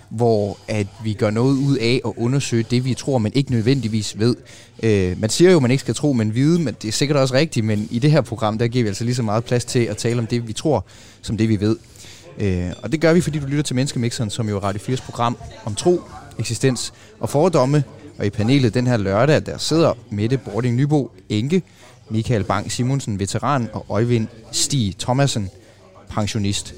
hvor 0.10 0.58
at 0.68 0.88
vi 1.04 1.14
gør 1.14 1.30
noget 1.30 1.56
ud 1.56 1.78
af 1.78 2.02
at 2.06 2.12
undersøge 2.18 2.66
det, 2.72 2.86
vi 2.86 2.94
tror, 2.94 3.18
men 3.18 3.32
ikke 3.36 3.52
nødvendigvis 3.52 4.20
ved. 4.20 4.36
Øh, 4.84 5.22
man 5.22 5.30
siger 5.30 5.52
jo, 5.52 5.58
at 5.58 5.62
man 5.62 5.72
ikke 5.72 5.82
skal 5.82 5.96
tro, 5.96 6.14
men 6.14 6.36
vide, 6.36 6.60
men 6.60 6.76
det 6.82 6.88
er 6.88 6.92
sikkert 6.92 7.18
også 7.18 7.34
rigtigt, 7.34 7.66
men 7.66 7.88
i 7.92 8.00
det 8.00 8.12
her 8.12 8.22
program, 8.22 8.58
der 8.58 8.68
giver 8.68 8.84
vi 8.84 8.88
altså 8.88 9.04
lige 9.04 9.16
så 9.16 9.24
meget 9.24 9.44
plads 9.44 9.66
til 9.66 9.80
at 9.80 9.98
tale 9.98 10.20
om 10.20 10.28
det, 10.28 10.48
vi 10.48 10.54
tror, 10.54 10.86
som 11.22 11.38
det, 11.38 11.50
vi 11.50 11.60
ved. 11.60 11.78
Øh, 12.38 12.72
og 12.84 12.92
det 12.92 13.02
gør 13.02 13.14
vi, 13.14 13.22
fordi 13.22 13.40
du 13.40 13.46
lytter 13.46 13.64
til 13.64 13.76
Menneskemixeren, 13.76 14.30
som 14.30 14.50
jo 14.50 14.56
er 14.56 14.60
Radio 14.60 14.96
4's 14.96 15.06
program 15.06 15.38
om 15.66 15.76
tro, 15.76 16.02
eksistens 16.40 16.94
og 17.20 17.30
fordomme. 17.30 17.84
Og 18.20 18.26
i 18.26 18.30
panelet 18.30 18.74
den 18.74 18.88
her 18.88 18.98
lørdag, 18.98 19.46
der 19.46 19.58
sidder 19.58 19.94
Mette 20.10 20.38
Bording 20.38 20.76
Nybo, 20.76 21.12
enke, 21.30 21.62
Michael 22.10 22.44
Bang 22.44 22.72
Simonsen, 22.72 23.20
veteran, 23.20 23.70
og 23.74 23.86
Øjvind 23.90 24.28
Stig 24.52 24.96
Thomasen, 25.00 25.50
pensionist. 26.10 26.76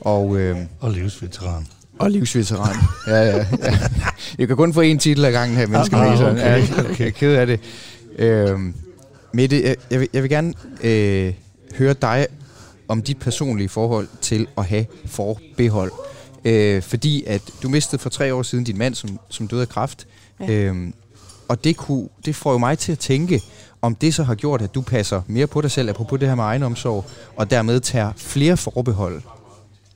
Og, 0.00 0.36
øh, 0.36 0.56
og 0.80 0.90
livsveteran 0.90 1.66
og 1.98 2.10
livsveteran. 2.10 2.76
ja, 3.06 3.16
ja, 3.16 3.36
ja. 3.36 3.78
Jeg 4.38 4.48
kan 4.48 4.56
kun 4.56 4.74
få 4.74 4.82
én 4.82 4.98
titel 4.98 5.24
ad 5.24 5.32
gangen 5.32 5.56
her 5.56 5.66
i 5.66 5.70
Menneskemixeren. 5.70 6.38
Ah, 6.38 6.62
okay, 6.62 6.68
Ja, 6.68 6.94
jeg 6.98 7.06
er 7.06 7.10
ked 7.10 7.34
af 7.34 7.46
det. 7.46 7.60
Øh, 8.18 8.58
Mette, 9.32 9.62
jeg, 9.64 9.76
jeg, 9.90 10.00
vil, 10.00 10.08
jeg 10.12 10.22
vil 10.22 10.30
gerne 10.30 10.54
øh, 10.82 11.32
høre 11.78 11.94
dig 12.02 12.26
om 12.88 13.02
dit 13.02 13.18
personlige 13.18 13.68
forhold 13.68 14.08
til 14.20 14.46
at 14.58 14.64
have 14.64 14.86
forbehold. 15.06 15.92
Øh, 16.44 16.82
fordi 16.82 17.24
at 17.26 17.42
du 17.62 17.68
mistede 17.68 18.02
for 18.02 18.10
tre 18.10 18.34
år 18.34 18.42
siden 18.42 18.64
din 18.64 18.78
mand, 18.78 18.94
som, 18.94 19.20
som 19.28 19.48
døde 19.48 19.62
af 19.62 19.68
kræft. 19.68 20.06
Ja. 20.40 20.44
Ja. 20.46 20.52
Øhm, 20.52 20.94
og 21.48 21.64
det, 21.64 21.76
kunne, 21.76 22.08
det 22.24 22.36
får 22.36 22.52
jo 22.52 22.58
mig 22.58 22.78
til 22.78 22.92
at 22.92 22.98
tænke, 22.98 23.42
om 23.82 23.94
det 23.94 24.14
så 24.14 24.22
har 24.22 24.34
gjort, 24.34 24.62
at 24.62 24.74
du 24.74 24.80
passer 24.80 25.22
mere 25.26 25.46
på 25.46 25.60
dig 25.60 25.70
selv, 25.70 25.88
apropos 25.90 26.20
det 26.20 26.28
her 26.28 26.34
med 26.34 26.44
egenomsorg, 26.44 27.04
og 27.36 27.50
dermed 27.50 27.80
tager 27.80 28.12
flere 28.16 28.56
forbehold 28.56 29.22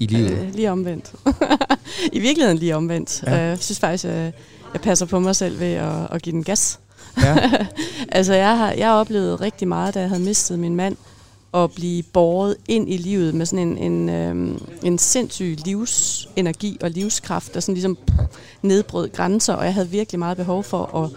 i 0.00 0.06
livet. 0.06 0.30
Øh, 0.30 0.54
lige 0.54 0.70
omvendt. 0.70 1.12
I 2.12 2.18
virkeligheden 2.18 2.58
lige 2.58 2.76
omvendt. 2.76 3.22
Ja. 3.26 3.34
Ja. 3.34 3.42
Jeg 3.42 3.58
synes 3.58 3.78
faktisk, 3.78 4.04
at 4.04 4.34
jeg 4.72 4.80
passer 4.82 5.06
på 5.06 5.20
mig 5.20 5.36
selv 5.36 5.60
ved 5.60 5.72
at, 5.72 6.12
at 6.12 6.22
give 6.22 6.32
den 6.32 6.44
gas. 6.44 6.78
Ja. 7.22 7.36
altså, 8.18 8.34
jeg 8.34 8.58
har, 8.58 8.72
jeg 8.72 8.90
oplevet 8.90 9.40
rigtig 9.40 9.68
meget, 9.68 9.94
da 9.94 10.00
jeg 10.00 10.08
havde 10.08 10.22
mistet 10.22 10.58
min 10.58 10.76
mand, 10.76 10.96
at 11.54 11.72
blive 11.72 12.02
båret 12.02 12.56
ind 12.68 12.90
i 12.90 12.96
livet 12.96 13.34
med 13.34 13.46
sådan 13.46 13.68
en, 13.68 13.78
en, 13.78 14.08
øhm, 14.08 14.62
en 14.82 14.98
sindssyg 14.98 15.56
livsenergi 15.64 16.78
og 16.82 16.90
livskraft, 16.90 17.54
der 17.54 17.60
sådan 17.60 17.74
ligesom 17.74 17.98
nedbrød 18.62 19.08
grænser, 19.08 19.54
og 19.54 19.64
jeg 19.64 19.74
havde 19.74 19.88
virkelig 19.88 20.18
meget 20.18 20.36
behov 20.36 20.64
for 20.64 20.96
at, 20.96 21.10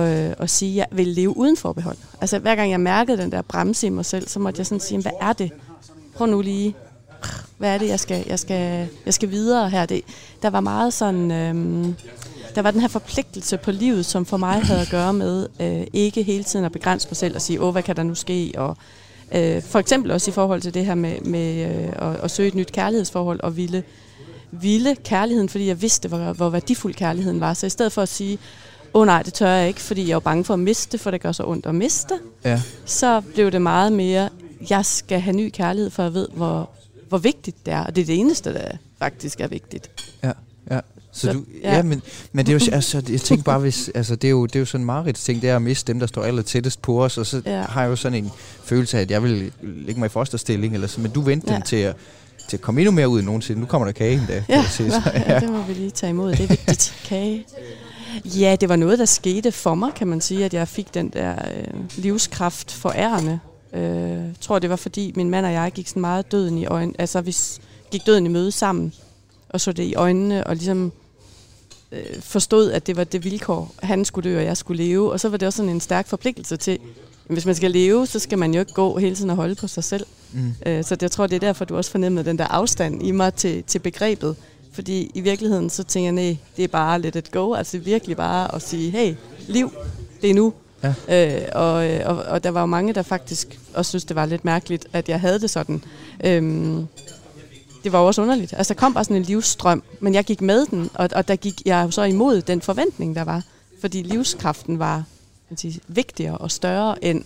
øh, 0.00 0.34
at 0.38 0.50
sige, 0.50 0.72
at 0.72 0.76
jeg 0.76 0.98
vil 0.98 1.08
leve 1.08 1.36
uden 1.36 1.56
forbehold. 1.56 1.96
Altså 2.20 2.38
hver 2.38 2.54
gang 2.54 2.70
jeg 2.70 2.80
mærkede 2.80 3.18
den 3.18 3.32
der 3.32 3.42
bremse 3.42 3.86
i 3.86 3.90
mig 3.90 4.04
selv, 4.04 4.28
så 4.28 4.38
måtte 4.38 4.58
jeg 4.58 4.66
sådan 4.66 4.80
sige, 4.80 5.02
hvad 5.02 5.12
er 5.20 5.32
det? 5.32 5.50
Prøv 6.14 6.26
nu 6.26 6.40
lige, 6.40 6.74
hvad 7.58 7.74
er 7.74 7.78
det, 7.78 7.88
jeg 7.88 8.00
skal, 8.00 8.24
jeg 8.26 8.38
skal, 8.38 8.88
jeg 9.06 9.14
skal 9.14 9.30
videre 9.30 9.70
her? 9.70 9.86
Det, 9.86 10.02
der 10.42 10.50
var 10.50 10.60
meget 10.60 10.92
sådan, 10.92 11.30
øhm, 11.30 11.96
der 12.54 12.62
var 12.62 12.70
den 12.70 12.80
her 12.80 12.88
forpligtelse 12.88 13.56
på 13.56 13.70
livet, 13.70 14.06
som 14.06 14.26
for 14.26 14.36
mig 14.36 14.62
havde 14.62 14.80
at 14.80 14.90
gøre 14.90 15.12
med 15.12 15.48
øh, 15.60 15.86
ikke 15.92 16.22
hele 16.22 16.44
tiden 16.44 16.64
at 16.64 16.72
begrænse 16.72 17.08
mig 17.08 17.16
selv 17.16 17.34
og 17.34 17.42
sige, 17.42 17.62
åh, 17.62 17.72
hvad 17.72 17.82
kan 17.82 17.96
der 17.96 18.02
nu 18.02 18.14
ske? 18.14 18.52
Og 18.56 18.76
øh, 19.34 19.62
for 19.62 19.78
eksempel 19.78 20.10
også 20.10 20.30
i 20.30 20.34
forhold 20.34 20.60
til 20.60 20.74
det 20.74 20.86
her 20.86 20.94
med, 20.94 21.20
med 21.20 21.66
øh, 21.66 22.08
at, 22.10 22.20
at 22.20 22.30
søge 22.30 22.48
et 22.48 22.54
nyt 22.54 22.72
kærlighedsforhold 22.72 23.40
og 23.40 23.56
ville, 23.56 23.82
ville 24.50 24.96
kærligheden, 25.04 25.48
fordi 25.48 25.66
jeg 25.66 25.82
vidste, 25.82 26.08
hvor, 26.08 26.32
hvor 26.32 26.48
værdifuld 26.48 26.94
kærligheden 26.94 27.40
var. 27.40 27.54
Så 27.54 27.66
i 27.66 27.70
stedet 27.70 27.92
for 27.92 28.02
at 28.02 28.08
sige, 28.08 28.38
åh 28.94 29.00
oh, 29.00 29.06
nej, 29.06 29.22
det 29.22 29.34
tør 29.34 29.50
jeg 29.50 29.68
ikke, 29.68 29.80
fordi 29.80 30.08
jeg 30.08 30.14
er 30.14 30.20
bange 30.20 30.44
for 30.44 30.54
at 30.54 30.60
miste 30.60 30.98
for 30.98 31.10
det 31.10 31.20
gør 31.20 31.32
så 31.32 31.44
ondt 31.44 31.66
at 31.66 31.74
miste, 31.74 32.14
ja. 32.44 32.62
så 32.84 33.20
blev 33.34 33.50
det 33.50 33.62
meget 33.62 33.92
mere, 33.92 34.28
jeg 34.70 34.84
skal 34.84 35.20
have 35.20 35.36
ny 35.36 35.50
kærlighed, 35.50 35.90
for 35.90 36.02
jeg 36.02 36.14
ved, 36.14 36.28
hvor, 36.34 36.70
hvor 37.08 37.18
vigtigt 37.18 37.66
det 37.66 37.74
er. 37.74 37.84
Og 37.84 37.96
det 37.96 38.02
er 38.02 38.06
det 38.06 38.18
eneste, 38.20 38.54
der 38.54 38.68
faktisk 38.98 39.40
er 39.40 39.48
vigtigt. 39.48 39.90
Ja, 40.24 40.32
ja. 40.70 40.80
Så, 41.12 41.20
Så- 41.26 41.32
du, 41.32 41.44
ja. 41.62 41.70
ja. 41.70 41.76
ja, 41.76 41.82
men, 41.82 42.02
men 42.32 42.46
det 42.46 42.52
er 42.62 42.66
jo, 42.66 42.72
altså, 42.74 43.02
jeg 43.08 43.20
tænker 43.20 43.44
bare, 43.44 43.58
hvis, 43.58 43.90
altså, 43.94 44.16
det 44.16 44.28
er 44.28 44.30
jo, 44.30 44.46
det 44.46 44.56
er 44.56 44.60
jo 44.60 44.66
sådan 44.66 44.80
en 44.82 44.86
mareridt 44.86 45.16
ting, 45.16 45.42
det 45.42 45.50
er 45.50 45.56
at 45.56 45.62
miste 45.62 45.92
dem, 45.92 46.00
der 46.00 46.06
står 46.06 46.22
aller 46.22 46.42
tættest 46.42 46.82
på 46.82 47.04
os, 47.04 47.18
og 47.18 47.26
så 47.26 47.42
ja. 47.46 47.50
Ja. 47.58 47.62
har 47.62 47.82
jeg 47.82 47.90
jo 47.90 47.96
sådan 47.96 48.24
en 48.24 48.30
følelse 48.64 48.96
af, 48.98 49.02
at 49.02 49.10
jeg 49.10 49.22
vil 49.22 49.52
lægge 49.62 50.00
mig 50.00 50.06
i 50.06 50.08
fosterstilling, 50.08 50.74
eller 50.74 50.86
så, 50.86 51.00
men 51.00 51.10
du 51.10 51.20
venter 51.20 51.48
ja. 51.48 51.52
Ja. 51.52 51.56
dem 51.58 51.62
til 51.66 51.76
at, 51.76 51.96
til 52.48 52.56
at 52.56 52.60
komme 52.60 52.80
endnu 52.80 52.92
mere 52.92 53.08
ud 53.08 53.18
end 53.18 53.26
nogensinde. 53.26 53.60
Nu 53.60 53.66
kommer 53.66 53.86
der 53.86 53.92
kage 53.92 54.14
en 54.14 54.26
dag, 54.28 54.44
Ja, 54.48 54.54
jeg 54.56 54.64
sige. 54.70 54.90
Så, 54.90 55.02
ja, 55.28 55.40
det 55.40 55.50
må 55.50 55.62
vi 55.62 55.72
lige 55.72 55.90
tage 55.90 56.10
imod. 56.10 56.30
Det 56.30 56.40
er 56.40 56.46
vigtigt. 56.48 56.94
Kage. 57.04 57.46
Ja, 58.24 58.56
det 58.60 58.68
var 58.68 58.76
noget, 58.76 58.98
der 58.98 59.04
skete 59.04 59.52
for 59.52 59.74
mig, 59.74 59.90
kan 59.96 60.06
man 60.06 60.20
sige, 60.20 60.44
at 60.44 60.54
jeg 60.54 60.68
fik 60.68 60.94
den 60.94 61.08
der 61.08 61.34
øh, 61.58 61.64
livskraft 61.96 62.72
for 62.72 62.88
Øh, 63.72 64.18
tror, 64.40 64.58
det 64.58 64.70
var 64.70 64.76
fordi 64.76 65.12
min 65.16 65.30
mand 65.30 65.46
og 65.46 65.52
jeg 65.52 65.72
gik 65.74 65.88
sådan 65.88 66.00
meget 66.00 66.32
døden 66.32 66.58
i 66.58 66.66
øjnene. 66.66 67.00
Altså, 67.00 67.20
vi 67.20 67.36
gik 67.90 68.06
døden 68.06 68.26
i 68.26 68.28
møde 68.28 68.52
sammen, 68.52 68.92
og 69.48 69.60
så 69.60 69.72
det 69.72 69.82
i 69.84 69.94
øjnene, 69.94 70.46
og 70.46 70.56
ligesom 70.56 70.92
øh, 71.92 72.20
forstod, 72.20 72.70
at 72.72 72.86
det 72.86 72.96
var 72.96 73.04
det 73.04 73.24
vilkår, 73.24 73.74
han 73.82 74.04
skulle 74.04 74.30
dø, 74.30 74.38
og 74.38 74.44
jeg 74.44 74.56
skulle 74.56 74.84
leve. 74.84 75.12
Og 75.12 75.20
så 75.20 75.28
var 75.28 75.36
det 75.36 75.46
også 75.46 75.56
sådan 75.56 75.70
en 75.70 75.80
stærk 75.80 76.06
forpligtelse 76.08 76.56
til, 76.56 76.78
hvis 77.26 77.46
man 77.46 77.54
skal 77.54 77.70
leve, 77.70 78.06
så 78.06 78.18
skal 78.18 78.38
man 78.38 78.54
jo 78.54 78.60
ikke 78.60 78.72
gå 78.72 78.98
hele 78.98 79.14
tiden 79.16 79.30
og 79.30 79.36
holde 79.36 79.54
på 79.54 79.66
sig 79.68 79.84
selv. 79.84 80.06
mm. 80.32 80.52
Øh, 80.66 80.84
Så 80.84 80.94
det- 80.94 81.02
jeg 81.02 81.10
tror, 81.10 81.26
det 81.26 81.36
er 81.36 81.40
derfor, 81.40 81.64
du 81.64 81.76
også 81.76 81.90
fornemmede 81.90 82.24
den 82.28 82.38
der 82.38 82.44
afstand 82.46 83.02
i 83.06 83.10
mig 83.10 83.34
til, 83.34 83.62
til 83.62 83.78
begrebet. 83.78 84.36
Fordi 84.72 85.10
i 85.14 85.20
virkeligheden, 85.20 85.70
så 85.70 85.82
tænker 85.84 86.06
jeg, 86.06 86.12
nej, 86.12 86.36
det 86.56 86.64
er 86.64 86.68
bare 86.68 87.00
let 87.00 87.16
it 87.16 87.30
go. 87.30 87.54
Altså 87.54 87.78
virkelig 87.78 88.16
bare 88.16 88.54
at 88.54 88.62
sige, 88.62 88.90
hey, 88.90 89.14
liv, 89.48 89.70
det 90.22 90.30
er 90.30 90.34
nu. 90.34 90.52
Ja. 90.82 90.94
Øh, 91.36 91.42
og, 91.54 91.90
øh, 91.90 92.00
og, 92.04 92.16
og 92.16 92.44
der 92.44 92.50
var 92.50 92.60
jo 92.60 92.66
mange, 92.66 92.92
der 92.92 93.02
faktisk 93.02 93.58
også 93.74 93.88
synes, 93.88 94.04
det 94.04 94.16
var 94.16 94.26
lidt 94.26 94.44
mærkeligt, 94.44 94.86
at 94.92 95.08
jeg 95.08 95.20
havde 95.20 95.40
det 95.40 95.50
sådan. 95.50 95.82
Øhm, 96.24 96.86
det 97.84 97.92
var 97.92 97.98
også 97.98 98.22
underligt. 98.22 98.54
Altså, 98.56 98.74
der 98.74 98.78
kom 98.80 98.94
bare 98.94 99.04
sådan 99.04 99.16
en 99.16 99.22
livsstrøm, 99.22 99.82
men 100.00 100.14
jeg 100.14 100.24
gik 100.24 100.40
med 100.40 100.66
den, 100.66 100.90
og, 100.94 101.08
og 101.14 101.28
der 101.28 101.36
gik 101.36 101.62
jeg 101.66 101.88
så 101.90 102.02
imod 102.02 102.42
den 102.42 102.62
forventning, 102.62 103.16
der 103.16 103.24
var. 103.24 103.42
Fordi 103.80 104.02
livskraften 104.02 104.78
var 104.78 105.04
man 105.50 105.56
sige, 105.56 105.80
vigtigere 105.88 106.38
og 106.38 106.50
større 106.50 107.04
end 107.04 107.24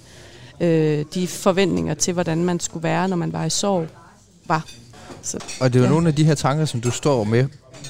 øh, 0.61 1.05
de 1.15 1.27
forventninger 1.29 1.95
til, 1.95 2.15
hvordan 2.15 2.45
man 2.45 2.61
skulle 2.61 2.83
være, 2.83 3.09
når 3.09 3.17
man 3.17 3.33
var 3.33 3.45
i 3.45 3.51
sorg, 3.51 3.87
var. 4.47 4.67
Så, 5.23 5.39
Og 5.61 5.73
det 5.73 5.79
er 5.79 5.81
jo 5.81 5.87
Ja. 5.87 5.91
nogle 5.93 6.09
af 6.09 6.15
de 6.15 6.25
her 6.25 6.35
tanker, 6.35 6.65
som 6.65 6.81
du 6.81 6.91
står 6.91 7.25
med 7.25 7.47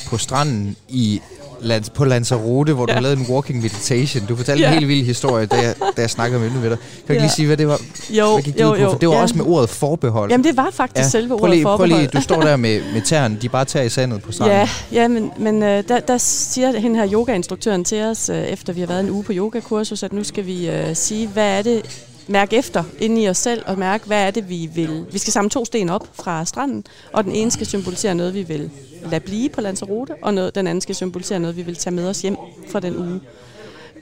på 0.07 0.19
stranden 0.19 0.77
i 0.89 1.21
Lands, 1.63 1.91
på 1.91 2.05
Lanzarote, 2.05 2.73
hvor 2.73 2.87
du 2.87 2.93
Ja. 2.93 2.95
har 2.97 3.03
lavet 3.03 3.19
en 3.19 3.27
walking 3.29 3.63
meditation. 3.63 4.27
Du 4.27 4.37
fortalte 4.37 4.63
Ja. 4.63 4.69
en 4.69 4.75
helt 4.75 4.89
vild 4.89 5.05
historie, 5.07 5.47
da 5.47 5.57
jeg, 5.57 5.75
da 5.97 6.01
jeg 6.03 6.11
snakkede 6.11 6.41
med 6.41 6.51
med 6.51 6.71
dig. 6.71 6.79
Kan 6.79 6.79
du 7.09 7.13
ikke 7.13 7.15
Ja. 7.15 7.21
lige 7.21 7.31
sige, 7.31 7.47
hvad 7.47 7.57
det 7.57 7.69
var? 7.69 7.81
Jo, 8.11 8.33
hvad 8.33 8.43
gik 8.43 8.61
jo, 8.61 8.67
ud 8.73 8.77
på? 8.77 8.83
jo. 8.83 8.91
For 8.91 8.99
det 8.99 9.09
var 9.09 9.15
ja. 9.15 9.23
også 9.23 9.37
med 9.37 9.45
ordet 9.47 9.69
forbehold. 9.71 10.31
Jamen, 10.31 10.45
det 10.45 10.57
var 10.57 10.71
faktisk 10.73 11.05
ja. 11.05 11.09
selve 11.09 11.29
prøv 11.29 11.41
ordet 11.41 11.51
lige, 11.55 11.65
prøv 11.65 11.73
forbehold. 11.79 12.01
lige, 12.01 12.07
du 12.15 12.21
står 12.21 12.41
der 12.41 12.57
med, 12.57 12.81
med 12.93 13.03
tæerne, 13.03 13.39
de 13.43 13.49
bare 13.49 13.65
tager 13.65 13.85
i 13.87 13.89
sandet 13.89 14.23
på 14.23 14.33
stranden. 14.33 14.57
Ja, 14.57 14.69
ja 14.93 15.09
men, 15.09 15.31
men 15.39 15.63
øh, 15.63 15.85
der, 15.89 16.01
der 16.01 16.19
siger 16.19 16.79
hende 16.81 16.97
her 17.01 17.09
yogainstruktøren 17.13 17.85
til 17.85 18.03
os, 18.03 18.29
øh, 18.29 18.37
efter 18.43 18.73
vi 18.73 18.81
har 18.81 18.87
været 18.87 19.01
en 19.01 19.11
uge 19.11 19.25
på 19.25 19.33
yogakursus, 19.35 20.03
at 20.03 20.13
nu 20.13 20.25
skal 20.25 20.47
vi 20.47 20.69
øh, 20.69 20.97
sige, 20.97 21.27
hvad 21.27 21.59
er 21.59 21.63
det, 21.63 21.83
mærke 22.31 22.57
efter 22.57 22.85
inde 22.99 23.23
i 23.23 23.29
os 23.29 23.39
selv, 23.39 23.63
og 23.67 23.79
mærke, 23.79 24.07
hvad 24.07 24.27
er 24.27 24.31
det, 24.31 24.49
vi 24.49 24.71
vil. 24.75 25.07
Vi 25.13 25.19
skal 25.19 25.33
samle 25.33 25.51
to 25.51 25.65
sten 25.65 25.89
op 25.89 26.09
fra 26.13 26.45
stranden, 26.45 26.85
og 27.13 27.25
den 27.25 27.33
ene 27.33 27.51
skal 27.51 27.67
symbolisere 27.67 28.15
noget, 28.15 28.35
vi 28.35 28.43
vil 28.43 28.71
lade 29.05 29.21
blive 29.21 29.49
på 29.49 29.61
Lanzarote, 29.61 30.15
og 30.23 30.35
noget, 30.35 30.55
den 30.55 30.67
anden 30.67 30.81
skal 30.81 30.95
symbolisere 30.95 31.41
noget, 31.41 31.57
vi 31.57 31.63
vil 31.63 31.77
tage 31.77 31.95
med 31.95 32.09
os 32.09 32.23
hjem 32.23 32.37
fra 32.69 32.81
den 32.81 32.97
uge. 32.97 33.21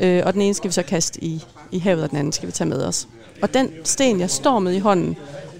Øh, 0.00 0.22
og 0.26 0.32
den 0.32 0.42
ene 0.42 0.54
skal 0.54 0.68
vi 0.68 0.72
så 0.72 0.82
kaste 0.82 1.24
i, 1.24 1.44
i 1.72 1.78
havet, 1.78 2.02
og 2.02 2.10
den 2.10 2.18
anden 2.18 2.32
skal 2.32 2.46
vi 2.46 2.52
tage 2.52 2.68
med 2.68 2.84
os. 2.84 3.08
Og 3.42 3.54
den 3.54 3.70
sten, 3.84 4.20
jeg 4.20 4.30
står 4.30 4.58
med 4.58 4.72
i 4.72 4.78
hånden 4.78 5.16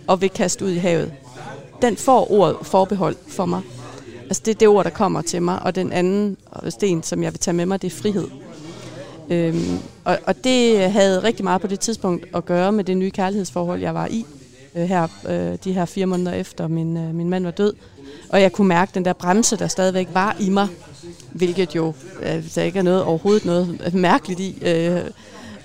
og 0.07 0.21
vil 0.21 0.31
kaste 0.31 0.65
ud 0.65 0.71
i 0.71 0.79
havet, 0.79 1.13
den 1.83 1.97
får 1.97 2.33
ordet 2.33 2.57
forbehold 2.63 3.17
for 3.29 3.47
mig. 3.47 3.61
Altså 4.23 4.43
det 4.45 4.51
er 4.55 4.59
det 4.59 4.69
ord, 4.69 4.85
der 4.85 4.91
kommer 4.91 5.23
til 5.23 5.43
mig, 5.43 5.63
og 5.63 5.75
den 5.75 5.93
anden 5.93 6.37
sten, 6.69 7.03
som 7.03 7.23
jeg 7.23 7.33
vil 7.33 7.41
tage 7.41 7.55
med 7.55 7.67
mig, 7.67 7.83
det 7.83 7.93
er 7.93 7.97
frihed. 7.97 8.29
Øhm, 9.31 9.79
og, 10.05 10.19
og 10.27 10.45
det 10.45 10.91
havde 10.91 11.23
rigtig 11.23 11.45
meget 11.45 11.61
på 11.61 11.67
det 11.67 11.81
tidspunkt 11.81 12.27
at 12.35 12.45
gøre 12.45 12.73
med 12.73 12.85
det 12.85 12.97
nye 12.97 13.11
kærlighedsforhold, 13.11 13.81
jeg 13.81 13.95
var 13.95 14.07
i 14.07 14.27
øh, 14.77 14.83
her, 14.85 15.07
øh, 15.29 15.59
de 15.65 15.73
her 15.73 15.85
fire 15.85 16.07
måneder 16.07 16.33
efter 16.33 16.69
min, 16.69 16.97
øh, 16.97 17.15
min 17.15 17.29
mand 17.31 17.45
var 17.45 17.51
død. 17.51 17.73
Og 18.29 18.41
jeg 18.43 18.53
kunne 18.53 18.69
mærke 18.69 18.91
den 18.95 19.05
der 19.05 19.13
bremse, 19.13 19.57
der 19.57 19.67
stadigvæk 19.69 20.09
var 20.13 20.37
i 20.41 20.51
mig, 20.51 20.69
hvilket 21.33 21.75
jo 21.75 21.93
øh, 22.23 22.45
der 22.55 22.63
ikke 22.63 22.79
er 22.79 22.83
noget 22.83 23.03
overhovedet 23.03 23.45
noget 23.45 23.95
mærkeligt 23.95 24.41
i. 24.41 24.59
Øh, 24.63 25.01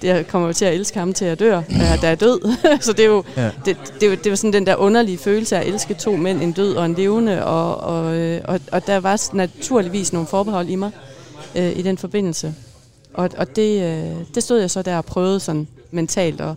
det 0.01 0.07
jeg 0.09 0.27
kommer 0.27 0.47
jo 0.47 0.53
til 0.53 0.65
at 0.65 0.73
elske 0.73 0.99
ham 0.99 1.13
til 1.13 1.25
at 1.25 1.39
dør, 1.39 1.57
øh, 1.57 1.79
da 1.79 1.85
jeg 2.01 2.11
er 2.11 2.15
død. 2.15 2.55
Så 2.81 2.91
det 2.93 2.99
er 3.05 3.09
jo, 3.09 3.23
Ja. 3.37 3.49
det, 3.65 3.77
det, 4.01 4.07
jo- 4.07 4.15
det 4.23 4.29
var 4.29 4.35
sådan 4.35 4.53
den 4.53 4.65
der 4.65 4.75
underlige 4.75 5.17
følelse 5.17 5.55
af 5.57 5.61
at 5.61 5.67
elske 5.67 5.93
to 5.93 6.15
mænd, 6.15 6.41
en 6.41 6.51
død 6.51 6.75
og 6.75 6.85
en 6.85 6.93
levende, 6.93 7.45
og, 7.45 7.77
og, 7.77 8.15
øh, 8.17 8.41
og, 8.45 8.59
og 8.71 8.87
der 8.87 8.99
var 8.99 9.29
naturligvis 9.35 10.13
nogle 10.13 10.27
forbehold 10.27 10.69
i 10.69 10.75
mig 10.75 10.91
øh, 11.55 11.77
i 11.77 11.81
den 11.81 11.97
forbindelse. 11.97 12.53
Og, 13.13 13.29
og 13.37 13.55
det, 13.55 13.81
øh, 13.81 14.25
det 14.35 14.43
stod 14.43 14.59
jeg 14.59 14.71
så 14.71 14.81
der 14.81 14.97
og 14.97 15.05
prøvede 15.05 15.39
sådan 15.39 15.67
mentalt 15.91 16.41
at, 16.41 16.55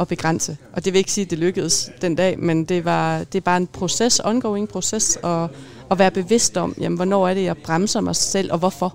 at 0.00 0.08
begrænse. 0.08 0.56
Og 0.72 0.84
det 0.84 0.92
vil 0.92 0.98
ikke 0.98 1.12
sige, 1.12 1.24
at 1.24 1.30
det 1.30 1.38
lykkedes 1.38 1.90
den 2.00 2.14
dag, 2.14 2.38
men 2.38 2.64
det, 2.64 2.84
var, 2.84 3.18
det 3.18 3.34
er 3.34 3.40
bare 3.40 3.56
en 3.56 3.66
proces, 3.66 4.20
ongoing 4.24 4.68
proces, 4.68 5.18
at, 5.24 5.48
at 5.90 5.98
være 5.98 6.10
bevidst 6.10 6.56
om, 6.56 6.74
jamen, 6.80 6.96
hvornår 6.96 7.28
er 7.28 7.34
det, 7.34 7.44
jeg 7.44 7.56
bremser 7.56 8.00
mig 8.00 8.16
selv, 8.16 8.52
og 8.52 8.58
hvorfor. 8.58 8.94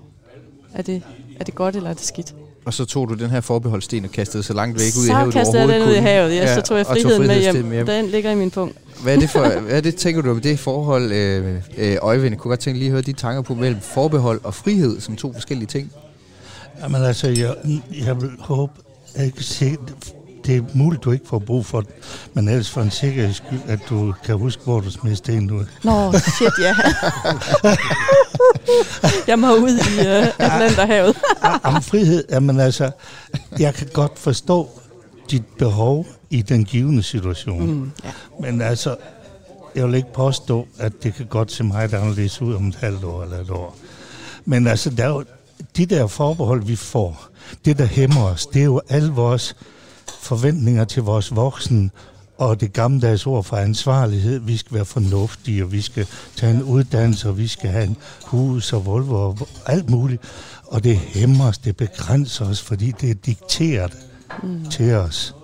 Er 0.74 0.82
det, 0.82 1.02
er 1.40 1.44
det 1.44 1.54
godt, 1.54 1.76
eller 1.76 1.90
er 1.90 1.94
det 1.94 2.04
skidt? 2.04 2.34
Og 2.64 2.74
så 2.74 2.84
tog 2.84 3.08
du 3.08 3.14
den 3.14 3.30
her 3.30 3.40
forbeholdssten 3.40 4.04
og 4.04 4.10
kastede 4.10 4.42
så 4.42 4.52
langt 4.52 4.78
væk 4.78 4.92
ud 4.98 5.04
i 5.04 5.06
så 5.06 5.12
havet, 5.12 5.26
du 5.26 5.38
kastede 5.38 5.62
jeg 5.62 5.68
den 5.68 5.88
ud 5.88 5.94
i 5.94 5.98
havet, 5.98 6.34
ja, 6.34 6.54
så 6.54 6.60
tog 6.60 6.78
jeg 6.78 6.86
friheden 6.86 7.20
med 7.20 7.28
frihedsstenen 7.28 7.72
hjem. 7.72 7.86
Den 7.86 8.06
ligger 8.06 8.30
i 8.30 8.34
min 8.34 8.50
punkt. 8.50 8.76
Hvad 9.02 9.14
er 9.16 9.20
det 9.20 9.30
for, 9.30 9.60
hvad 9.60 9.76
er 9.76 9.80
det, 9.80 9.96
tænker 9.96 10.22
du 10.22 10.30
om 10.30 10.40
det 10.40 10.58
forhold, 10.58 11.12
øh, 11.12 11.56
øh, 11.78 11.96
Øjvind? 12.02 12.32
Jeg 12.32 12.38
kunne 12.38 12.50
godt 12.50 12.60
tænke 12.60 12.78
lige 12.78 12.88
at 12.88 12.92
høre 12.92 13.02
de 13.02 13.12
tanker 13.12 13.42
på 13.42 13.54
mellem 13.54 13.80
forbehold 13.80 14.40
og 14.44 14.54
frihed 14.54 15.00
som 15.00 15.16
to 15.16 15.32
forskellige 15.32 15.66
ting. 15.66 15.92
Jamen 16.82 17.02
altså, 17.02 17.28
jeg, 17.28 17.54
jeg 18.06 18.20
vil 18.20 18.30
håbe, 18.38 18.72
jeg 19.16 19.34
kan 19.34 19.42
se, 19.42 19.76
det 20.46 20.56
er 20.56 20.62
muligt, 20.74 21.04
du 21.04 21.10
ikke 21.10 21.28
får 21.28 21.38
brug 21.38 21.66
for 21.66 21.80
det, 21.80 21.90
men 22.34 22.48
ellers 22.48 22.70
for 22.70 22.80
en 22.80 22.90
sikkerheds 22.90 23.36
skyld, 23.36 23.60
at 23.66 23.78
du 23.88 24.14
kan 24.24 24.38
huske, 24.38 24.62
hvor 24.64 24.80
du 24.80 24.90
smed 24.90 25.16
stenen 25.16 25.50
ud. 25.50 25.64
Nå, 25.84 26.12
shit, 26.12 26.52
ja. 26.60 26.76
jeg 29.26 29.38
må 29.38 29.54
ud 29.54 29.70
i 29.70 30.00
uh, 30.00 30.26
Atlanterhavet. 30.38 31.16
Om 31.62 31.82
frihed, 31.82 32.24
jamen 32.30 32.60
altså, 32.60 32.90
jeg 33.58 33.74
kan 33.74 33.88
godt 33.92 34.18
forstå 34.18 34.68
dit 35.30 35.44
behov 35.58 36.06
i 36.30 36.42
den 36.42 36.64
givende 36.64 37.02
situation. 37.02 37.66
Mm, 37.66 37.90
ja. 38.04 38.10
Men 38.40 38.62
altså, 38.62 38.96
jeg 39.74 39.86
vil 39.86 39.94
ikke 39.94 40.12
påstå, 40.12 40.66
at 40.78 40.92
det 41.02 41.14
kan 41.14 41.26
godt 41.26 41.52
se 41.52 41.64
meget 41.64 41.94
anderledes 41.94 42.42
ud 42.42 42.54
om 42.54 42.68
et 42.68 42.76
halvt 42.76 43.04
år 43.04 43.22
eller 43.22 43.40
et 43.40 43.50
år. 43.50 43.76
Men 44.44 44.66
altså, 44.66 44.90
der 44.90 45.04
er 45.04 45.08
jo, 45.08 45.24
de 45.80 45.86
der 45.86 46.06
forbehold, 46.06 46.64
vi 46.64 46.76
får, 46.76 47.28
det 47.64 47.78
der 47.78 47.84
hæmmer 47.84 48.22
os, 48.22 48.46
det 48.46 48.60
er 48.60 48.64
jo 48.64 48.80
alle 48.88 49.12
vores 49.12 49.56
forventninger 50.20 50.84
til 50.84 51.02
vores 51.02 51.36
voksne, 51.36 51.90
og 52.38 52.60
det 52.60 52.72
gammeldags 52.72 53.26
ord 53.26 53.44
for 53.44 53.56
ansvarlighed. 53.56 54.38
Vi 54.38 54.56
skal 54.56 54.74
være 54.74 54.84
fornuftige, 54.84 55.64
og 55.64 55.72
vi 55.72 55.80
skal 55.80 56.06
tage 56.36 56.54
en 56.54 56.62
uddannelse, 56.62 57.28
og 57.28 57.38
vi 57.38 57.46
skal 57.46 57.70
have 57.70 57.84
en 57.84 57.96
hus 58.24 58.72
og 58.72 58.86
Volvo 58.86 59.14
og 59.14 59.48
alt 59.66 59.90
muligt. 59.90 60.22
Og 60.66 60.84
det 60.84 60.96
hæmmer 60.96 61.48
os, 61.48 61.58
det 61.58 61.76
begrænser 61.76 62.44
os, 62.44 62.62
fordi 62.62 62.92
det 63.00 63.10
er 63.10 63.14
dikteret 63.14 63.96
mm. 64.42 64.64
til 64.70 64.94
os. 64.94 65.34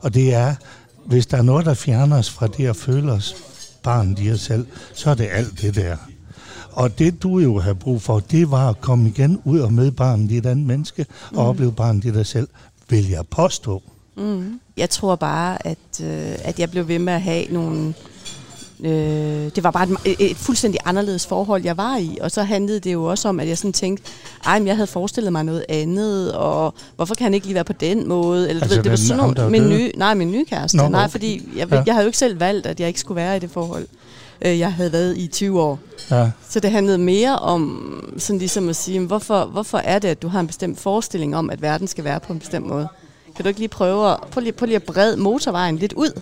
Og 0.00 0.14
det 0.14 0.34
er, 0.34 0.54
hvis 1.06 1.26
der 1.26 1.36
er 1.36 1.42
noget, 1.42 1.66
der 1.66 1.74
fjerner 1.74 2.18
os 2.18 2.30
fra 2.30 2.46
det 2.46 2.66
at 2.66 2.76
føle 2.76 3.12
os 3.12 3.34
barn 3.82 4.16
i 4.20 4.30
os 4.30 4.40
selv, 4.40 4.66
så 4.94 5.10
er 5.10 5.14
det 5.14 5.28
alt 5.32 5.60
det 5.60 5.74
der. 5.74 5.96
Og 6.72 6.98
det 6.98 7.22
du 7.22 7.38
jo 7.38 7.58
har 7.58 7.72
brug 7.72 8.02
for, 8.02 8.18
det 8.20 8.50
var 8.50 8.68
at 8.68 8.80
komme 8.80 9.08
igen 9.08 9.40
ud 9.44 9.60
og 9.60 9.72
møde 9.72 9.92
barnet 9.92 10.30
i 10.30 10.36
et 10.36 10.46
andet 10.46 10.66
menneske, 10.66 11.06
og 11.30 11.32
Mm. 11.32 11.38
opleve 11.48 11.72
barnet 11.72 12.04
i 12.04 12.10
dig 12.12 12.26
selv, 12.26 12.48
vil 12.88 13.08
jeg 13.08 13.26
påstå. 13.30 13.82
Mm. 14.16 14.60
Jeg 14.76 14.90
tror 14.90 15.16
bare, 15.16 15.66
at, 15.66 15.78
øh, 16.02 16.34
at 16.44 16.58
jeg 16.60 16.70
blev 16.70 16.88
ved 16.88 16.98
med 16.98 17.12
at 17.12 17.22
have 17.22 17.44
nogle... 17.50 17.94
Øh, 18.84 19.50
det 19.56 19.64
var 19.64 19.70
bare 19.70 19.88
et, 20.04 20.16
et 20.30 20.36
fuldstændig 20.36 20.80
anderledes 20.84 21.26
forhold, 21.26 21.64
jeg 21.64 21.76
var 21.76 21.96
i. 21.96 22.18
Og 22.20 22.30
så 22.30 22.42
handlede 22.42 22.80
det 22.80 22.92
jo 22.92 23.04
også 23.04 23.28
om, 23.28 23.40
at 23.40 23.48
jeg 23.48 23.58
sådan 23.58 23.72
tænkte, 23.72 24.04
ej, 24.46 24.58
men 24.58 24.66
jeg 24.68 24.76
havde 24.76 24.86
forestillet 24.86 25.32
mig 25.32 25.44
noget 25.44 25.64
andet, 25.68 26.32
og 26.32 26.74
hvorfor 26.96 27.14
kan 27.14 27.24
han 27.24 27.34
ikke 27.34 27.46
lige 27.46 27.54
være 27.54 27.64
på 27.64 27.72
den 27.72 28.08
måde? 28.08 28.48
Eller, 28.48 28.62
Altså, 28.62 28.76
ved, 28.76 28.82
det 28.84 28.90
var 28.90 28.96
sådan 28.96 29.36
er 29.36 29.48
min 29.48 29.68
nye, 29.68 29.90
nej, 29.96 30.14
min 30.14 30.30
nye 30.30 30.44
kæreste. 30.44 30.76
Nå, 30.76 30.88
nej, 30.88 31.00
okay. 31.00 31.10
fordi 31.10 31.48
jeg, 31.56 31.68
Ja. 31.72 31.82
jeg 31.86 31.94
havde 31.94 32.04
jo 32.04 32.08
ikke 32.08 32.18
selv 32.18 32.40
valgt, 32.40 32.66
at 32.66 32.80
jeg 32.80 32.88
ikke 32.88 33.00
skulle 33.00 33.16
være 33.16 33.36
i 33.36 33.40
det 33.40 33.50
forhold. 33.50 33.86
Øh, 34.44 34.58
jeg 34.58 34.72
havde 34.72 34.92
været 34.92 35.18
i 35.18 35.26
20 35.26 35.60
år. 35.60 35.78
Ja. 36.10 36.30
Så 36.48 36.60
det 36.60 36.70
handlede 36.70 36.98
mere 36.98 37.38
om 37.38 38.14
sådan 38.18 38.38
ligesom 38.38 38.68
at 38.68 38.76
sige, 38.76 39.00
hvorfor, 39.00 39.44
hvorfor 39.44 39.78
er 39.78 39.98
det, 39.98 40.08
at 40.08 40.22
du 40.22 40.28
har 40.28 40.40
en 40.40 40.46
bestemt 40.46 40.80
forestilling 40.80 41.36
om, 41.36 41.50
at 41.50 41.62
verden 41.62 41.86
skal 41.86 42.04
være 42.04 42.20
på 42.20 42.32
en 42.32 42.38
bestemt 42.38 42.66
måde? 42.66 42.88
Kan 43.36 43.42
du 43.42 43.48
ikke 43.48 43.60
lige 43.60 43.68
prøve 43.68 44.10
at, 44.10 44.18
prøv 44.30 44.40
lige, 44.40 44.52
prøv 44.52 44.66
lige 44.66 44.76
at 44.76 44.82
brede 44.82 45.16
motorvejen 45.16 45.76
lidt 45.76 45.92
ud 45.92 46.20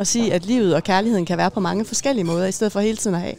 og 0.00 0.06
sige, 0.06 0.32
at 0.34 0.46
livet 0.46 0.74
og 0.74 0.84
kærligheden 0.84 1.26
kan 1.26 1.38
være 1.38 1.50
på 1.50 1.60
mange 1.60 1.84
forskellige 1.84 2.24
måder, 2.24 2.46
i 2.46 2.52
stedet 2.52 2.72
for 2.72 2.80
hele 2.80 2.96
tiden 2.96 3.14
at 3.16 3.22
have 3.22 3.34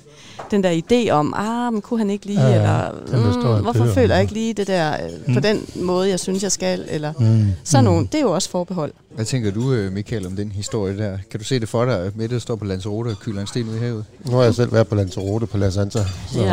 den 0.51 0.63
der 0.63 0.81
idé 0.81 1.09
om, 1.11 1.33
ah, 1.37 1.73
men 1.73 1.81
kunne 1.81 1.97
han 1.99 2.09
ikke 2.09 2.25
lige, 2.25 2.41
Ja, 2.41 2.55
eller 2.55 3.57
mm, 3.57 3.63
hvorfor 3.63 3.85
føler 3.85 4.15
jeg 4.15 4.21
ikke 4.21 4.33
lige 4.33 4.53
det 4.53 4.67
der 4.67 4.93
øh, 4.93 5.09
på 5.25 5.31
Mm. 5.35 5.41
den 5.41 5.65
måde, 5.75 6.09
jeg 6.09 6.19
synes, 6.19 6.43
jeg 6.43 6.51
skal, 6.51 6.85
eller 6.89 7.13
Mm. 7.19 7.45
sådan 7.63 7.85
Mm. 7.85 7.91
nogle. 7.91 8.07
Det 8.11 8.15
er 8.15 8.21
jo 8.21 8.31
også 8.31 8.49
forbehold. 8.49 8.91
Hvad 9.15 9.25
tænker 9.25 9.51
du, 9.51 9.73
øh, 9.73 9.91
Michael, 9.93 10.25
om 10.27 10.35
den 10.35 10.51
historie 10.51 10.97
der? 10.97 11.17
Kan 11.31 11.39
du 11.39 11.43
se 11.45 11.59
det 11.59 11.69
for 11.69 11.85
dig, 11.85 11.99
at 11.99 12.15
Mette 12.17 12.39
står 12.39 12.55
på 12.55 12.65
Lanzarote 12.65 13.07
og 13.07 13.19
kyler 13.19 13.41
en 13.41 13.47
sten 13.47 13.69
ud 13.69 13.75
i 13.75 13.79
havet? 13.79 14.05
Nu 14.25 14.35
har 14.35 14.43
jeg 14.43 14.55
selv 14.55 14.73
været 14.73 14.87
på 14.87 14.95
Lanzarote 14.95 15.45
på 15.45 15.57
La 15.57 15.69
Santa, 15.69 15.99
så, 16.33 16.43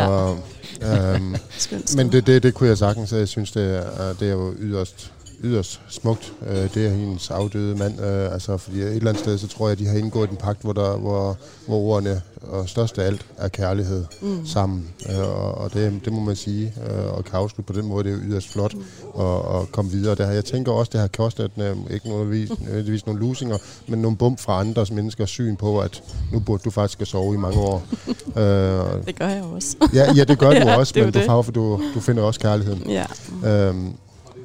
Ja. 0.81 1.15
øhm, 1.15 1.37
men 1.97 2.13
det, 2.13 2.27
det, 2.27 2.43
det 2.43 2.55
kunne 2.55 2.69
jeg 2.69 2.79
sagtens, 2.79 3.13
jeg 3.13 3.29
synes, 3.29 3.53
det 3.53 3.77
er, 3.77 4.13
det 4.21 4.29
er 4.29 4.33
jo 4.33 4.53
yderst, 4.61 5.13
yderst 5.45 5.81
smukt. 5.89 6.33
Øh, 6.49 6.75
det 6.75 6.87
er 6.87 6.91
hendes 6.91 7.31
afdøde 7.31 7.77
mand, 7.77 8.01
øh, 8.01 8.33
altså 8.33 8.57
fordi 8.57 8.81
et 8.81 8.87
eller 8.97 9.09
andet 9.11 9.23
sted, 9.23 9.39
så 9.39 9.49
tror 9.49 9.69
jeg, 9.69 9.79
de 9.79 9.87
har 9.87 9.99
indgået 9.99 10.31
en 10.31 10.37
pagt, 10.37 10.63
hvor, 10.63 10.73
der, 10.73 10.97
hvor, 10.97 11.37
hvor 11.67 11.77
ordene 11.77 12.23
og 12.43 12.69
størst 12.69 12.99
af 12.99 13.07
alt 13.07 13.27
er 13.37 13.49
kærlighed 13.49 14.05
Mm. 14.23 14.47
sammen. 14.47 14.89
Øh, 15.11 15.19
og 15.21 15.55
og 15.55 15.75
det, 15.75 16.01
det 16.05 16.13
må 16.13 16.21
man 16.21 16.37
sige, 16.37 16.75
øh, 16.91 17.13
og 17.13 17.25
kan 17.25 17.35
afslutte 17.39 17.73
på 17.73 17.81
den 17.81 17.89
måde, 17.89 18.05
det 18.05 18.11
er 18.13 18.15
jo 18.17 18.23
yderst 18.23 18.49
flot 18.53 18.75
Mm. 18.75 19.21
at, 19.21 19.61
at 19.61 19.73
komme 19.73 19.91
videre. 19.91 20.15
Det 20.15 20.27
her, 20.27 20.33
jeg 20.33 20.45
tænker 20.45 20.73
også, 20.73 20.91
det 20.93 21.01
har 21.01 21.09
kostet 21.09 21.51
øh, 21.59 21.77
ikke 21.91 22.09
nødvendigvis, 22.09 23.07
nogle 23.07 23.21
lusinger, 23.21 23.57
men 23.89 24.03
nogle 24.03 24.17
bump 24.17 24.41
fra 24.41 24.61
andres 24.61 24.91
menneskers 24.91 25.31
syn 25.31 25.57
på, 25.57 25.81
at 25.81 26.03
nu 26.33 26.41
burde 26.41 26.63
du 26.65 26.71
faktisk 26.71 26.99
have 26.99 27.07
sovet 27.07 27.35
i 27.35 27.39
mange 27.39 27.61
år. 27.61 27.83
øh, 28.41 29.07
Det 29.07 29.17
gør 29.19 29.29
jeg 29.29 29.43
også. 29.43 29.77
Ja, 29.95 30.13
ja, 30.17 30.25
det 30.25 30.39
gør 30.39 30.51
du 30.51 30.57
Ja, 30.69 30.77
også, 30.77 30.93
det 30.93 31.01
er 31.01 31.05
men 31.05 31.13
du, 31.13 31.19
det. 31.19 31.27
far, 31.27 31.43
for 31.43 31.53
du, 31.53 31.81
du 31.95 32.01
finder 32.01 32.23
også 32.23 32.41
kærligheden. 32.41 32.91
Ja. 32.91 33.07
Øhm, 33.45 33.93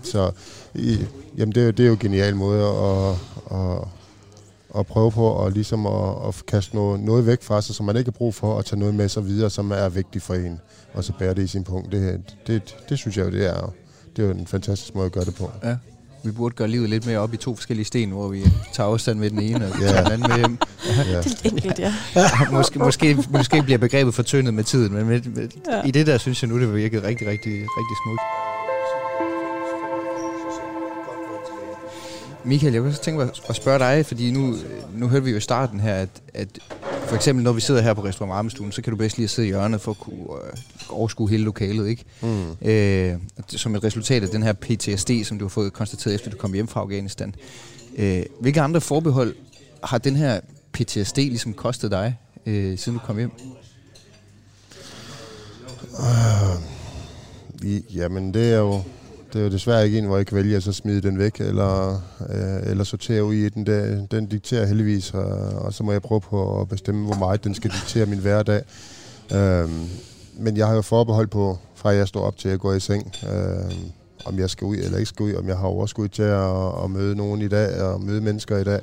så 0.04 0.32
i, 0.76 0.98
jamen 1.38 1.56
det, 1.56 1.62
er 1.62 1.66
jo- 1.66 1.72
det 1.72 1.84
er 1.84 1.88
jo 1.88 1.94
en 1.94 2.00
genial 2.00 2.36
måde 2.36 2.64
at, 2.64 3.16
at, 3.60 3.78
at 4.80 4.88
prøve 4.88 5.12
på 5.12 5.46
at, 5.46 5.54
ligesom 5.54 5.86
at, 5.86 6.28
at 6.28 6.46
kaste 6.48 6.76
noget, 6.76 7.00
noget 7.00 7.26
væk 7.26 7.44
fra 7.44 7.62
sig, 7.62 7.76
som 7.76 7.86
man 7.86 7.98
ikke 7.98 8.08
har 8.08 8.18
brug 8.18 8.36
for, 8.36 8.54
og 8.54 8.66
tage 8.66 8.80
noget 8.80 8.96
med 8.96 9.10
sig 9.10 9.26
videre, 9.28 9.50
som 9.50 9.72
er 9.72 9.90
vigtigt 9.90 10.24
for 10.24 10.34
en, 10.34 10.60
og 10.94 11.04
så 11.04 11.14
bære 11.20 11.34
det 11.34 11.44
i 11.44 11.48
sin 11.48 11.64
punkt. 11.64 11.92
Det, 11.92 12.22
det, 12.48 12.76
det 12.90 12.98
synes 12.98 13.18
jeg 13.18 13.26
jo, 13.26 13.32
det 13.32 13.46
er, 13.46 13.74
det 14.16 14.24
er 14.24 14.28
jo 14.28 14.34
en 14.34 14.48
fantastisk 14.48 14.96
måde 14.96 15.06
at 15.06 15.12
gøre 15.12 15.26
det 15.26 15.36
på. 15.36 15.52
Ja. 15.64 15.76
Vi 16.26 16.32
burde 16.32 16.56
gøre 16.56 16.68
livet 16.68 16.90
lidt 16.90 17.06
mere 17.06 17.18
op 17.18 17.34
i 17.34 17.38
to 17.38 17.56
forskellige 17.56 17.86
sten, 17.86 18.10
hvor 18.10 18.28
vi 18.28 18.44
tager 18.74 18.90
afstand 18.90 19.20
med 19.20 19.30
den 19.30 19.40
ene 19.40 19.66
og 19.66 19.80
Ja. 19.82 19.88
tager 19.88 20.04
den 20.04 20.12
anden 20.14 20.28
med 20.30 20.38
hjem. 20.38 20.58
Ja. 21.12 21.18
Det 21.22 21.42
er 21.46 21.50
enkelt, 21.50 21.80
ja. 21.80 21.94
måske, 22.52 22.80
måske, 22.80 23.18
måske 23.30 23.62
bliver 23.64 23.78
begrebet 23.78 24.14
fortyndet 24.14 24.54
med 24.54 24.64
tiden, 24.64 24.94
men 24.94 25.06
med, 25.08 25.22
med, 25.36 25.48
Ja. 25.72 25.84
i 25.84 25.92
det 25.92 26.08
der 26.08 26.18
synes 26.18 26.42
jeg 26.44 26.50
nu, 26.50 26.60
det 26.60 26.76
virkede 26.76 27.08
rigtig, 27.08 27.28
rigtig, 27.28 27.52
rigtig 27.54 27.98
smukt. 28.06 28.22
Michael, 32.46 32.74
jeg 32.74 32.82
kunne 32.82 32.90
også 32.92 33.02
tænke 33.02 33.20
mig 33.20 33.30
at 33.50 33.56
spørge 33.56 33.80
dig, 33.80 34.06
fordi 34.06 34.32
nu, 34.32 34.56
nu 34.96 35.08
hørte 35.08 35.26
vi 35.26 35.32
jo 35.32 35.38
i 35.38 35.42
starten 35.42 35.80
her, 35.80 35.96
at, 35.96 36.10
at 36.34 36.48
for 37.08 37.16
eksempel, 37.16 37.44
når 37.44 37.52
vi 37.52 37.62
sidder 37.62 37.82
her 37.82 37.94
på 37.94 38.04
Restaurant 38.04 38.38
Armestuen, 38.38 38.72
så 38.72 38.82
kan 38.82 38.92
du 38.92 38.98
bedst 38.98 39.18
lige 39.18 39.28
sidde 39.28 39.48
i 39.48 39.52
hjørnet 39.52 39.82
for 39.82 39.92
at 39.92 39.98
kunne 40.00 40.16
øh, 40.46 40.54
overskue 40.90 41.30
hele 41.30 41.44
lokalet, 41.44 41.88
ikke? 41.88 42.04
Mm. 42.22 42.68
Øh, 42.68 43.16
som 43.48 43.76
et 43.76 43.84
resultat 43.84 44.24
af 44.24 44.30
den 44.30 44.44
her 44.44 44.54
PTSD, 44.54 45.12
som 45.24 45.40
du 45.40 45.46
har 45.46 45.50
fået 45.50 45.74
konstateret, 45.74 46.16
efter 46.16 46.30
du 46.32 46.38
kom 46.38 46.54
hjem 46.54 46.68
fra 46.68 46.82
Afghanistan. 46.82 47.36
Øh, 47.98 48.24
hvilke 48.40 48.62
andre 48.62 48.82
forbehold 48.82 49.36
har 49.84 49.98
den 49.98 50.16
her 50.16 50.40
PTSD 50.74 51.18
ligesom 51.18 51.54
kostet 51.54 51.92
dig, 51.92 52.18
øh, 52.46 52.78
siden 52.78 52.98
du 52.98 53.06
kom 53.06 53.18
hjem? 53.18 53.32
I- 57.64 57.84
Jamen, 57.94 58.34
det 58.34 58.54
er 58.54 58.58
jo 58.58 58.82
det 59.34 59.40
er 59.40 59.44
jo 59.44 59.52
desværre 59.52 59.86
ikke 59.86 59.98
en, 59.98 60.06
hvor 60.06 60.18
jeg 60.18 60.26
kan 60.26 60.38
vælge 60.38 60.56
at 60.56 60.64
så 60.64 60.74
smide 60.74 61.02
den 61.02 61.20
væk, 61.20 61.40
eller, 61.40 62.02
øh, 62.30 62.72
eller 62.72 62.84
sortere 62.84 63.24
ud 63.24 63.34
i 63.34 63.50
den. 63.50 63.66
Den, 63.66 64.08
den 64.12 64.26
dikterer 64.26 64.66
heldigvis, 64.66 65.14
og, 65.14 65.26
og 65.36 65.74
så 65.74 65.84
må 65.84 65.92
jeg 65.92 66.02
prøve 66.02 66.22
på 66.22 66.62
at 66.62 66.70
bestemme, 66.70 67.06
hvor 67.06 67.16
meget 67.16 67.44
den 67.44 67.56
skal 67.56 67.72
diktere 67.72 68.06
min 68.06 68.20
hverdag. 68.20 68.62
Øhm, 69.34 69.90
men 70.38 70.58
jeg 70.58 70.68
har 70.68 70.76
jo 70.76 70.82
forbehold 70.82 71.28
på, 71.28 71.58
fra 71.76 71.90
jeg 71.90 72.08
står 72.08 72.22
op 72.22 72.38
til 72.38 72.50
at 72.50 72.60
gå 72.60 72.74
i 72.74 72.80
seng, 72.80 73.14
øh, 73.34 73.72
om 74.26 74.40
jeg 74.40 74.50
skal 74.50 74.66
ud 74.66 74.76
eller 74.76 74.98
ikke 74.98 75.10
skal 75.10 75.24
ud, 75.24 75.34
om 75.34 75.48
jeg 75.48 75.58
har 75.58 75.68
overskud 75.68 76.08
til 76.08 76.24
at, 76.24 76.84
at 76.84 76.92
møde 76.92 77.16
nogen 77.16 77.42
i 77.42 77.48
dag, 77.48 77.82
og 77.82 78.02
møde 78.02 78.22
mennesker 78.22 78.58
i 78.58 78.64
dag. 78.64 78.80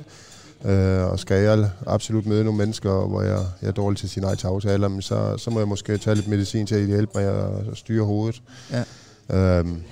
Øh, 0.65 1.11
og 1.11 1.19
skal 1.19 1.43
jeg 1.43 1.69
absolut 1.87 2.25
møde 2.25 2.43
nogle 2.43 2.57
mennesker, 2.57 3.07
hvor 3.07 3.21
jeg, 3.21 3.39
jeg 3.61 3.67
er 3.67 3.71
dårlig 3.71 3.97
til 3.97 4.05
at 4.05 4.11
sige 4.11 4.23
nej 4.23 4.35
til 4.35 4.47
aftaler, 4.47 4.99
så, 4.99 5.37
så 5.37 5.49
må 5.49 5.59
jeg 5.59 5.67
måske 5.67 5.97
tage 5.97 6.15
lidt 6.15 6.27
medicin 6.27 6.65
til 6.65 6.75
at 6.75 6.85
hjælpe 6.85 7.11
mig 7.15 7.25
at 7.25 7.77
styre 7.77 8.05
hovedet. 8.05 8.41
Ja. 8.71 8.83
Øhm, 9.59 9.83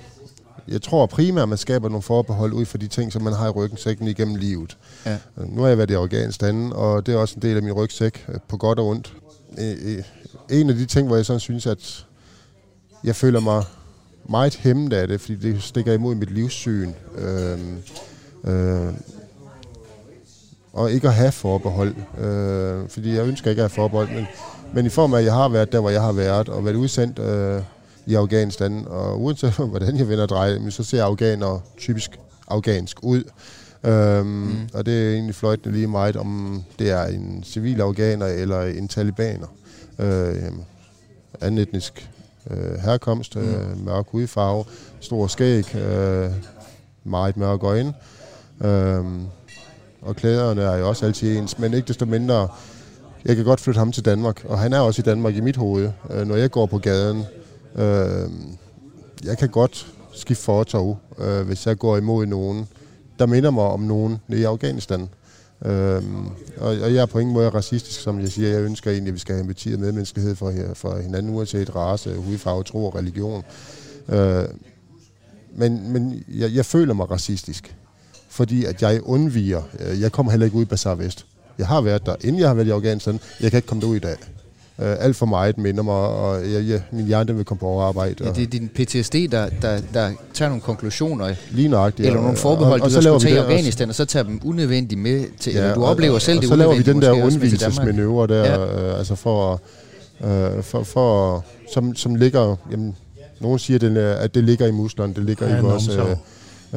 jeg 0.68 0.82
tror 0.82 1.06
primært, 1.06 1.42
at 1.42 1.48
man 1.48 1.58
skaber 1.58 1.88
nogle 1.88 2.02
forbehold 2.02 2.52
ud 2.52 2.64
for 2.64 2.78
de 2.78 2.88
ting, 2.88 3.12
som 3.12 3.22
man 3.22 3.32
har 3.32 3.46
i 3.46 3.50
rygsækken 3.50 4.08
igennem 4.08 4.34
livet. 4.34 4.76
Ja. 5.06 5.16
Nu 5.36 5.60
har 5.60 5.68
jeg 5.68 5.78
været 5.78 5.90
i 5.90 5.94
Afghanistan, 5.94 6.72
og 6.72 7.06
det 7.06 7.14
er 7.14 7.18
også 7.18 7.34
en 7.36 7.42
del 7.42 7.56
af 7.56 7.62
min 7.62 7.72
rygsæk, 7.72 8.24
øh, 8.28 8.34
på 8.48 8.56
godt 8.56 8.78
og 8.78 8.86
ondt. 8.86 9.14
En 10.50 10.70
af 10.70 10.76
de 10.76 10.86
ting, 10.86 11.06
hvor 11.06 11.16
jeg 11.16 11.26
sådan 11.26 11.40
synes, 11.40 11.66
at 11.66 12.06
jeg 13.04 13.16
føler 13.16 13.40
mig 13.40 13.64
meget 14.28 14.54
hæmmet 14.54 14.92
af 14.92 15.08
det, 15.08 15.20
fordi 15.20 15.36
det 15.36 15.62
stikker 15.62 15.92
imod 15.92 16.14
mit 16.14 16.30
livssyn. 16.30 16.92
Øhm, 17.18 17.82
øh, 18.44 18.92
og 20.72 20.92
ikke 20.92 21.08
at 21.08 21.14
have 21.14 21.32
forbehold. 21.32 21.94
Øh, 22.18 22.88
fordi 22.88 23.14
jeg 23.14 23.26
ønsker 23.26 23.50
ikke 23.50 23.62
at 23.62 23.70
have 23.70 23.74
forbehold, 23.74 24.08
men, 24.08 24.26
men 24.74 24.86
i 24.86 24.88
form 24.88 25.14
af, 25.14 25.18
at 25.18 25.24
jeg 25.24 25.34
har 25.34 25.48
været 25.48 25.72
der, 25.72 25.80
hvor 25.80 25.90
jeg 25.90 26.02
har 26.02 26.12
været, 26.12 26.48
og 26.48 26.64
været 26.64 26.74
udsendt 26.74 27.18
øh, 27.18 27.62
i 28.06 28.14
Afghanistan, 28.14 28.84
og 28.86 29.20
uanset 29.20 29.52
hvordan 29.72 29.96
jeg 29.96 30.08
vender 30.08 30.58
men 30.58 30.70
så 30.70 30.84
ser 30.84 31.04
afghanere 31.04 31.60
typisk 31.78 32.18
afghansk 32.48 32.98
ud. 33.02 33.24
Øhm, 33.84 34.26
mm. 34.26 34.68
Og 34.74 34.86
det 34.86 35.08
er 35.08 35.12
egentlig 35.12 35.34
fløjtende 35.34 35.74
lige 35.74 35.86
meget, 35.86 36.16
om 36.16 36.62
det 36.78 36.90
er 36.90 37.04
en 37.04 37.44
civil 37.46 37.80
afghaner 37.80 38.26
eller 38.26 38.62
en 38.62 38.88
talibaner. 38.88 39.46
Øh, 39.98 40.52
anden 41.40 41.58
etnisk 41.58 42.10
øh, 42.50 42.78
herkomst, 42.78 43.36
øh, 43.36 43.84
mørk 43.84 44.06
hudfarve, 44.08 44.64
stor 45.00 45.26
skæg, 45.26 45.74
øh, 45.74 46.30
meget 47.04 47.36
mørke 47.36 47.66
øjne. 47.66 47.94
Øh, 48.64 49.04
og 50.02 50.16
klæderne 50.16 50.62
er 50.62 50.76
jo 50.76 50.88
også 50.88 51.06
altid 51.06 51.38
ens, 51.38 51.58
men 51.58 51.74
ikke 51.74 51.88
desto 51.88 52.06
mindre, 52.06 52.48
jeg 53.24 53.36
kan 53.36 53.44
godt 53.44 53.60
flytte 53.60 53.78
ham 53.78 53.92
til 53.92 54.04
Danmark, 54.04 54.44
og 54.44 54.58
han 54.58 54.72
er 54.72 54.80
også 54.80 55.02
i 55.02 55.08
Danmark 55.08 55.36
i 55.36 55.40
mit 55.40 55.56
hoved, 55.56 55.90
øh, 56.10 56.26
når 56.26 56.36
jeg 56.36 56.50
går 56.50 56.66
på 56.66 56.78
gaden. 56.78 57.24
Øh, 57.74 58.30
jeg 59.24 59.38
kan 59.38 59.48
godt 59.48 59.92
skifte 60.12 60.44
fortov, 60.44 61.00
øh, 61.18 61.46
hvis 61.46 61.66
jeg 61.66 61.78
går 61.78 61.96
imod 61.96 62.26
nogen, 62.26 62.68
der 63.18 63.26
minder 63.26 63.50
mig 63.50 63.64
om 63.64 63.80
nogen 63.80 64.18
nede 64.28 64.40
i 64.40 64.44
Afghanistan. 64.44 65.08
Øhm, 65.64 66.26
og, 66.56 66.68
og 66.82 66.94
jeg 66.94 67.02
er 67.02 67.06
på 67.06 67.18
ingen 67.18 67.34
måde 67.34 67.48
racistisk, 67.48 68.00
som 68.00 68.20
jeg 68.20 68.28
siger. 68.28 68.48
Jeg 68.48 68.60
ønsker 68.60 68.90
egentlig, 68.90 69.10
at 69.10 69.14
vi 69.14 69.18
skal 69.18 69.34
have 69.34 69.42
empati 69.42 69.72
og 69.72 69.80
medmenneskelighed 69.80 70.36
for, 70.36 70.52
for 70.74 70.98
hinanden, 70.98 71.34
uanset 71.34 71.76
race, 71.76 72.14
hudfarve, 72.14 72.64
tro 72.64 72.86
og 72.86 72.94
religion. 72.94 73.42
Øh, 74.08 74.44
men 75.56 75.92
men 75.92 76.24
jeg, 76.28 76.54
jeg 76.54 76.66
føler 76.66 76.94
mig 76.94 77.10
racistisk, 77.10 77.76
fordi 78.28 78.64
at 78.64 78.82
jeg 78.82 79.02
undviger. 79.02 79.62
Øh, 79.80 80.00
jeg 80.00 80.12
kommer 80.12 80.32
heller 80.32 80.44
ikke 80.44 80.56
ud 80.56 80.62
i 80.62 80.66
Bazaar 80.66 80.94
Vest. 80.94 81.26
Jeg 81.58 81.66
har 81.66 81.80
været 81.80 82.06
der, 82.06 82.16
inden 82.20 82.40
jeg 82.40 82.48
har 82.48 82.54
været 82.54 82.66
i 82.66 82.70
Afghanistan. 82.70 83.20
Jeg 83.40 83.50
kan 83.50 83.58
ikke 83.58 83.68
komme 83.68 83.80
derud 83.80 83.96
i 83.96 83.98
dag. 83.98 84.16
Øh, 84.82 84.96
alt 85.00 85.16
for 85.16 85.26
meget 85.26 85.58
minder 85.58 85.82
mig, 85.82 85.94
og 85.94 86.52
jeg, 86.52 86.68
jeg, 86.68 86.82
min 86.92 87.06
hjerne 87.06 87.28
den 87.28 87.36
vil 87.36 87.44
komme 87.44 87.58
på 87.58 87.66
overarbejde. 87.66 88.14
Ja, 88.24 88.28
og- 88.30 88.36
det 88.36 88.42
er 88.42 88.46
din 88.46 88.68
PTSD, 88.74 89.14
der, 89.30 89.48
der, 89.62 89.80
der 89.94 90.10
tager 90.34 90.48
nogle 90.48 90.62
konklusioner, 90.62 91.34
Lige 91.50 91.68
nøjagtigt. 91.68 92.06
eller 92.06 92.18
og- 92.18 92.22
nogle 92.22 92.38
forbehold, 92.38 92.80
og, 92.80 92.84
og, 92.84 92.90
du 92.90 93.02
så 93.02 93.18
tage 93.18 93.34
i 93.34 93.38
Afghanistan, 93.38 93.88
og 93.88 93.94
så 93.94 94.04
tager 94.04 94.22
dem 94.24 94.40
unødvendigt 94.44 95.00
med 95.00 95.24
til, 95.40 95.52
ja, 95.52 95.58
eller 95.58 95.74
du 95.74 95.82
og- 95.84 95.90
oplever 95.90 96.14
og, 96.14 96.22
selv 96.22 96.36
og 96.38 96.42
det 96.42 96.48
så 96.48 96.56
laver 96.56 96.74
vi 96.74 96.82
den 96.82 97.02
der 97.02 97.12
undvigelsesmanøvre 97.24 98.26
der, 98.26 98.44
Ja. 98.44 98.90
øh, 98.92 98.98
altså 98.98 99.14
for, 99.14 99.60
øh, 100.24 100.62
for, 100.62 100.82
for 100.82 101.44
som, 101.74 101.94
som 101.96 102.14
ligger, 102.14 102.56
jamen, 102.70 102.96
nogen 103.40 103.58
siger, 103.58 103.78
den 103.78 103.96
at 103.96 104.34
det 104.34 104.44
ligger 104.44 104.66
i 104.66 104.70
musklerne, 104.70 105.14
det 105.14 105.24
ligger 105.24 105.48
Ja, 105.48 105.56
i 105.58 105.60
vores, 105.60 105.88
øh, 105.88 106.00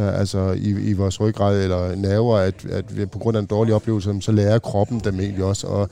øh, 0.03 0.19
altså 0.19 0.51
i, 0.51 0.69
i 0.69 0.93
vores 0.93 1.19
ryggrad 1.21 1.63
eller 1.63 1.95
nerver, 1.95 2.37
at, 2.37 2.53
at 2.71 2.97
vi 2.97 3.05
på 3.05 3.19
grund 3.19 3.37
af 3.37 3.41
en 3.41 3.47
dårlig 3.47 3.73
oplevelse, 3.73 4.13
så 4.21 4.31
lærer 4.31 4.59
kroppen 4.59 4.99
dem 5.03 5.19
egentlig 5.19 5.43
også, 5.43 5.67
og 5.67 5.89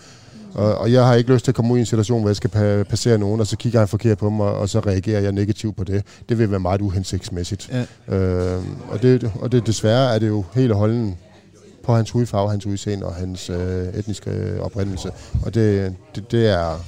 og, 0.53 0.75
og 0.75 0.91
jeg 0.91 1.05
har 1.05 1.15
ikke 1.15 1.33
lyst 1.33 1.45
til 1.45 1.51
at 1.51 1.55
komme 1.55 1.73
ud 1.73 1.77
i 1.77 1.79
en 1.79 1.85
situation, 1.85 2.19
hvor 2.19 2.29
jeg 2.29 2.35
skal 2.35 2.49
pa- 2.49 2.83
passere 2.83 3.17
nogen, 3.17 3.39
og 3.39 3.47
så 3.47 3.57
kigger 3.57 3.79
han 3.79 3.87
forkert 3.87 4.17
på 4.17 4.29
mig, 4.29 4.47
og 4.47 4.69
så 4.69 4.79
reagerer 4.79 5.19
jeg 5.21 5.31
negativt 5.31 5.75
på 5.75 5.83
det. 5.83 6.03
Det 6.29 6.37
vil 6.37 6.51
være 6.51 6.59
meget 6.59 6.81
uhensigtsmæssigt. 6.81 7.69
Ja. 8.09 8.15
Øh, 8.15 8.61
og, 8.89 9.01
det, 9.01 9.31
og 9.39 9.51
det, 9.51 9.67
desværre 9.67 10.15
er 10.15 10.19
det 10.19 10.27
jo 10.27 10.43
helt 10.53 10.71
og 10.71 10.77
holden 10.77 11.17
på 11.83 11.95
hans 11.95 12.11
hudfarve, 12.11 12.49
hans 12.49 12.65
udseende 12.65 13.05
og 13.05 13.15
hans 13.15 13.49
øh, 13.49 13.87
etniske 13.93 14.57
oprindelse. 14.61 15.11
Og 15.45 15.53
det, 15.53 15.95
det, 16.15 16.31
det, 16.31 16.47
er, 16.49 16.85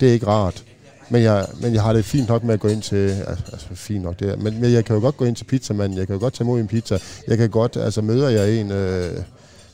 det 0.00 0.08
er 0.08 0.12
ikke 0.12 0.26
rart. 0.26 0.64
Men 1.10 1.22
jeg, 1.22 1.46
men 1.60 1.74
jeg 1.74 1.82
har 1.82 1.92
det 1.92 2.04
fint 2.04 2.28
nok 2.28 2.44
med 2.44 2.54
at 2.54 2.60
gå 2.60 2.68
ind 2.68 2.82
til, 2.82 3.10
altså 3.52 3.66
fint 3.74 4.04
nok 4.04 4.20
det 4.20 4.30
er, 4.30 4.36
men, 4.36 4.60
men 4.60 4.72
jeg 4.72 4.84
kan 4.84 4.96
jo 4.96 5.02
godt 5.02 5.16
gå 5.16 5.24
ind 5.24 5.36
til 5.36 5.44
pizzamanden, 5.44 5.98
jeg 5.98 6.06
kan 6.06 6.14
jo 6.16 6.20
godt 6.20 6.34
tage 6.34 6.44
imod 6.44 6.60
en 6.60 6.66
pizza, 6.66 6.98
jeg 7.28 7.38
kan 7.38 7.50
godt, 7.50 7.76
altså 7.76 8.02
møder 8.02 8.28
jeg 8.28 8.60
en, 8.60 8.70
øh, 8.70 9.16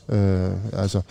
øh, 0.09 0.51
altså, 0.73 1.01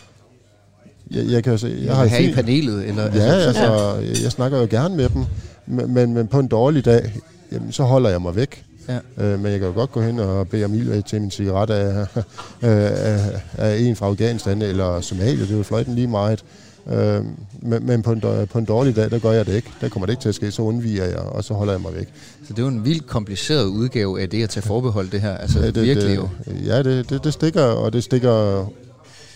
jeg, 1.11 1.27
jeg 1.27 1.45
kan 1.45 1.53
jo 1.53 1.59
se, 1.59 1.79
jeg 1.85 1.97
har 1.97 2.05
her 2.05 2.19
i 2.19 2.33
panelet, 2.33 2.89
eller... 2.89 3.03
Ja, 3.15 3.33
altså, 3.33 3.95
jeg, 3.95 4.23
jeg 4.23 4.33
snakker 4.33 4.59
jo 4.59 4.67
gerne 4.71 4.97
med 4.97 5.09
dem, 5.09 5.25
men, 5.67 5.95
men, 5.95 6.15
men 6.15 6.27
på 6.27 6.39
en 6.39 6.47
dårlig 6.47 6.85
dag, 6.85 7.13
jamen, 7.53 7.73
så 7.73 7.83
holder 7.83 8.11
jeg 8.11 8.23
mig 8.23 8.37
væk. 8.37 8.65
Ja. 8.89 9.25
Øh, 9.25 9.41
men 9.41 9.53
jeg 9.53 9.61
kan 9.61 9.69
jo 9.69 9.75
godt 9.75 9.93
gå 9.93 10.03
hen 10.03 10.19
og 10.19 10.49
bede 10.49 10.65
om 10.65 10.75
ild 10.75 11.03
til 11.03 11.21
min 11.21 11.31
cigaret 11.31 11.71
af, 11.71 12.07
af, 12.63 13.43
af 13.59 13.79
en 13.79 13.97
fra 13.97 14.07
Afghanistan 14.07 14.63
eller 14.63 15.01
Somalia, 15.01 15.41
det 15.43 15.51
er 15.51 15.57
jo 15.57 15.63
fløjten 15.63 15.95
lige 15.95 16.07
meget. 16.07 16.45
Øh, 16.93 17.25
men 17.63 17.87
men 17.87 18.03
på, 18.03 18.13
en, 18.13 18.23
på 18.53 18.59
en 18.59 18.65
dårlig 18.65 18.97
dag, 18.97 19.11
der 19.11 19.19
gør 19.19 19.33
jeg 19.33 19.47
det 19.47 19.55
ikke. 19.55 19.71
Der 19.81 19.89
kommer 19.89 20.07
det 20.07 20.13
ikke 20.13 20.23
til 20.23 20.29
at 20.29 20.35
ske, 20.35 20.51
så 20.51 20.63
undviger 20.63 21.05
jeg, 21.05 21.19
og 21.19 21.45
så 21.45 21.55
holder 21.55 21.73
jeg 21.73 21.81
mig 21.81 21.95
væk. 21.95 22.09
Så 22.47 22.53
det 22.53 22.59
er 22.59 22.63
jo 22.63 22.69
en 22.69 22.85
vildt 22.85 23.07
kompliceret 23.07 23.65
udgave 23.65 24.21
af 24.23 24.29
det 24.29 24.43
at 24.43 24.51
tage 24.51 24.63
forbehold, 24.63 25.11
det 25.11 25.21
her. 25.21 25.37
Altså 25.37 25.59
Ja, 25.59 25.67
det, 25.67 25.75
det, 25.75 25.83
virkelig 25.83 26.17
jo. 26.17 26.29
det, 26.45 26.67
ja, 26.67 26.83
det, 26.83 27.11
det, 27.11 27.25
det 27.25 27.33
stikker, 27.33 27.63
og 27.63 27.93
det 27.93 28.05
stikker 28.05 28.67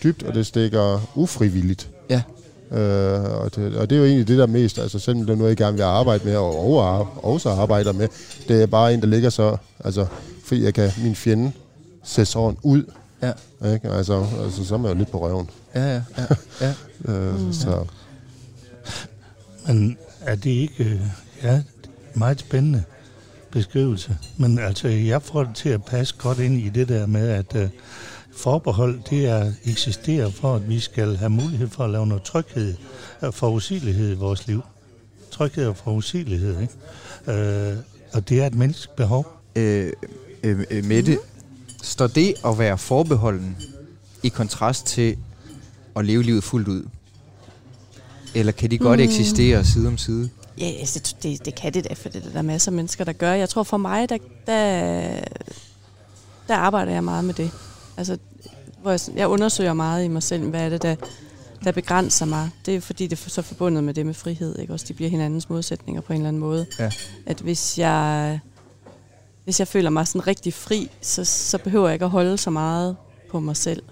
dybt, 0.03 0.23
og 0.23 0.33
det 0.33 0.45
stikker 0.45 1.11
ufrivilligt. 1.15 1.89
Ja. 2.09 2.21
Øh, 2.71 3.23
og, 3.23 3.55
det, 3.55 3.75
og 3.75 3.89
det 3.89 3.95
er 3.95 3.99
jo 3.99 4.05
egentlig 4.05 4.27
det, 4.27 4.37
der 4.37 4.43
er 4.43 4.47
mest, 4.47 4.79
altså 4.79 4.99
selvom 4.99 5.25
det 5.25 5.33
er 5.33 5.37
noget, 5.37 5.49
jeg 5.49 5.57
gerne 5.57 5.77
vil 5.77 5.83
arbejde 5.83 6.25
med, 6.25 6.35
og 6.35 6.59
over, 6.59 6.83
også 7.25 7.49
arbejder 7.49 7.93
med, 7.93 8.07
det 8.47 8.61
er 8.61 8.65
bare 8.65 8.93
en, 8.93 9.01
der 9.01 9.07
ligger 9.07 9.29
så, 9.29 9.57
altså, 9.83 10.05
fordi 10.45 10.63
jeg 10.63 10.73
kan 10.73 10.91
min 11.03 11.15
fjende 11.15 11.51
se 12.03 12.25
sådan 12.25 12.57
ud. 12.63 12.83
Ja. 13.21 13.73
Ikke? 13.73 13.89
Altså, 13.89 14.25
altså, 14.43 14.65
så 14.65 14.73
er 14.73 14.77
man 14.77 14.91
jo 14.91 14.97
lidt 14.97 15.11
på 15.11 15.27
røven. 15.27 15.49
Ja, 15.75 15.93
ja, 15.93 16.01
ja. 16.17 16.25
ja. 16.61 16.73
Øh, 17.05 17.39
mm. 17.39 17.53
Så 17.53 17.85
Men 19.67 19.97
er 20.21 20.35
det 20.35 20.49
ikke 20.49 20.83
øh, 20.83 20.99
ja, 21.43 21.61
meget 22.13 22.39
spændende 22.39 22.83
beskrivelse? 23.51 24.17
Men 24.37 24.59
altså, 24.59 24.87
jeg 24.87 25.21
får 25.21 25.43
det 25.43 25.55
til 25.55 25.69
at 25.69 25.83
passe 25.83 26.15
godt 26.17 26.39
ind 26.39 26.57
i 26.57 26.69
det 26.69 26.87
der 26.87 27.05
med, 27.05 27.29
at 27.29 27.55
øh, 27.55 27.69
forbehold, 28.37 28.99
det 29.09 29.25
er 29.25 29.51
eksisterer 29.65 30.29
for, 30.31 30.55
at 30.55 30.69
vi 30.69 30.79
skal 30.79 31.17
have 31.17 31.29
mulighed 31.29 31.69
for 31.69 31.83
at 31.83 31.89
lave 31.89 32.07
noget 32.07 32.23
tryghed 32.23 32.75
og 33.21 33.33
forudsigelighed 33.33 34.11
i 34.11 34.15
vores 34.15 34.47
liv. 34.47 34.61
Tryghed 35.31 35.67
og 35.67 35.77
forudsigelighed, 35.77 36.61
ikke? 36.61 37.41
Øh, 37.71 37.77
og 38.13 38.29
det 38.29 38.41
er 38.41 38.47
et 38.47 38.55
menneskeligt 38.55 38.95
behov. 38.95 39.27
Øh, 39.55 39.93
øh, 40.43 40.63
øh, 40.71 40.85
Mette, 40.85 41.17
står 41.83 42.07
det 42.07 42.33
at 42.45 42.59
være 42.59 42.77
forbeholden 42.77 43.57
i 44.23 44.27
kontrast 44.29 44.85
til 44.85 45.17
at 45.95 46.05
leve 46.05 46.23
livet 46.23 46.43
fuldt 46.43 46.67
ud? 46.67 46.83
Eller 48.35 48.51
kan 48.51 48.71
de 48.71 48.77
godt 48.77 48.99
Mm. 48.99 49.03
eksistere 49.05 49.65
side 49.65 49.87
om 49.87 49.97
side? 49.97 50.29
Ja, 50.57 50.65
altså, 50.79 50.99
det, 50.99 51.23
det, 51.23 51.45
det 51.45 51.55
kan 51.55 51.73
det 51.73 51.89
da, 51.89 51.93
for 51.93 52.09
det 52.09 52.25
er 52.25 52.29
der 52.29 52.41
masser 52.41 52.71
af 52.71 52.75
mennesker, 52.75 53.03
der 53.03 53.13
gør. 53.13 53.33
Jeg 53.33 53.49
tror 53.49 53.63
for 53.63 53.77
mig, 53.77 54.09
der, 54.09 54.17
der, 54.47 55.19
der 56.47 56.55
arbejder 56.55 56.91
jeg 56.91 57.03
meget 57.03 57.25
med 57.25 57.33
det. 57.33 57.51
Altså, 57.97 58.17
hvor 58.83 58.91
jeg, 58.91 58.99
jeg 59.15 59.27
undersøger 59.27 59.73
meget 59.73 60.05
i 60.05 60.07
mig 60.07 60.23
selv, 60.23 60.49
hvad 60.49 60.61
er 60.65 60.69
det, 60.69 60.81
der, 60.81 60.95
der 61.63 61.71
begrænser 61.71 62.25
mig. 62.25 62.49
Det 62.65 62.75
er 62.75 62.81
fordi, 62.81 63.07
det 63.07 63.25
er 63.25 63.29
så 63.29 63.41
forbundet 63.41 63.83
med 63.83 63.93
det 63.93 64.05
med 64.05 64.13
frihed. 64.13 64.59
Ikke? 64.59 64.73
Også 64.73 64.85
de 64.87 64.93
bliver 64.93 65.09
hinandens 65.09 65.49
modsætninger 65.49 66.01
på 66.01 66.13
en 66.13 66.17
eller 66.19 66.27
anden 66.27 66.39
måde. 66.39 66.65
Ja. 66.79 66.91
At 67.25 67.41
hvis 67.41 67.77
jeg, 67.79 68.39
hvis 69.43 69.59
jeg 69.59 69.67
føler 69.67 69.89
mig 69.89 70.07
sådan 70.07 70.27
rigtig 70.27 70.53
fri, 70.53 70.89
så, 71.01 71.25
så 71.25 71.57
behøver 71.57 71.87
jeg 71.87 71.93
ikke 71.93 72.05
at 72.05 72.11
holde 72.11 72.37
så 72.37 72.49
meget 72.49 72.95
på 73.31 73.39
mig 73.39 73.57
selv. 73.57 73.83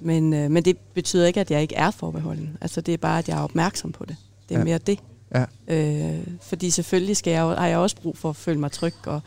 Men, 0.00 0.32
øh, 0.34 0.50
men 0.50 0.64
det 0.64 0.76
betyder 0.94 1.26
ikke, 1.26 1.40
at 1.40 1.50
jeg 1.50 1.62
ikke 1.62 1.74
er 1.74 1.90
forbeholden. 1.90 2.56
Altså 2.60 2.80
det 2.80 2.94
er 2.94 2.98
bare, 2.98 3.18
at 3.18 3.28
jeg 3.28 3.38
er 3.38 3.42
opmærksom 3.42 3.92
på 3.92 4.04
det. 4.04 4.16
Det 4.48 4.54
er 4.54 4.58
Ja. 4.58 4.64
mere 4.64 4.78
det. 4.78 4.98
Ja. 5.34 5.44
Øh, 5.68 6.26
fordi 6.42 6.70
selvfølgelig 6.70 7.16
skal 7.16 7.30
jeg, 7.30 7.42
har 7.42 7.66
jeg 7.66 7.78
også 7.78 7.96
brug 7.96 8.18
for 8.18 8.30
at 8.30 8.36
føle 8.36 8.60
mig 8.60 8.72
tryg 8.72 8.94
og, 9.06 9.20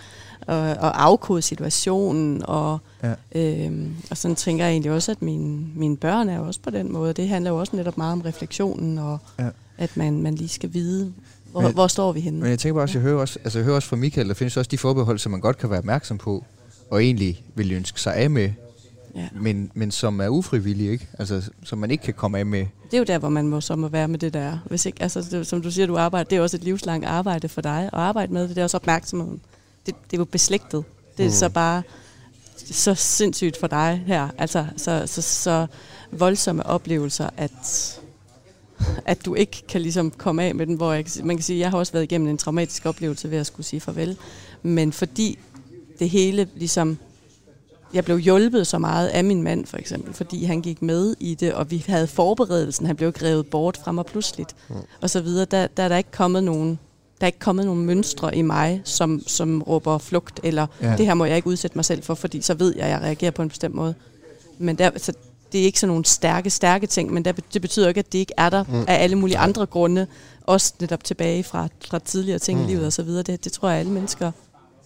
og, 0.48 0.58
og 0.60 1.04
afkode 1.04 1.42
situationen. 1.42 2.42
Og, 2.46 2.78
Ja. 3.04 3.14
øh, 3.36 3.88
og 4.12 4.18
sådan 4.18 4.36
tænker 4.36 4.66
jeg 4.66 4.72
egentlig 4.72 4.92
også, 4.92 5.12
at 5.12 5.22
mine, 5.22 5.66
mine 5.76 5.98
børn 5.98 6.30
er 6.30 6.38
jo 6.38 6.44
også 6.48 6.60
på 6.64 6.70
den 6.70 6.92
måde. 6.94 7.14
Det 7.14 7.28
handler 7.28 7.52
jo 7.52 7.58
også 7.58 7.76
netop 7.76 7.98
meget 7.98 8.14
om 8.14 8.22
refleksionen, 8.22 8.98
og 8.98 9.18
Ja. 9.40 9.48
at 9.78 9.98
man, 9.98 10.22
man 10.22 10.36
lige 10.36 10.48
skal 10.50 10.74
vide, 10.74 11.14
hvor, 11.52 11.62
Men- 11.62 11.74
hvor 11.74 11.88
står 11.88 12.12
vi 12.12 12.20
henne. 12.20 12.40
Men 12.40 12.50
jeg 12.50 12.60
tænker 12.60 12.74
bare 12.74 12.84
også, 12.84 12.98
jeg 12.98 13.04
hører 13.04 13.20
også, 13.20 13.40
altså 13.44 13.60
jeg 13.60 13.64
hører 13.64 13.76
også 13.76 13.88
fra 13.88 13.96
Michael, 13.96 14.28
der 14.28 14.34
findes 14.34 14.58
også 14.58 14.70
de 14.70 14.78
forbehold, 14.78 15.20
som 15.20 15.32
man 15.32 15.42
godt 15.42 15.58
kan 15.58 15.70
være 15.70 15.80
opmærksom 15.80 16.18
på, 16.18 16.46
og 16.92 17.04
egentlig 17.04 17.44
vil 17.56 17.72
ønske 17.72 18.02
sig 18.02 18.16
af 18.16 18.30
med, 18.30 18.52
Ja. 19.16 19.28
men, 19.42 19.72
men 19.74 19.92
som 19.92 20.20
er 20.22 20.28
ufrivillige, 20.28 20.92
ikke? 20.92 21.08
Altså, 21.20 21.50
som 21.64 21.80
man 21.80 21.92
ikke 21.92 22.04
kan 22.04 22.14
komme 22.14 22.40
af 22.40 22.46
med. 22.46 22.60
Det 22.60 22.94
er 22.94 22.98
jo 22.98 23.04
der, 23.04 23.18
hvor 23.18 23.30
man 23.30 23.48
må 23.48 23.62
så 23.62 23.76
må 23.76 23.88
være 23.88 24.08
med 24.08 24.20
det 24.20 24.34
der. 24.34 24.58
Hvis 24.66 24.86
ikke, 24.86 25.02
altså, 25.04 25.28
det, 25.32 25.48
som 25.48 25.62
du 25.62 25.72
siger, 25.72 25.86
du 25.88 25.98
arbejder, 25.98 26.30
det 26.30 26.38
er 26.38 26.42
også 26.42 26.58
et 26.58 26.64
livslangt 26.64 27.06
arbejde 27.06 27.50
for 27.50 27.62
dig. 27.62 27.84
at 27.94 28.00
arbejde 28.00 28.34
med 28.34 28.42
det, 28.42 28.50
det 28.50 28.58
er 28.58 28.64
også 28.64 28.78
opmærksomheden. 28.78 29.42
Det, 29.90 30.12
det 30.12 30.18
er 30.18 30.22
jo 30.22 30.26
beslægtet. 30.26 30.84
Det 31.18 31.26
er 31.26 31.30
mm. 31.30 31.36
så 31.36 31.50
bare 31.50 31.84
så 32.72 32.96
sindssygt 32.96 33.58
for 33.58 33.68
dig 33.68 34.04
her. 34.08 34.30
Altså, 34.38 34.66
så, 34.78 35.04
så, 35.06 35.22
så 35.22 35.68
voldsomme 36.12 36.66
oplevelser, 36.66 37.30
at, 37.38 38.00
at 39.06 39.26
du 39.26 39.36
ikke 39.36 39.64
kan 39.68 39.82
ligesom 39.82 40.12
komme 40.12 40.44
af 40.44 40.56
med 40.56 40.68
den. 40.68 40.76
Hvor 40.76 40.94
jeg, 40.94 41.06
man 41.24 41.36
kan 41.36 41.44
sige, 41.44 41.60
jeg 41.60 41.70
har 41.70 41.78
også 41.78 41.94
været 41.94 42.04
igennem 42.04 42.28
en 42.28 42.38
traumatisk 42.38 42.86
oplevelse 42.86 43.32
ved 43.32 43.38
at 43.38 43.48
skulle 43.48 43.66
sige 43.66 43.80
farvel. 43.80 44.18
Men 44.64 44.94
fordi 44.94 45.40
det 46.00 46.10
hele 46.10 46.48
ligesom 46.56 46.98
jeg 47.94 48.06
blev 48.06 48.18
hjulpet 48.18 48.68
så 48.68 48.78
meget 48.78 49.08
af 49.08 49.24
min 49.24 49.44
mand, 49.44 49.66
for 49.66 49.78
eksempel, 49.78 50.14
fordi 50.14 50.44
han 50.44 50.62
gik 50.62 50.82
med 50.82 51.16
i 51.20 51.36
det, 51.36 51.54
og 51.54 51.72
vi 51.72 51.86
havde 51.88 52.08
forberedelsen. 52.08 52.86
Han 52.86 52.96
blev 52.96 53.12
grevet 53.12 53.48
bort 53.48 53.78
fra 53.84 53.92
mig 53.92 54.06
pludseligt, 54.06 54.56
mm. 54.70 54.76
og 55.02 55.10
så 55.10 55.22
videre. 55.22 55.46
Der, 55.46 55.68
der 55.68 55.84
er 55.84 55.88
der 55.88 55.98
ikke 55.98 56.12
kommet 56.12 56.44
nogen 56.44 56.80
der 57.22 57.26
er 57.26 57.28
ikke 57.28 57.40
kommet 57.40 57.66
nogen 57.66 57.86
mønstre 57.86 58.36
i 58.36 58.42
mig, 58.42 58.82
som, 58.84 59.24
som 59.28 59.62
råber 59.62 59.98
flugt, 59.98 60.40
eller 60.44 60.68
Ja. 60.82 60.96
det 60.98 61.06
her 61.06 61.14
må 61.14 61.26
jeg 61.26 61.36
ikke 61.36 61.48
udsætte 61.48 61.78
mig 61.78 61.86
selv 61.86 62.04
for, 62.04 62.14
fordi 62.16 62.42
så 62.42 62.54
ved 62.54 62.76
jeg, 62.76 62.86
at 62.86 62.92
jeg 62.92 63.02
reagerer 63.02 63.32
på 63.32 63.42
en 63.42 63.50
bestemt 63.50 63.76
måde. 63.76 63.94
Men 64.58 64.78
der, 64.78 64.90
så 64.98 65.14
det 65.52 65.62
er 65.62 65.66
ikke 65.66 65.80
sådan 65.80 65.88
nogle 65.92 66.06
stærke, 66.06 66.50
stærke 66.50 66.88
ting, 66.88 67.14
men 67.14 67.26
der, 67.26 67.32
det 67.54 67.62
betyder 67.62 67.88
ikke, 67.88 68.00
at 68.00 68.12
det 68.14 68.20
ikke 68.20 68.34
er 68.38 68.50
der 68.50 68.64
mm. 68.64 68.82
af 68.88 69.04
alle 69.04 69.16
mulige 69.16 69.38
andre 69.38 69.66
grunde, 69.66 70.08
også 70.46 70.74
netop 70.80 71.04
tilbage 71.04 71.44
fra, 71.44 71.68
fra 71.90 72.00
tidligere 72.00 72.40
ting 72.40 72.60
mm. 72.60 72.66
i 72.66 72.68
livet 72.68 72.86
og 72.86 72.94
så 72.94 73.04
videre. 73.04 73.24
Det, 73.24 73.44
det 73.44 73.52
tror 73.52 73.70
jeg, 73.70 73.80
alle 73.80 73.92
mennesker, 73.92 74.32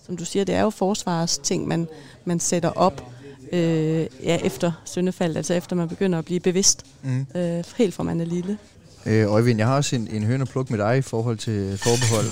som 0.05 0.17
du 0.17 0.25
siger, 0.25 0.45
det 0.45 0.55
er 0.55 0.61
jo 0.61 0.69
forsvarsting, 0.69 1.67
man, 1.67 1.88
man 2.25 2.39
sætter 2.39 2.69
op 2.69 3.03
øh, 3.51 4.05
ja, 4.23 4.38
efter 4.43 4.71
syndefald, 4.86 5.38
altså 5.38 5.53
efter 5.53 5.75
man 5.75 5.89
begynder 5.89 6.19
at 6.19 6.25
blive 6.25 6.39
bevidst, 6.39 6.86
Mm. 7.03 7.25
øh, 7.36 7.63
helt 7.77 7.93
fra 7.93 8.03
man 8.03 8.21
er 8.21 8.25
lille. 8.25 8.57
Øh, 9.06 9.32
Øjvind, 9.34 9.60
jeg 9.60 9.68
har 9.68 9.76
også 9.76 9.95
en, 9.95 10.08
en 10.12 10.24
høne 10.24 10.41
at 10.41 10.49
plukke 10.49 10.74
med 10.74 10.86
dig 10.86 10.97
i 10.97 11.01
forhold 11.01 11.38
til 11.38 11.80
forbehold. 11.84 12.26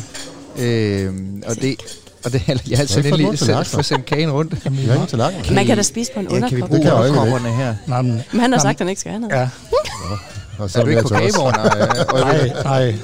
Øh, 0.59 1.13
og 1.47 1.55
det, 1.55 1.75
og 2.25 2.33
det 2.33 2.47
jeg 2.47 2.57
har 2.77 2.81
altså 2.81 2.99
ikke 2.99 3.09
fået 3.09 3.19
lige 3.19 3.37
selv 3.37 3.65
få 3.65 3.81
sendt 3.81 4.05
kagen 4.05 4.31
rundt. 4.31 4.53
Jeg 4.65 4.71
har 4.87 4.93
ingen 4.93 5.07
tallerken. 5.07 5.55
Man 5.55 5.65
kan 5.65 5.77
da 5.77 5.83
spise 5.83 6.11
på 6.13 6.19
en 6.19 6.25
Ja, 6.31 6.39
kan 6.39 6.41
vi 6.57 6.61
underkop. 6.61 6.69
bruge 6.69 6.81
kan 6.81 6.91
ikke. 6.91 7.19
underkopperne 7.19 7.55
her? 7.55 7.75
Nej, 7.87 8.01
men, 8.01 8.21
Men 8.31 8.41
han 8.41 8.51
har 8.51 8.59
sagt, 8.59 8.75
at 8.75 8.79
han 8.79 8.89
ikke 8.89 8.99
skal 9.01 9.11
have 9.11 9.21
noget. 9.21 9.35
ja, 9.35 9.49
Og 10.63 10.69
så 10.69 10.79
Er 10.79 10.83
du 10.83 10.89
ikke 10.89 11.01
det 11.01 11.09
på 11.09 11.15
også- 11.15 11.37
kagevogn? 11.37 11.53
nej, 12.63 12.63
nej. 12.63 12.95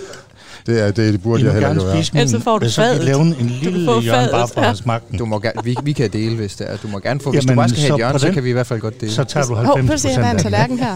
Det, 0.67 0.81
er, 0.81 0.85
det, 0.91 1.13
det 1.13 1.21
burde 1.21 1.41
I 1.41 1.45
jeg 1.45 1.53
heller 1.53 1.67
gerne 1.67 1.79
ikke 1.81 1.87
være. 1.87 1.95
min, 2.13 2.19
Ellers 2.21 2.31
så 2.31 2.39
får 2.39 2.57
du 2.59 2.65
hvis 2.65 2.73
så 2.73 2.81
kan 2.81 2.89
I 2.91 2.93
fadet. 2.93 3.05
lave 3.05 3.21
en 3.21 3.33
kan 3.33 3.45
lille 3.45 3.85
få 3.85 4.01
hjørne 4.01 4.17
fadet, 4.19 4.31
bare 4.31 4.47
for 4.47 4.91
ja. 4.93 4.99
den. 5.09 5.17
Du 5.19 5.25
må 5.25 5.39
gerne, 5.39 5.63
vi, 5.63 5.75
vi 5.83 5.91
kan 5.93 6.09
dele, 6.09 6.35
hvis 6.35 6.55
det 6.55 6.69
er. 6.71 6.77
Du 6.77 6.87
må 6.87 6.99
gerne 6.99 7.19
få, 7.19 7.31
hvis 7.31 7.41
Jamen, 7.45 7.55
du 7.55 7.61
bare 7.61 7.69
skal 7.69 7.79
have 7.79 7.87
så 7.87 7.93
et 7.93 7.97
hjørne, 7.99 8.19
så 8.19 8.31
kan 8.31 8.43
vi 8.43 8.49
i 8.49 8.53
hvert 8.53 8.67
fald 8.67 8.79
godt 8.79 9.01
dele. 9.01 9.11
Så 9.11 9.23
tager 9.23 9.45
du 9.45 9.55
Hov, 9.55 9.65
90 9.65 9.87
prøv 9.87 9.93
at 9.93 9.99
se, 10.01 10.07
der 10.07 10.13
er 10.13 10.29
en 10.31 10.35
procent 10.35 10.37
af 10.37 10.51
tallerken 10.51 10.79
her. 10.79 10.95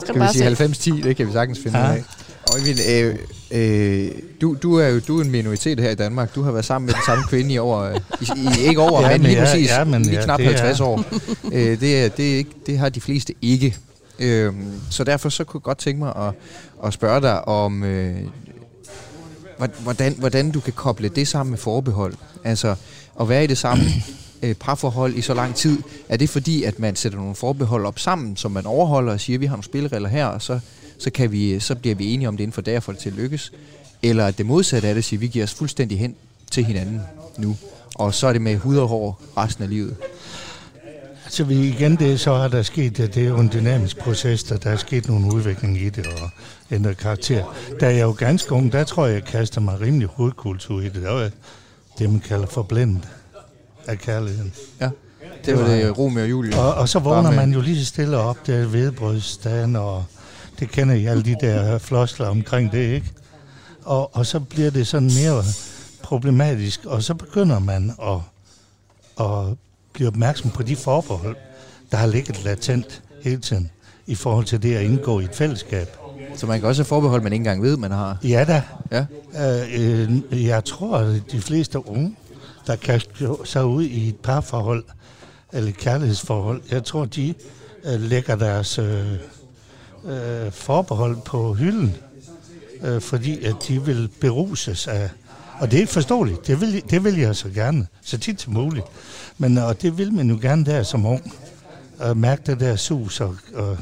Skal 0.00 0.14
du 0.14 0.20
vi 0.20 0.28
sige 0.38 0.92
se. 0.94 1.00
90-10, 1.00 1.08
det 1.08 1.16
kan 1.16 1.26
vi 1.26 1.32
sagtens 1.32 1.58
finde 1.62 1.78
Ja. 1.78 1.84
ud 1.92 1.96
af. 1.96 2.04
Øjvind, 2.54 2.78
øh, 2.90 3.14
øh, 4.04 4.10
du, 4.40 4.56
du 4.62 4.74
er 4.78 4.88
jo 4.88 5.00
du 5.08 5.18
er 5.20 5.24
en 5.24 5.30
minoritet 5.30 5.80
her 5.80 5.90
i 5.90 5.94
Danmark. 5.94 6.34
Du 6.34 6.42
har 6.42 6.52
været 6.52 6.64
sammen 6.64 6.86
med 6.86 6.94
den 6.94 7.02
samme 7.06 7.24
kvinde 7.28 7.54
i 7.54 7.58
over, 7.58 7.80
øh, 7.82 7.96
i, 8.20 8.24
i, 8.62 8.68
ikke 8.68 8.80
over, 8.80 9.00
Ja, 9.02 9.08
men 9.08 9.22
men 9.22 9.30
lige 9.30 9.38
ja, 9.38 9.44
præcis, 9.44 9.68
ja, 9.70 9.84
men 9.84 10.02
lige 10.02 10.14
ja, 10.18 10.24
knap 10.24 10.38
det 10.38 10.46
er- 10.46 10.50
50 10.50 10.80
år. 10.80 11.04
øh, 11.52 11.80
det, 11.80 12.04
er, 12.04 12.08
det, 12.08 12.32
er 12.32 12.36
ikke, 12.36 12.50
det 12.66 12.78
har 12.78 12.88
de 12.88 13.00
fleste 13.00 13.34
ikke. 13.42 13.76
Øh, 14.18 14.52
så 14.90 15.04
derfor 15.04 15.28
så 15.28 15.44
kunne 15.44 15.58
jeg 15.58 15.62
godt 15.62 15.78
tænke 15.78 15.98
mig 15.98 16.12
at, 16.16 16.32
at 16.86 16.92
spørge 16.92 17.20
dig 17.20 17.48
om, 17.48 17.84
øh, 17.84 18.14
hvordan, 19.78 20.14
hvordan 20.18 20.50
du 20.50 20.60
kan 20.60 20.72
koble 20.72 21.08
det 21.08 21.28
sammen 21.28 21.50
med 21.50 21.58
forbehold. 21.58 22.14
Altså 22.44 22.74
at 23.20 23.28
være 23.28 23.44
i 23.44 23.46
det 23.46 23.58
samme 23.58 23.84
øh, 24.42 24.54
parforhold 24.54 25.14
i 25.14 25.20
så 25.20 25.34
lang 25.34 25.54
tid. 25.54 25.82
Er 26.08 26.16
det 26.16 26.28
fordi, 26.28 26.62
at 26.62 26.78
man 26.78 26.96
sætter 26.96 27.18
nogle 27.18 27.34
forbehold 27.34 27.86
op 27.86 27.98
sammen, 27.98 28.36
som 28.36 28.50
man 28.50 28.66
overholder 28.66 29.12
og 29.12 29.20
siger, 29.20 29.36
at 29.36 29.40
vi 29.40 29.46
har 29.46 29.56
nogle 29.56 29.64
spilleregler 29.64 30.08
her, 30.08 30.26
og 30.26 30.42
så, 30.42 30.60
så, 30.98 31.10
kan 31.10 31.32
vi, 31.32 31.60
så 31.60 31.74
bliver 31.74 31.94
vi 31.94 32.14
enige 32.14 32.28
om 32.28 32.36
det 32.36 32.42
inden 32.42 32.52
for 32.52 32.62
det, 32.62 32.82
for 32.82 32.92
det 32.92 33.00
til 33.00 33.10
at 33.10 33.16
lykkes? 33.16 33.52
Eller 34.02 34.26
at 34.26 34.38
det 34.38 34.46
modsatte 34.46 34.88
af 34.88 34.94
det, 34.94 35.04
siger, 35.04 35.18
at 35.18 35.22
vi 35.22 35.26
giver 35.26 35.44
os 35.44 35.54
fuldstændig 35.54 35.98
hen 35.98 36.14
til 36.50 36.64
hinanden 36.64 37.00
nu, 37.38 37.56
og 37.94 38.14
så 38.14 38.26
er 38.26 38.32
det 38.32 38.42
med 38.42 38.56
hud 38.56 38.76
og 38.76 38.88
hår 38.88 39.22
resten 39.36 39.64
af 39.64 39.70
livet. 39.70 39.96
Altså 41.24 41.44
vi, 41.44 41.68
igen 41.68 41.96
det, 41.96 42.20
så 42.20 42.34
har 42.34 42.48
der 42.48 42.62
sket, 42.62 42.96
det 42.96 43.16
er 43.16 43.28
jo 43.28 43.38
en 43.38 43.50
dynamisk 43.52 43.98
proces, 43.98 44.42
der, 44.42 44.56
der 44.56 44.70
er 44.70 44.76
sket 44.76 45.08
nogle 45.08 45.34
udvikling 45.34 45.82
i 45.82 45.88
det 45.88 46.06
og 46.06 46.30
ændret 46.70 46.96
karakter. 46.96 47.56
Da 47.80 47.86
jeg 47.86 48.02
jo 48.02 48.14
ganske 48.18 48.52
ung, 48.52 48.72
der 48.72 48.84
tror 48.84 49.06
jeg, 49.06 49.14
jeg 49.14 49.24
kaster 49.24 49.60
mig 49.60 49.80
rimelig 49.80 50.08
hovedkultur 50.08 50.80
i 50.80 50.88
det. 50.88 51.02
Der 51.02 51.12
var 51.12 51.30
det, 51.98 52.10
man 52.10 52.20
kalder 52.20 52.46
forblændet 52.46 53.08
af 53.86 53.98
kærligheden. 53.98 54.52
Ja, 54.80 54.90
det 55.44 55.58
var 55.58 55.66
det 55.66 55.98
Romeo 55.98 56.22
og 56.22 56.30
Julie. 56.30 56.58
Og, 56.58 56.74
og 56.74 56.88
så 56.88 56.98
vågner 56.98 57.30
man 57.30 57.52
jo 57.52 57.60
lige 57.60 57.78
så 57.78 57.84
stille 57.84 58.16
op, 58.16 58.46
der 58.46 58.56
er 58.56 58.66
vedbrødsdagen, 58.66 59.76
og 59.76 60.04
det 60.60 60.70
kender 60.70 60.94
I 60.94 61.06
alle 61.06 61.22
de 61.22 61.36
der 61.40 61.78
floskler 61.78 62.26
omkring 62.26 62.72
det, 62.72 62.94
ikke? 62.94 63.12
Og, 63.84 64.16
og 64.16 64.26
så 64.26 64.40
bliver 64.40 64.70
det 64.70 64.86
sådan 64.86 65.10
mere 65.22 65.44
problematisk, 66.02 66.84
og 66.84 67.02
så 67.02 67.14
begynder 67.14 67.58
man 67.58 67.92
at, 68.02 68.18
at 69.26 69.56
blive 69.92 70.08
opmærksom 70.08 70.50
på 70.50 70.62
de 70.62 70.76
forbehold, 70.76 71.36
der 71.90 71.96
har 71.96 72.06
ligget 72.06 72.44
latent 72.44 73.02
hele 73.22 73.40
tiden 73.40 73.70
i 74.06 74.14
forhold 74.14 74.44
til 74.44 74.62
det 74.62 74.76
at 74.76 74.84
indgå 74.84 75.20
i 75.20 75.24
et 75.24 75.34
fællesskab. 75.34 75.96
Så 76.36 76.46
man 76.46 76.60
kan 76.60 76.68
også 76.68 76.82
have 76.82 76.86
forbehold, 76.86 77.22
man 77.22 77.32
ikke 77.32 77.40
engang 77.40 77.62
ved, 77.62 77.76
man 77.76 77.90
har. 77.90 78.18
Ja 78.24 78.44
da, 78.44 78.62
Ja. 78.90 79.06
Øh, 79.62 80.10
øh, 80.30 80.44
jeg 80.44 80.64
tror, 80.64 80.96
at 80.96 81.22
de 81.32 81.40
fleste 81.40 81.88
unge, 81.88 82.16
der 82.66 82.76
kaster 82.76 83.36
sig 83.44 83.64
ud 83.64 83.82
i 83.82 84.08
et 84.08 84.16
parforhold, 84.16 84.84
eller 85.52 85.68
et 85.68 85.76
kærlighedsforhold, 85.76 86.62
jeg 86.70 86.84
tror, 86.84 87.04
de 87.04 87.34
øh, 87.84 88.00
lægger 88.00 88.36
deres 88.36 88.78
øh, 88.78 89.12
øh, 90.04 90.52
forbehold 90.52 91.16
på 91.24 91.54
hylden, 91.54 91.96
øh, 92.82 93.00
fordi 93.00 93.44
at 93.44 93.54
de 93.68 93.84
vil 93.84 94.10
beruses 94.20 94.86
af, 94.86 95.10
og 95.58 95.70
det 95.70 95.82
er 95.82 95.86
forståeligt, 95.86 96.46
det 96.46 96.60
vil, 96.60 96.82
det 96.90 97.04
vil 97.04 97.18
jeg 97.18 97.36
så 97.36 97.48
gerne, 97.48 97.86
så 98.02 98.18
tit 98.18 98.40
som 98.40 98.52
muligt, 98.52 98.86
men 99.38 99.58
og 99.58 99.82
det 99.82 99.98
vil 99.98 100.12
man 100.12 100.30
jo 100.30 100.38
gerne 100.42 100.64
der 100.64 100.82
som 100.82 101.06
ung, 101.06 101.34
at 101.98 102.16
mærke 102.16 102.42
det 102.46 102.60
der 102.60 102.76
sus 102.76 103.20
og, 103.20 103.36
og 103.54 103.78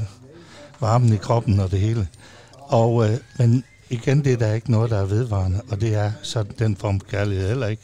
varmen 0.80 1.12
i 1.12 1.16
kroppen 1.16 1.61
og 1.61 1.70
det 1.70 1.80
hele. 1.80 2.09
Og, 2.68 3.10
øh, 3.10 3.18
men 3.38 3.64
igen, 3.90 4.24
det 4.24 4.32
er 4.32 4.36
der 4.36 4.52
ikke 4.52 4.70
noget, 4.70 4.90
der 4.90 4.98
er 4.98 5.04
vedvarende, 5.06 5.60
og 5.70 5.80
det 5.80 5.94
er 5.94 6.12
sådan 6.22 6.52
den 6.58 6.76
form 6.76 7.00
for 7.00 7.06
kærlighed 7.06 7.48
heller 7.48 7.66
ikke. 7.66 7.82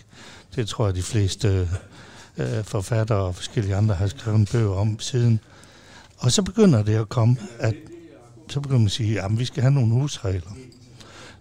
Det 0.56 0.68
tror 0.68 0.86
jeg, 0.86 0.94
de 0.94 1.02
fleste 1.02 1.68
øh, 2.36 2.64
forfattere 2.64 3.18
og 3.18 3.34
forskellige 3.34 3.76
andre 3.76 3.94
har 3.94 4.06
skrevet 4.06 4.48
bøger 4.52 4.74
om 4.74 5.00
siden. 5.00 5.40
Og 6.18 6.32
så 6.32 6.42
begynder 6.42 6.82
det 6.82 6.94
at 6.94 7.08
komme, 7.08 7.36
at 7.58 7.74
så 8.48 8.60
begynder 8.60 8.78
man 8.78 8.86
at 8.86 8.92
sige, 8.92 9.22
at 9.22 9.38
vi 9.38 9.44
skal 9.44 9.62
have 9.62 9.74
nogle 9.74 9.92
husregler. 9.92 10.50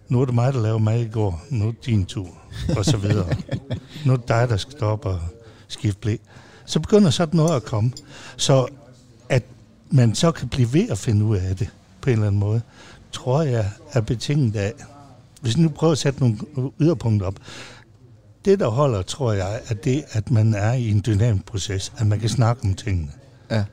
Nu 0.08 0.20
er 0.20 0.24
det 0.24 0.34
mig, 0.34 0.52
der 0.52 0.60
laver 0.60 0.78
mad 0.78 1.00
i 1.00 1.08
går. 1.08 1.42
Nu 1.50 1.68
er 1.68 1.70
det 1.70 1.86
din 1.86 2.06
tur. 2.06 2.28
Og 2.76 2.84
så 2.84 2.96
videre. 2.96 3.36
nu 4.06 4.12
er 4.12 4.16
det 4.16 4.28
dig, 4.28 4.48
der 4.48 4.56
skal 4.56 4.72
stoppe 4.72 5.08
og 5.08 5.20
skifte 5.68 6.00
blæ. 6.00 6.16
Så 6.66 6.80
begynder 6.80 7.10
sådan 7.10 7.36
noget 7.36 7.56
at 7.56 7.64
komme. 7.64 7.92
Så 8.36 8.66
at 9.28 9.42
man 9.90 10.14
så 10.14 10.32
kan 10.32 10.48
blive 10.48 10.72
ved 10.72 10.88
at 10.88 10.98
finde 10.98 11.24
ud 11.24 11.36
af 11.36 11.56
det 11.56 11.68
på 12.00 12.10
en 12.10 12.14
eller 12.14 12.26
anden 12.26 12.40
måde, 12.40 12.62
tror 13.12 13.42
jeg 13.42 13.70
er 13.92 14.00
betinget 14.00 14.56
af, 14.56 14.72
hvis 15.40 15.56
vi 15.56 15.62
nu 15.62 15.68
prøver 15.68 15.92
at 15.92 15.98
sætte 15.98 16.20
nogle 16.20 16.38
yderpunkter 16.80 17.26
op, 17.26 17.34
det 18.44 18.60
der 18.60 18.68
holder, 18.68 19.02
tror 19.02 19.32
jeg, 19.32 19.60
er 19.68 19.74
det, 19.74 20.04
at 20.10 20.30
man 20.30 20.54
er 20.54 20.72
i 20.72 20.90
en 20.90 21.02
dynamisk 21.06 21.46
proces, 21.46 21.92
at 21.98 22.06
man 22.06 22.20
kan 22.20 22.28
snakke 22.28 22.64
om 22.64 22.74
tingene. 22.74 23.10
Ja. 23.50 23.64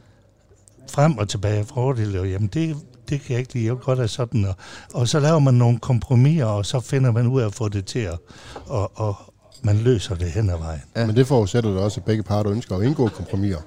Frem 0.90 1.18
og 1.18 1.30
tilbage, 1.30 1.66
fordele, 1.66 2.20
og 2.20 2.30
jamen 2.30 2.48
det, 2.48 2.78
det 3.10 3.22
kan 3.22 3.32
jeg 3.32 3.40
ikke 3.40 3.54
lide, 3.54 3.66
jeg 3.66 3.74
vil 3.74 3.82
godt 3.82 4.00
have 4.00 4.08
sådan, 4.08 4.46
og, 4.46 4.56
og 4.94 5.08
så 5.08 5.20
laver 5.20 5.40
man 5.40 5.54
nogle 5.54 5.80
kompromiser, 5.80 6.46
og 6.46 6.66
så 6.66 6.80
finder 6.80 7.12
man 7.12 7.28
ud 7.28 7.42
af 7.42 7.46
at 7.46 7.54
få 7.54 7.70
det 7.70 7.86
til 7.86 8.00
at, 8.00 8.18
og, 8.66 8.92
og 9.00 9.16
man 9.62 9.78
løser 9.78 10.16
det 10.16 10.32
hen 10.32 10.50
ad 10.50 10.58
vejen. 10.58 10.82
Ja. 10.96 11.06
Men 11.06 11.16
det 11.16 11.28
forudsætter 11.28 11.70
det 11.70 11.80
også, 11.80 12.00
at 12.00 12.06
begge 12.06 12.24
parter 12.24 12.52
ønsker 12.52 12.76
at 12.78 12.84
indgå 12.84 13.08
kompromiser. 13.08 13.60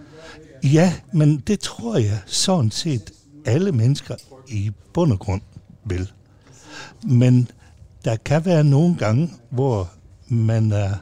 Ja, 0.65 0.95
men 1.13 1.39
det 1.47 1.61
tror 1.61 1.97
jeg 1.97 2.19
sådan 2.27 2.71
set 2.71 3.11
alle 3.45 3.73
mennesker 3.73 4.15
i 4.49 4.71
bund 4.95 5.13
og 5.13 5.19
grund 5.19 5.41
vil. 5.85 6.13
Men 7.05 7.51
der 8.05 8.17
kan 8.17 8.45
være 8.45 8.65
nogle 8.65 8.97
gange, 8.97 9.31
hvor 9.51 9.91
man 10.29 10.73
er 10.73 10.95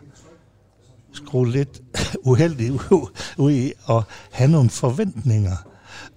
skruet 1.12 1.48
lidt 1.52 1.82
uheldig 2.30 2.72
ud 3.36 3.52
i 3.52 3.72
at 3.90 4.02
have 4.30 4.50
nogle 4.50 4.70
forventninger 4.70 5.56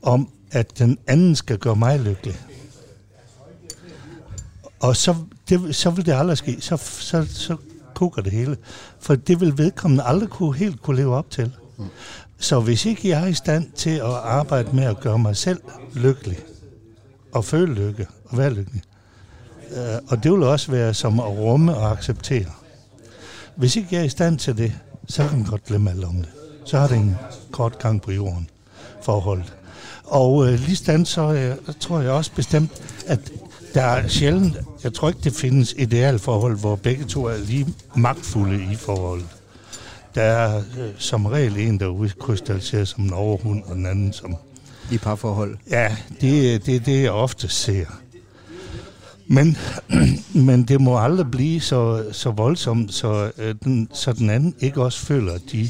om, 0.02 0.30
at 0.52 0.80
den 0.80 0.98
anden 1.08 1.36
skal 1.36 1.58
gøre 1.58 1.76
mig 1.76 2.00
lykkelig. 2.00 2.40
Og 4.80 4.96
så, 4.96 5.16
det, 5.50 5.76
så 5.76 5.90
vil 5.90 6.06
det 6.06 6.14
aldrig 6.14 6.38
ske. 6.38 6.58
Så, 6.60 6.78
så, 6.78 7.26
så 7.30 7.58
koker 7.96 8.22
det 8.22 8.32
hele. 8.32 8.58
For 9.00 9.16
det 9.16 9.40
vil 9.40 9.58
vedkommende 9.58 10.04
aldrig 10.04 10.30
kunne, 10.30 10.56
helt 10.56 10.82
kunne 10.82 10.98
leve 10.98 11.16
op 11.16 11.30
til. 11.30 11.52
Mm. 11.78 11.86
Så 12.38 12.60
hvis 12.60 12.86
ikke 12.86 13.10
jeg 13.10 13.24
er 13.24 13.28
i 13.28 13.34
stand 13.34 13.72
til 13.72 13.90
at 13.90 14.14
arbejde 14.14 14.76
med 14.76 14.84
at 14.84 15.00
gøre 15.00 15.20
mig 15.20 15.38
selv 15.38 15.60
lykkelig, 15.94 16.40
og 17.34 17.46
føle 17.46 17.74
lykke, 17.74 18.08
og 18.32 18.38
være 18.38 18.54
lykkelig, 18.54 18.82
øh, 19.72 20.00
og 20.08 20.24
det 20.24 20.32
vil 20.32 20.44
også 20.44 20.72
være 20.72 20.94
som 20.94 21.20
at 21.20 21.26
rumme 21.26 21.78
og 21.78 21.92
acceptere. 21.92 22.46
Hvis 23.56 23.76
ikke 23.76 23.88
jeg 23.92 24.00
er 24.00 24.06
i 24.06 24.10
stand 24.10 24.40
til 24.40 24.58
det, 24.58 24.74
så 25.08 25.28
kan 25.28 25.38
man 25.38 25.48
godt 25.48 25.66
glemme 25.66 25.92
alt 25.92 26.04
om 26.04 26.16
det. 26.16 26.30
Så 26.66 26.80
har 26.80 26.88
det 26.88 26.98
en 26.98 27.16
kort 27.52 27.80
gang 27.80 28.02
på 28.02 28.12
jorden 28.12 28.50
forholdet. 29.02 29.54
Og 30.04 30.48
øh, 30.48 30.60
lige 30.60 30.76
stand, 30.76 31.06
så 31.06 31.34
øh, 31.34 31.74
tror 31.80 32.02
jeg 32.02 32.12
også 32.12 32.32
bestemt, 32.36 32.72
at 33.08 33.20
der 33.74 33.82
er 33.82 34.08
sjældent, 34.08 34.58
jeg 34.84 34.94
tror 34.94 35.08
ikke, 35.08 35.20
det 35.24 35.34
findes 35.34 35.76
idealforhold, 35.78 36.60
hvor 36.60 36.76
begge 36.76 37.06
to 37.06 37.26
er 37.26 37.38
lige 37.38 37.68
magtfulde 37.96 38.74
i 38.74 38.76
forholdet. 38.76 39.28
Der 40.16 40.22
er 40.22 40.58
øh, 40.58 40.90
som 40.98 41.26
regel 41.26 41.58
en, 41.58 41.80
der 41.80 41.88
udkrystalliserer 41.88 42.86
som 42.86 43.04
en 43.04 43.14
overhund, 43.14 43.64
og 43.64 43.76
den 43.76 43.86
anden 43.86 44.14
som... 44.14 44.36
I 44.92 44.98
parforhold? 44.98 45.58
Ja, 45.70 45.96
det 46.22 46.56
er 46.56 46.60
det, 46.60 46.86
det, 46.86 47.04
jeg 47.04 47.12
ofte 47.12 47.50
ser. 47.50 47.86
Men, 49.32 49.58
men 50.48 50.64
det 50.64 50.82
må 50.82 50.98
aldrig 51.00 51.32
blive 51.32 51.62
så, 51.62 52.06
så 52.12 52.32
voldsomt, 52.32 52.94
så, 52.94 53.32
øh, 53.38 53.56
den, 53.64 53.90
så 53.94 54.14
den 54.14 54.30
anden 54.30 54.56
ikke 54.60 54.82
også 54.82 55.06
føler, 55.06 55.34
at 55.34 55.42
de 55.52 55.70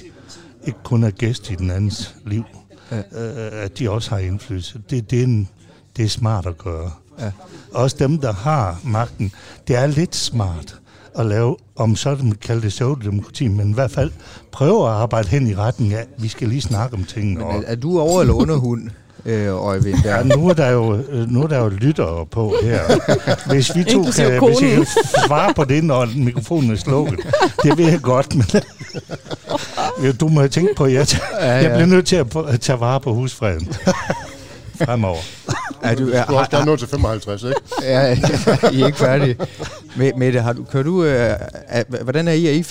ikke 0.64 0.80
kun 0.84 1.04
er 1.04 1.12
gæst 1.12 1.50
i 1.52 1.56
den 1.56 1.72
andens 1.72 2.16
liv. 2.26 2.44
Ja. 2.92 2.98
Øh, 2.98 3.64
at 3.64 3.80
de 3.80 3.90
også 3.90 4.10
har 4.10 4.18
indflydelse. 4.18 4.82
Det, 4.90 5.12
det, 5.12 5.20
er 5.20 5.24
en, 5.24 5.50
det 5.98 6.06
er 6.06 6.10
smart 6.10 6.46
at 6.46 6.58
gøre. 6.58 6.92
Ja. 7.20 7.32
Også 7.74 7.96
dem, 8.00 8.18
der 8.18 8.34
har 8.34 8.80
magten. 8.84 9.32
Det 9.68 9.76
er 9.76 9.88
lidt 9.88 10.16
smart 10.16 10.80
at 11.16 11.26
lave, 11.26 11.58
om 11.76 11.96
så 11.96 12.18
man 12.24 12.32
kalder 12.32 12.62
det 12.62 12.70
pseudodemokrati, 12.70 13.48
men 13.48 13.70
i 13.70 13.74
hvert 13.74 13.92
fald 13.92 14.12
prøve 14.52 14.88
at 14.88 14.94
arbejde 14.94 15.28
hen 15.28 15.48
i 15.48 15.56
retning 15.56 15.94
af, 15.94 16.06
vi 16.18 16.28
skal 16.28 16.48
lige 16.48 16.62
snakke 16.62 16.96
om 16.96 17.04
tingene. 17.04 17.40
Men 17.40 17.48
er, 17.48 17.62
er 17.66 17.76
du 17.76 18.00
over- 18.00 18.22
eller 18.22 18.34
underhund? 18.34 18.90
øh, 19.26 19.66
Øjvind. 19.66 20.04
Der. 20.04 20.16
Ja, 20.18 20.24
nu 20.24 20.50
er 20.50 20.54
der 20.54 20.70
jo, 20.70 20.96
øh, 20.96 21.32
nu 21.32 21.44
er 21.44 21.48
der 21.48 21.58
jo 21.60 21.70
lyttere 21.70 22.26
på 22.26 22.54
her. 22.64 22.82
Hvis 23.52 23.76
vi 23.76 23.84
to 23.84 24.04
kan, 24.16 24.44
hvis 24.48 24.62
I 24.62 24.76
kan 24.76 24.86
svare 25.28 25.54
på 25.54 25.64
det, 25.64 25.84
når 25.84 26.08
mikrofonen 26.16 26.72
er 26.72 26.76
slukket, 26.76 27.20
det 27.64 27.78
vil 27.78 27.86
jeg 27.86 28.02
godt, 28.02 28.36
men 28.36 30.16
du 30.20 30.28
må 30.28 30.48
tænke 30.48 30.74
på, 30.76 30.84
at 30.84 30.94
jeg, 30.94 31.08
jeg 31.42 31.72
bliver 31.72 31.86
nødt 31.86 32.06
til 32.06 32.16
at 32.16 32.60
tage 32.62 32.80
vare 32.80 33.00
på 33.00 33.14
husfreden 33.14 33.68
fremover. 34.86 35.20
Er 35.82 35.96
du, 35.96 36.10
er, 36.10 36.26
du 36.26 36.34
er 36.34 36.38
også 36.38 36.52
gerne 36.52 36.66
nået 36.66 36.80
til 36.80 36.88
55, 36.88 37.44
ikke? 37.44 37.56
ja, 37.82 38.18
I 38.72 38.82
er 38.82 38.86
ikke 38.86 38.98
færdige. 38.98 39.38
Mette, 40.18 40.42
har 40.42 40.54
du, 40.54 40.64
kan 40.64 40.86
du, 40.86 41.04
øh, 41.04 41.36
er, 41.68 42.04
hvordan 42.04 42.28
er 42.28 42.32
I? 42.32 42.48
Er 42.48 42.52
I 42.52 42.62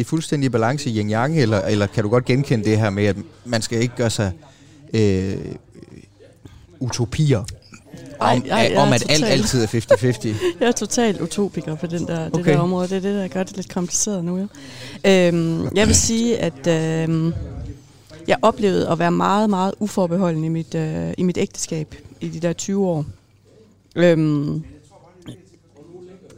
50-50 0.00 0.04
fuldstændig 0.04 0.52
balance 0.52 0.90
i 0.90 1.00
yin-yang, 1.00 1.38
eller, 1.40 1.60
eller 1.60 1.86
kan 1.86 2.02
du 2.02 2.08
godt 2.10 2.24
genkende 2.24 2.64
det 2.64 2.78
her 2.78 2.90
med, 2.90 3.04
at 3.04 3.16
man 3.44 3.62
skal 3.62 3.82
ikke 3.82 3.94
gøre 3.96 4.10
sig 4.10 4.32
øh, 4.94 5.36
utopier 6.80 7.44
ej, 8.20 8.36
om, 8.36 8.42
ej, 8.50 8.74
om 8.76 8.92
at 8.92 9.00
total, 9.00 9.24
alt 9.24 9.32
altid 9.32 9.62
er 9.62 9.66
50-50. 9.66 10.28
jeg 10.60 10.68
er 10.68 10.72
totalt 10.72 11.20
utopiker 11.20 11.74
på 11.74 11.86
den 11.86 12.06
der, 12.06 12.26
okay. 12.26 12.38
det 12.38 12.44
der 12.44 12.58
område. 12.58 12.88
Det 12.88 12.96
er 12.96 13.00
det, 13.00 13.14
der 13.14 13.28
gør 13.28 13.42
det 13.42 13.56
lidt 13.56 13.72
kompliceret 13.72 14.24
nu. 14.24 14.48
Ja. 15.04 15.28
Øhm, 15.28 15.68
jeg 15.74 15.86
vil 15.86 15.94
sige, 15.94 16.38
at 16.38 16.66
øhm, 16.66 17.32
jeg 18.26 18.36
oplevede 18.42 18.88
at 18.88 18.98
være 18.98 19.12
meget, 19.12 19.50
meget 19.50 19.74
uforbeholden 19.78 20.44
i 20.44 20.48
mit, 20.48 20.74
øh, 20.74 21.12
i 21.18 21.22
mit 21.22 21.38
ægteskab 21.38 21.94
i 22.20 22.28
de 22.28 22.40
der 22.40 22.52
20 22.52 22.86
år. 22.86 23.04
Øhm, 23.96 24.64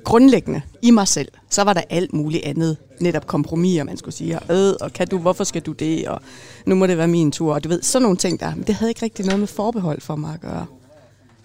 grundlæggende 0.05 0.63
i 0.83 0.91
mig 0.91 1.09
selv, 1.09 1.29
så 1.51 1.63
var 1.63 1.73
der 1.73 1.83
alt 1.91 2.13
muligt 2.13 2.45
andet. 2.45 2.77
Netop 3.01 3.27
kompromiser, 3.27 3.85
man 3.85 3.97
skulle 3.97 4.15
sige. 4.15 4.53
Øh, 4.53 4.75
og 4.81 4.93
kan 4.93 5.09
du, 5.09 5.19
hvorfor 5.19 5.45
skal 5.45 5.63
du 5.63 5.73
det? 5.73 6.09
Og 6.09 6.21
nu 6.67 6.75
må 6.75 6.87
det 6.87 6.99
være 6.99 7.09
min 7.09 7.33
tur. 7.33 7.55
Og 7.55 7.65
du 7.65 7.69
ved, 7.69 7.83
sådan 7.83 8.03
nogle 8.03 8.17
ting 8.17 8.41
der. 8.41 8.55
Men 8.55 8.65
det 8.65 8.75
havde 8.75 8.91
ikke 8.91 9.03
rigtig 9.03 9.25
noget 9.25 9.41
med 9.41 9.49
forbehold 9.49 10.01
for 10.01 10.17
mig 10.17 10.35
at 10.35 10.41
gøre. 10.41 10.67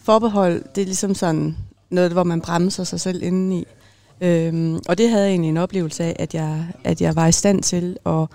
Forbehold, 0.04 0.64
det 0.76 0.82
er 0.82 0.86
ligesom 0.86 1.16
sådan 1.16 1.58
noget, 1.90 2.12
hvor 2.12 2.24
man 2.24 2.42
bremser 2.42 2.84
sig 2.84 3.00
selv 3.00 3.24
indeni. 3.24 3.66
Øhm, 4.22 4.80
og 4.88 4.98
det 4.98 5.10
havde 5.10 5.24
jeg 5.24 5.32
egentlig 5.32 5.50
en 5.50 5.58
oplevelse 5.58 6.04
af, 6.04 6.16
at 6.20 6.34
jeg, 6.34 6.68
at 6.84 7.02
jeg 7.02 7.16
var 7.16 7.28
i 7.28 7.32
stand 7.32 7.64
til 7.64 7.98
at, 8.06 8.28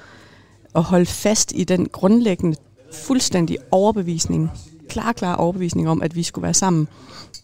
at 0.74 0.82
holde 0.82 1.06
fast 1.06 1.52
i 1.54 1.64
den 1.64 1.88
grundlæggende, 1.88 2.56
fuldstændig 2.92 3.56
overbevisning, 3.70 4.50
klar, 4.88 5.12
klar 5.12 5.34
overbevisning 5.34 5.88
om, 5.88 6.02
at 6.02 6.16
vi 6.16 6.22
skulle 6.22 6.42
være 6.42 6.54
sammen. 6.54 6.88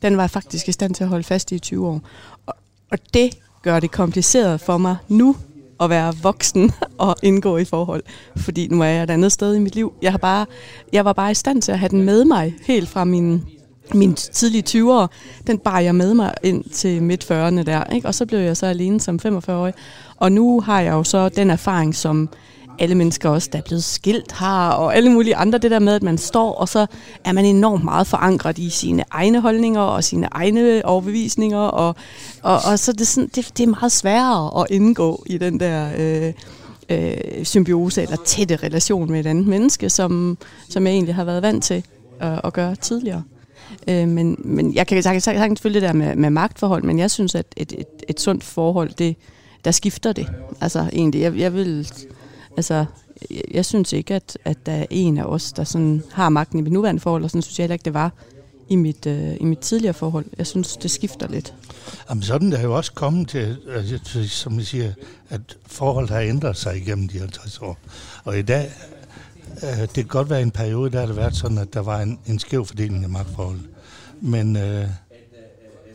Den 0.03 0.17
var 0.17 0.23
jeg 0.23 0.31
faktisk 0.31 0.69
i 0.69 0.73
stand 0.73 0.95
til 0.95 1.05
at 1.05 1.11
holde 1.11 1.25
fast 1.25 1.53
i 1.53 1.55
i 1.55 1.59
20 1.59 1.87
år. 1.87 2.01
Og, 2.47 2.55
og 2.91 2.99
det 3.15 3.39
gør 3.67 3.81
det 3.81 3.91
kompliceret 3.91 4.61
for 4.61 4.79
mig 4.79 4.97
nu 5.09 5.37
at 5.81 5.91
være 5.91 6.15
voksen 6.23 6.73
og 6.99 7.17
indgå 7.23 7.57
i 7.57 7.65
forhold. 7.65 8.03
Fordi 8.37 8.69
nu 8.69 8.83
er 8.83 8.87
jeg 8.87 9.03
et 9.03 9.11
andet 9.11 9.33
sted 9.33 9.55
i 9.55 9.59
mit 9.59 9.75
liv. 9.75 9.93
Jeg, 10.03 10.11
har 10.11 10.19
bare, 10.19 10.47
jeg 10.93 11.05
var 11.05 11.13
bare 11.13 11.31
i 11.31 11.35
stand 11.35 11.63
til 11.63 11.73
at 11.73 11.79
have 11.79 11.89
den 11.89 12.03
med 12.03 12.25
mig 12.25 12.55
helt 12.67 12.89
fra 12.89 13.05
min 13.05 13.43
min 13.95 14.15
tidlige 14.15 14.65
20'ere, 14.69 15.07
den 15.47 15.59
bar 15.59 15.79
jeg 15.79 15.95
med 15.95 16.15
mig 16.15 16.35
ind 16.43 16.65
til 16.65 17.03
midt 17.03 17.25
40'erne 17.25 17.63
der, 17.63 17.85
ikke? 17.85 18.09
og 18.09 18.15
så 18.15 18.27
blev 18.27 18.39
jeg 18.39 18.57
så 18.57 18.67
alene 18.67 19.01
som 19.01 19.19
45-årig. 19.27 19.75
Og 20.17 20.33
nu 20.33 20.61
har 20.61 20.81
jeg 20.81 20.93
jo 20.93 21.05
så 21.05 21.29
den 21.29 21.51
erfaring, 21.51 21.95
som 21.95 22.29
alle 22.79 22.95
mennesker 22.95 23.29
også, 23.29 23.49
der 23.53 23.59
er 23.59 23.63
blevet 23.63 23.85
skilt 23.85 24.33
her, 24.39 24.69
og 24.69 24.97
alle 24.97 25.11
mulige 25.11 25.37
andre, 25.37 25.59
det 25.59 25.71
der 25.71 25.79
med, 25.79 25.95
at 25.95 26.03
man 26.03 26.19
står, 26.19 26.53
og 26.53 26.69
så 26.69 26.87
er 27.25 27.33
man 27.33 27.45
enormt 27.45 27.85
meget 27.85 28.07
forankret 28.07 28.59
i 28.59 28.71
sine 28.71 29.05
egne 29.11 29.41
holdninger, 29.41 29.81
og 29.81 30.05
sine 30.05 30.29
egne 30.31 30.85
overbevisninger, 30.85 31.59
og, 31.59 31.97
og, 32.43 32.61
og 32.71 32.79
så 32.79 32.93
det, 32.93 33.07
sådan, 33.07 33.31
det, 33.35 33.51
det 33.59 33.63
er 33.63 33.71
meget 33.71 33.93
sværere 33.93 34.61
at 34.61 34.67
indgå 34.71 35.25
i 35.27 35.39
den 35.39 35.61
der 35.61 35.89
øh, 35.99 36.33
øh, 36.89 37.45
symbiose, 37.45 38.03
eller 38.03 38.17
tætte 38.25 38.57
relation 38.57 39.11
med 39.11 39.21
et 39.21 39.27
andet 39.27 39.47
menneske, 39.47 39.91
som, 39.91 40.39
som 40.69 40.87
jeg 40.87 40.93
egentlig 40.93 41.15
har 41.15 41.25
været 41.25 41.43
vant 41.43 41.65
til 41.65 41.85
øh, 42.23 42.39
at 42.45 42.53
gøre 42.53 42.77
tidligere. 42.77 43.23
Øh, 43.89 44.09
men, 44.09 44.37
men 44.39 44.75
jeg 44.75 44.87
kan 44.87 45.03
sagtens, 45.03 45.25
sagtens 45.25 45.61
følge 45.61 45.75
det 45.75 45.83
der 45.83 45.93
med, 45.93 46.17
med 46.17 46.31
magtforhold, 46.31 46.83
men 46.83 46.99
jeg 46.99 47.11
synes, 47.11 47.35
at 47.35 47.47
et, 47.57 47.73
et, 47.73 47.87
et 48.09 48.21
sundt 48.21 48.45
forhold, 48.45 48.91
det, 48.99 49.17
der 49.65 49.71
skifter 49.71 50.13
det. 50.13 50.27
Altså 50.61 50.91
egentlig, 50.93 51.21
jeg, 51.21 51.39
jeg 51.39 51.55
vil, 51.55 51.93
altså, 52.57 52.85
jeg, 53.31 53.43
jeg 53.51 53.65
synes 53.65 53.93
ikke, 53.93 54.15
at, 54.15 54.39
at 54.45 54.67
der 54.67 54.73
er 54.73 54.87
en 54.91 55.19
af 55.19 55.25
os, 55.25 55.53
der 55.53 55.65
sådan 55.65 56.03
har 56.13 56.29
magten 56.29 56.59
i 56.59 56.63
mit 56.63 56.73
nuværende 56.73 57.01
forhold, 57.01 57.25
og 57.25 57.31
sådan 57.31 57.43
synes 57.43 57.59
jeg 57.59 57.65
heller 57.65 57.75
ikke, 57.75 57.85
det 57.85 57.95
var 57.95 58.13
i 58.69 58.77
mit, 58.77 59.07
øh, 59.07 59.37
i 59.41 59.45
mit 59.45 59.59
tidligere 59.59 59.95
forhold. 59.95 60.25
Jeg 60.39 60.47
synes, 60.47 60.77
det 60.77 60.91
skifter 60.91 61.29
lidt. 61.29 61.55
Jamen 62.09 62.23
sådan 62.23 62.53
er 62.53 62.63
jo 62.63 62.77
også 62.77 62.93
kommet 62.93 63.29
til, 63.29 63.59
altså, 63.69 64.29
som 64.29 64.59
jeg 64.59 64.67
siger, 64.67 64.93
at 65.29 65.41
forholdet 65.67 66.11
har 66.11 66.21
ændret 66.21 66.57
sig 66.57 66.77
igennem 66.77 67.09
de 67.09 67.19
50 67.19 67.59
år. 67.59 67.79
Og 68.25 68.39
i 68.39 68.43
dag 68.43 68.71
Øh, 69.63 69.81
det 69.81 69.95
kan 69.95 70.05
godt 70.05 70.31
være 70.31 70.43
en 70.43 70.51
periode, 70.51 70.91
der 70.91 70.99
har 70.99 71.07
det 71.07 71.17
været 71.17 71.37
sådan, 71.37 71.59
at 71.59 71.75
der 71.75 71.81
var 71.81 72.01
en, 72.01 72.19
en 72.27 72.39
skæv 72.39 72.67
fordeling 72.67 73.05
af 73.05 73.11
magtforhold. 73.11 73.59
Men 74.21 74.57
øh, 74.57 74.89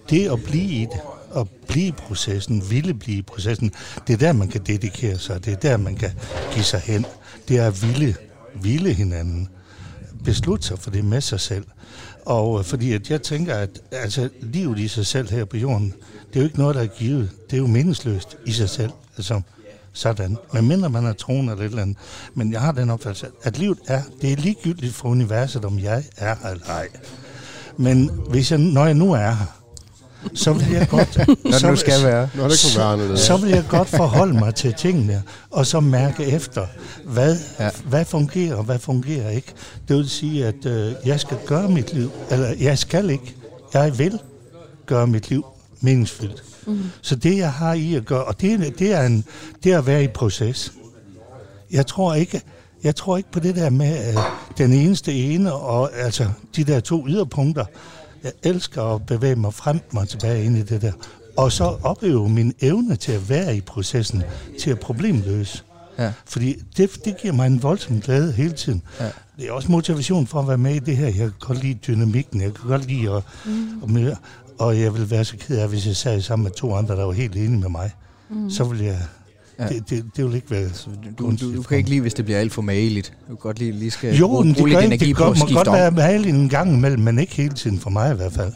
det 0.10 0.32
at 0.32 0.44
blive 0.44 0.64
i 0.64 0.82
det, 0.82 1.02
at 1.36 1.48
blive 1.68 1.88
i 1.88 1.92
processen, 1.92 2.64
ville 2.70 2.94
blive 2.94 3.18
i 3.18 3.22
processen, 3.22 3.72
det 4.08 4.14
er 4.14 4.18
der, 4.18 4.34
man 4.34 4.48
kan 4.48 4.62
dedikere 4.62 5.18
sig, 5.18 5.46
det 5.46 5.54
er 5.54 5.58
der, 5.58 5.78
man 5.78 5.96
kan 5.96 6.12
give 6.54 6.64
sig 6.64 6.80
hen. 6.80 7.06
Det 7.48 7.58
er 7.58 7.68
at 7.68 7.82
ville, 7.82 8.16
ville 8.62 8.94
hinanden, 8.94 9.50
beslutte 10.24 10.68
sig 10.68 10.80
for 10.80 10.92
det 10.92 11.06
med 11.06 11.22
sig 11.22 11.40
selv. 11.40 11.66
Og 12.26 12.60
øh, 12.60 12.66
fordi 12.66 12.94
at 12.94 13.10
jeg 13.10 13.22
tænker, 13.22 13.56
at 13.56 13.70
altså, 13.92 14.30
livet 14.42 14.80
i 14.80 14.88
sig 14.88 15.06
selv 15.06 15.30
her 15.30 15.46
på 15.46 15.58
jorden, 15.58 15.94
det 16.28 16.36
er 16.36 16.40
jo 16.40 16.46
ikke 16.46 16.60
noget, 16.60 16.76
der 16.76 16.82
er 16.82 16.88
givet. 16.88 17.30
Det 17.50 17.54
er 17.54 17.62
jo 17.62 17.68
meningsløst 17.68 18.38
i 18.46 18.52
sig 18.52 18.70
selv. 18.70 18.92
Altså, 19.18 19.42
sådan. 19.94 20.38
Men 20.54 20.68
mindre 20.68 20.90
man 20.90 21.06
er 21.06 21.14
troende 21.14 21.52
eller 21.52 21.66
et 21.66 21.70
eller 21.70 21.82
andet. 21.82 21.98
Men 22.34 22.52
jeg 22.52 22.62
har 22.62 22.72
den 22.72 22.90
opfattelse, 22.90 23.28
at 23.44 23.58
livet 23.58 23.78
er, 23.88 24.02
det 24.22 24.32
er 24.32 24.36
ligegyldigt 24.36 24.96
for 24.96 25.10
universet, 25.10 25.66
om 25.66 25.80
jeg 25.80 26.04
er 26.18 26.36
her 26.36 26.52
eller 26.52 26.66
ej. 26.66 26.88
Men 27.78 28.12
hvis 28.30 28.52
jeg, 28.52 28.60
når 28.60 28.86
jeg 28.86 28.94
nu 28.94 29.14
er 29.14 29.18
her, 29.32 29.61
så 30.34 30.54
vil 30.54 30.72
jeg 30.72 30.88
godt... 30.90 31.18
når 31.18 31.52
det 31.52 31.64
nu 31.64 31.76
skal 31.76 32.04
være. 32.04 32.30
Når 32.36 32.48
det 32.48 32.60
kunne 32.64 32.84
være 32.84 32.98
noget. 32.98 33.20
Så 33.20 33.38
vil 33.38 33.50
jeg 33.50 33.64
godt 33.70 33.90
forholde 33.90 34.34
mig 34.34 34.56
til 34.56 34.74
tingene, 34.74 35.24
og 35.52 35.66
så 35.66 35.80
mærke 35.80 36.26
efter, 36.26 36.68
hvad, 37.06 37.38
ja. 37.60 37.70
hvad 37.86 38.06
fungerer 38.06 38.56
og 38.56 38.64
hvad 38.64 38.80
fungerer 38.80 39.30
ikke. 39.30 39.54
Det 39.88 39.96
vil 39.96 40.10
sige, 40.10 40.46
at 40.46 40.66
øh, 40.66 40.94
jeg 41.06 41.20
skal 41.20 41.38
gøre 41.46 41.70
mit 41.70 41.94
liv, 41.94 42.12
eller 42.32 42.54
jeg 42.60 42.78
skal 42.78 43.10
ikke, 43.10 43.36
jeg 43.74 44.00
vil 44.00 44.20
gøre 44.86 45.08
mit 45.08 45.30
liv 45.30 45.46
meningsfyldt. 45.82 46.44
Mm. 46.68 46.84
Så 47.02 47.16
det, 47.16 47.38
jeg 47.38 47.54
har 47.54 47.74
i 47.74 47.96
at 47.96 48.06
gøre, 48.06 48.24
og 48.24 48.42
det, 48.42 48.80
det, 48.80 48.94
er, 48.94 49.02
en, 49.02 49.26
det 49.64 49.72
er 49.72 49.78
at 49.78 49.88
være 49.88 50.04
i 50.04 50.08
proces. 50.08 50.74
Jeg 51.72 51.88
tror 51.88 52.14
ikke, 52.14 52.42
jeg 52.84 52.96
tror 52.96 53.18
ikke 53.18 53.32
på 53.32 53.40
det 53.40 53.56
der 53.56 53.70
med 53.70 54.16
uh, 54.16 54.24
den 54.58 54.74
eneste 54.74 55.14
ene, 55.14 55.54
og 55.54 55.98
altså 55.98 56.30
de 56.56 56.64
der 56.64 56.80
to 56.80 57.08
yderpunkter. 57.08 57.66
Jeg 58.24 58.32
elsker 58.44 58.84
at 58.84 59.06
bevæge 59.06 59.36
mig 59.36 59.54
frem 59.54 59.80
og 59.96 60.10
tilbage 60.10 60.44
ind 60.44 60.58
i 60.58 60.62
det 60.62 60.82
der. 60.82 60.92
Og 61.38 61.52
så 61.52 61.78
opleve 61.84 62.30
min 62.30 62.54
evne 62.62 62.96
til 62.96 63.12
at 63.12 63.30
være 63.30 63.56
i 63.56 63.62
processen, 63.62 64.24
til 64.60 64.72
at 64.72 64.80
problemløse. 64.80 65.64
Ja. 65.98 66.14
Fordi 66.26 66.56
det, 66.78 67.06
det 67.06 67.18
giver 67.22 67.34
mig 67.34 67.48
en 67.48 67.64
voldsom 67.64 68.02
glæde 68.02 68.32
hele 68.32 68.54
tiden. 68.54 68.82
Ja. 69.00 69.10
det 69.38 69.48
er 69.48 69.52
også 69.52 69.72
motivation 69.72 70.28
for 70.28 70.40
at 70.40 70.48
være 70.48 70.58
med 70.58 70.76
i 70.76 70.80
det 70.80 70.98
her. 70.98 71.06
Jeg 71.06 71.16
kan 71.16 71.34
godt 71.40 71.64
lide 71.64 71.74
dynamikken, 71.88 72.42
jeg 72.42 72.54
kan 72.54 72.68
godt 72.68 72.88
lide 72.88 73.12
at, 73.12 73.24
mm. 73.46 73.98
at 73.98 74.18
og 74.60 74.80
jeg 74.80 74.94
vil 74.94 75.12
være 75.12 75.26
så 75.26 75.38
ked 75.38 75.58
af, 75.58 75.70
hvis 75.70 75.88
jeg 75.88 75.96
sad 75.96 76.22
sammen 76.22 76.44
med 76.44 76.52
to 76.52 76.76
andre, 76.76 76.96
der 76.96 77.04
var 77.04 77.12
helt 77.12 77.36
enige 77.36 77.60
med 77.60 77.70
mig. 77.70 77.92
Mm. 78.30 78.50
Så 78.50 78.64
vil 78.64 78.80
jeg... 78.80 79.00
Ja. 79.62 79.68
Det, 79.68 79.90
det, 79.90 80.06
det 80.18 80.26
vil 80.26 80.36
ikke 80.36 80.52
være 80.52 80.70
så 80.74 80.90
du, 81.20 81.36
du, 81.42 81.56
du 81.56 81.62
kan 81.62 81.78
ikke 81.78 81.90
lide, 81.90 82.02
hvis 82.02 82.14
det 82.14 82.26
bliver 82.26 82.40
alt 82.40 82.54
for 82.54 82.62
mageligt. 82.62 83.14
Du 83.22 83.28
kan 83.28 83.38
godt 83.38 83.60
lide, 83.60 83.72
lige 83.72 83.92
skal 83.92 84.16
jo, 84.16 84.28
bruge, 84.28 84.54
bruge 84.54 84.70
lidt 84.70 84.84
energi 84.84 85.06
det 85.06 85.16
på 85.16 85.30
at 85.30 85.38
skifte 85.38 85.54
må 85.54 85.64
godt 85.64 85.74
være 85.74 85.92
mageligt 85.92 86.36
en 86.36 86.50
gang 86.50 86.74
imellem, 86.74 87.02
men 87.02 87.20
ikke 87.20 87.36
hele 87.36 87.54
tiden 87.54 87.80
for 87.80 87.90
mig 87.90 88.14
i 88.14 88.16
hvert 88.16 88.34
fald. 88.34 88.54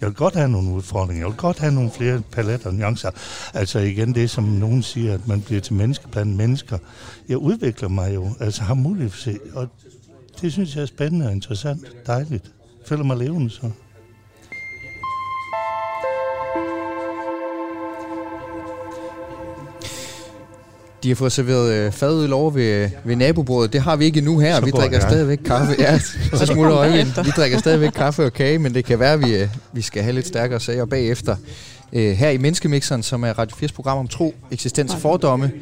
Jeg 0.00 0.08
vil 0.08 0.16
godt 0.16 0.34
have 0.34 0.48
nogle 0.48 0.70
udfordringer. 0.70 1.22
Jeg 1.22 1.30
vil 1.30 1.36
godt 1.36 1.58
have 1.58 1.72
nogle 1.72 1.90
flere 1.90 2.22
paletter 2.32 2.68
og 2.68 2.74
nuancer. 2.74 3.10
Altså 3.54 3.78
igen 3.78 4.14
det, 4.14 4.30
som 4.30 4.44
nogen 4.44 4.82
siger, 4.82 5.14
at 5.14 5.28
man 5.28 5.40
bliver 5.40 5.60
til 5.60 5.74
menneske 5.74 6.08
blandt 6.08 6.36
mennesker. 6.36 6.78
Jeg 7.28 7.36
udvikler 7.36 7.88
mig 7.88 8.14
jo, 8.14 8.28
altså 8.40 8.62
har 8.62 8.74
mulighed 8.74 9.10
for 9.10 9.30
at 9.30 9.34
se, 9.34 9.38
og 9.54 9.68
det 10.40 10.52
synes 10.52 10.76
jeg 10.76 10.82
er 10.82 10.86
spændende 10.86 11.26
og 11.26 11.32
interessant. 11.32 11.80
Dejligt. 12.06 12.52
Føler 12.86 13.04
mig 13.04 13.16
levende 13.16 13.50
så. 13.50 13.70
De 21.02 21.08
har 21.08 21.14
fået 21.14 21.32
serveret 21.32 21.72
øh, 21.72 21.92
fadøl 21.92 22.32
over 22.32 22.50
ved, 22.50 22.90
ved 23.04 23.16
nabobordet. 23.16 23.72
Det 23.72 23.80
har 23.80 23.96
vi 23.96 24.04
ikke 24.04 24.20
nu 24.20 24.38
her. 24.38 24.54
Så 24.54 24.64
vi 24.64 24.70
drikker 24.70 24.98
jeg. 24.98 25.08
stadigvæk 25.10 25.38
kaffe. 25.44 25.74
Ja, 25.78 25.98
så 26.38 26.46
smutter 26.46 26.76
øjne. 26.76 27.14
Vi 27.24 27.30
drikker 27.36 27.58
stadigvæk 27.58 27.90
kaffe 27.90 28.24
og 28.24 28.32
kage, 28.32 28.58
men 28.58 28.74
det 28.74 28.84
kan 28.84 28.98
være, 28.98 29.12
at 29.12 29.24
vi, 29.24 29.36
øh, 29.36 29.48
vi 29.72 29.82
skal 29.82 30.02
have 30.02 30.12
lidt 30.12 30.26
stærkere 30.26 30.60
sager 30.60 30.84
bagefter. 30.84 31.36
Øh, 31.92 32.12
her 32.12 32.30
i 32.30 32.38
Menneskemixeren, 32.38 33.02
som 33.02 33.24
er 33.24 33.38
Radio 33.38 33.56
4's 33.56 33.72
program 33.72 33.98
om 33.98 34.08
tro, 34.08 34.34
eksistens 34.50 34.94
og 34.94 35.00
fordomme. 35.00 35.52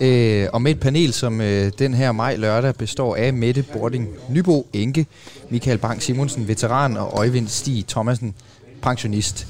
Øh, 0.00 0.46
og 0.52 0.62
med 0.62 0.70
et 0.70 0.80
panel, 0.80 1.12
som 1.12 1.40
øh, 1.40 1.72
den 1.78 1.94
her 1.94 2.12
maj 2.12 2.36
lørdag 2.36 2.74
består 2.74 3.16
af 3.16 3.32
Mette 3.32 3.62
Bording 3.62 4.08
Nybo, 4.30 4.66
Enke, 4.72 5.06
Michael 5.50 5.78
Bang 5.78 6.02
Simonsen, 6.02 6.48
veteran, 6.48 6.96
og 6.96 7.18
Øjvind 7.18 7.48
Stig 7.48 7.86
Thomasen, 7.88 8.34
pensionist. 8.82 9.46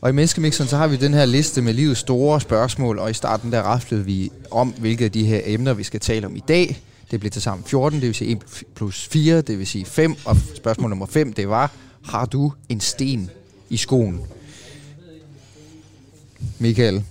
Og 0.00 0.10
i 0.10 0.12
Menneskemixeren, 0.12 0.68
så 0.68 0.76
har 0.76 0.86
vi 0.86 0.96
den 0.96 1.14
her 1.14 1.24
liste 1.24 1.62
med 1.62 1.74
livets 1.74 2.00
store 2.00 2.40
spørgsmål, 2.40 2.98
og 2.98 3.10
i 3.10 3.14
starten 3.14 3.52
der 3.52 3.62
raflede 3.62 4.04
vi 4.04 4.30
om, 4.50 4.68
hvilke 4.68 5.04
af 5.04 5.12
de 5.12 5.26
her 5.26 5.40
emner, 5.44 5.74
vi 5.74 5.82
skal 5.82 6.00
tale 6.00 6.26
om 6.26 6.36
i 6.36 6.42
dag. 6.48 6.80
Det 7.10 7.20
blev 7.20 7.30
til 7.30 7.42
sammen 7.42 7.64
14, 7.64 8.00
det 8.00 8.06
vil 8.06 8.14
sige 8.14 8.30
1 8.30 8.64
plus 8.74 9.08
4, 9.12 9.40
det 9.40 9.58
vil 9.58 9.66
sige 9.66 9.84
5, 9.84 10.16
og 10.24 10.36
spørgsmål 10.56 10.90
nummer 10.90 11.06
5, 11.06 11.32
det 11.32 11.48
var, 11.48 11.72
har 12.04 12.26
du 12.26 12.52
en 12.68 12.80
sten 12.80 13.30
i 13.70 13.76
skoen? 13.76 14.20
Michael, 16.58 17.04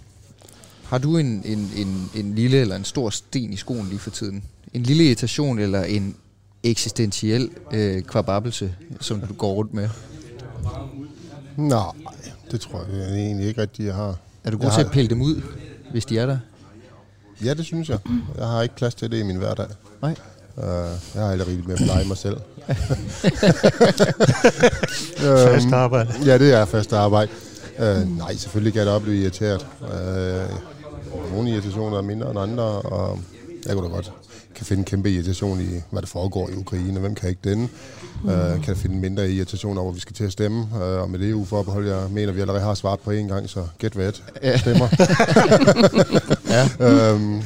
har 0.83 0.97
du 0.97 1.17
en, 1.17 1.41
en, 1.45 1.71
en, 1.77 2.09
en 2.15 2.35
lille 2.35 2.57
eller 2.57 2.75
en 2.75 2.83
stor 2.83 3.09
sten 3.09 3.53
i 3.53 3.55
skoen 3.55 3.87
lige 3.89 3.99
for 3.99 4.09
tiden? 4.09 4.43
En 4.73 4.83
lille 4.83 5.03
irritation 5.03 5.59
eller 5.59 5.83
en 5.83 6.15
eksistentiel 6.63 7.49
øh, 7.71 8.01
kvababelse, 8.01 8.75
som 8.99 9.21
du 9.21 9.33
går 9.33 9.53
rundt 9.53 9.73
med? 9.73 9.89
Nej, 11.59 11.91
det 12.51 12.61
tror 12.61 12.85
jeg 12.93 13.15
egentlig 13.15 13.47
ikke 13.47 13.61
rigtigt, 13.61 13.87
jeg 13.87 13.95
har. 13.95 14.15
Er 14.43 14.51
du 14.51 14.57
god 14.57 14.65
jeg 14.65 14.73
til 14.73 14.83
har... 14.83 14.89
at 14.89 14.93
pille 14.93 15.09
dem 15.09 15.21
ud, 15.21 15.41
hvis 15.91 16.05
de 16.05 16.19
er 16.19 16.25
der? 16.25 16.37
Ja, 17.43 17.53
det 17.53 17.65
synes 17.65 17.89
jeg. 17.89 17.99
Jeg 18.37 18.47
har 18.47 18.61
ikke 18.61 18.75
plads 18.75 18.95
til 18.95 19.11
det 19.11 19.19
i 19.19 19.23
min 19.23 19.35
hverdag. 19.35 19.65
Nej. 20.01 20.15
Uh, 20.57 20.63
jeg 21.15 21.23
har 21.23 21.31
aldrig 21.31 21.63
med 21.67 21.73
at 21.73 21.81
pleje 21.85 22.05
mig 22.05 22.17
selv. 22.17 22.37
fast 25.53 25.65
øhm, 25.65 25.73
arbejde. 25.73 26.13
Ja, 26.25 26.37
det 26.37 26.53
er 26.53 26.65
fast 26.65 26.93
arbejde. 26.93 27.31
Uh, 27.79 28.17
nej, 28.17 28.35
selvfølgelig 28.35 28.73
kan 28.73 28.79
jeg 28.79 28.87
da 28.87 28.91
opleve 28.91 29.21
irriteret. 29.21 29.67
Uh, 29.81 31.33
nogle 31.33 31.49
irritationer 31.49 31.97
er 31.97 32.01
mindre 32.01 32.29
end 32.29 32.39
andre, 32.39 32.63
og 32.63 33.19
jeg 33.65 33.75
kunne 33.75 33.89
da 33.89 33.93
godt 33.93 34.11
kan 34.59 34.65
finde 34.65 34.83
kæmpe 34.83 35.11
irritation 35.11 35.61
i, 35.61 35.81
hvad 35.91 36.01
der 36.01 36.07
foregår 36.07 36.49
i 36.49 36.53
Ukraine. 36.53 36.99
Hvem 36.99 37.15
kan 37.15 37.29
ikke 37.29 37.49
den? 37.49 37.69
Mm. 38.23 38.29
Uh, 38.29 38.63
kan 38.63 38.75
finde 38.75 38.95
mindre 38.95 39.31
irritation 39.31 39.77
over, 39.77 39.85
hvor 39.85 39.93
vi 39.93 39.99
skal 39.99 40.15
til 40.15 40.23
at 40.23 40.31
stemme. 40.31 40.67
Og 40.81 41.09
med 41.09 41.19
det 41.19 41.29
EU-forbehold, 41.29 41.87
jeg 41.87 42.09
mener, 42.11 42.33
vi 42.33 42.41
allerede 42.41 42.63
har 42.63 42.73
svaret 42.73 42.99
på 42.99 43.11
en 43.11 43.27
gang, 43.27 43.49
så 43.49 43.67
gæt 43.77 43.93
hvad 43.93 44.11
ja. 44.43 44.57
stemmer. 44.57 44.87
ja. 46.79 47.13
um, 47.13 47.43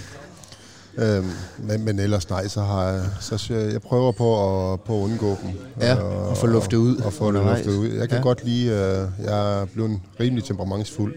Øhm, 0.97 1.29
men, 1.57 1.85
men 1.85 1.99
ellers 1.99 2.29
nej, 2.29 2.47
så 2.47 2.61
har 2.61 2.89
jeg, 2.89 3.05
så 3.19 3.45
jeg, 3.49 3.73
jeg 3.73 3.81
prøver 3.81 4.11
på 4.11 4.33
at, 4.73 4.81
på 4.81 4.99
at 4.99 5.03
undgå 5.03 5.27
dem. 5.27 5.49
Ja, 5.81 5.95
og, 5.95 6.27
og 6.27 6.37
få 6.37 6.47
luftet 6.47 6.77
ud. 6.77 6.97
Og, 6.97 7.05
og 7.05 7.13
få 7.13 7.31
det 7.31 7.45
luftet 7.45 7.75
ud. 7.75 7.87
Jeg 7.87 8.09
kan 8.09 8.17
ja. 8.17 8.23
godt 8.23 8.45
lide, 8.45 8.71
uh, 8.71 9.25
jeg 9.25 9.61
er 9.61 9.65
blevet 9.65 9.99
rimelig 10.19 10.43
temperamentsfuld. 10.43 11.15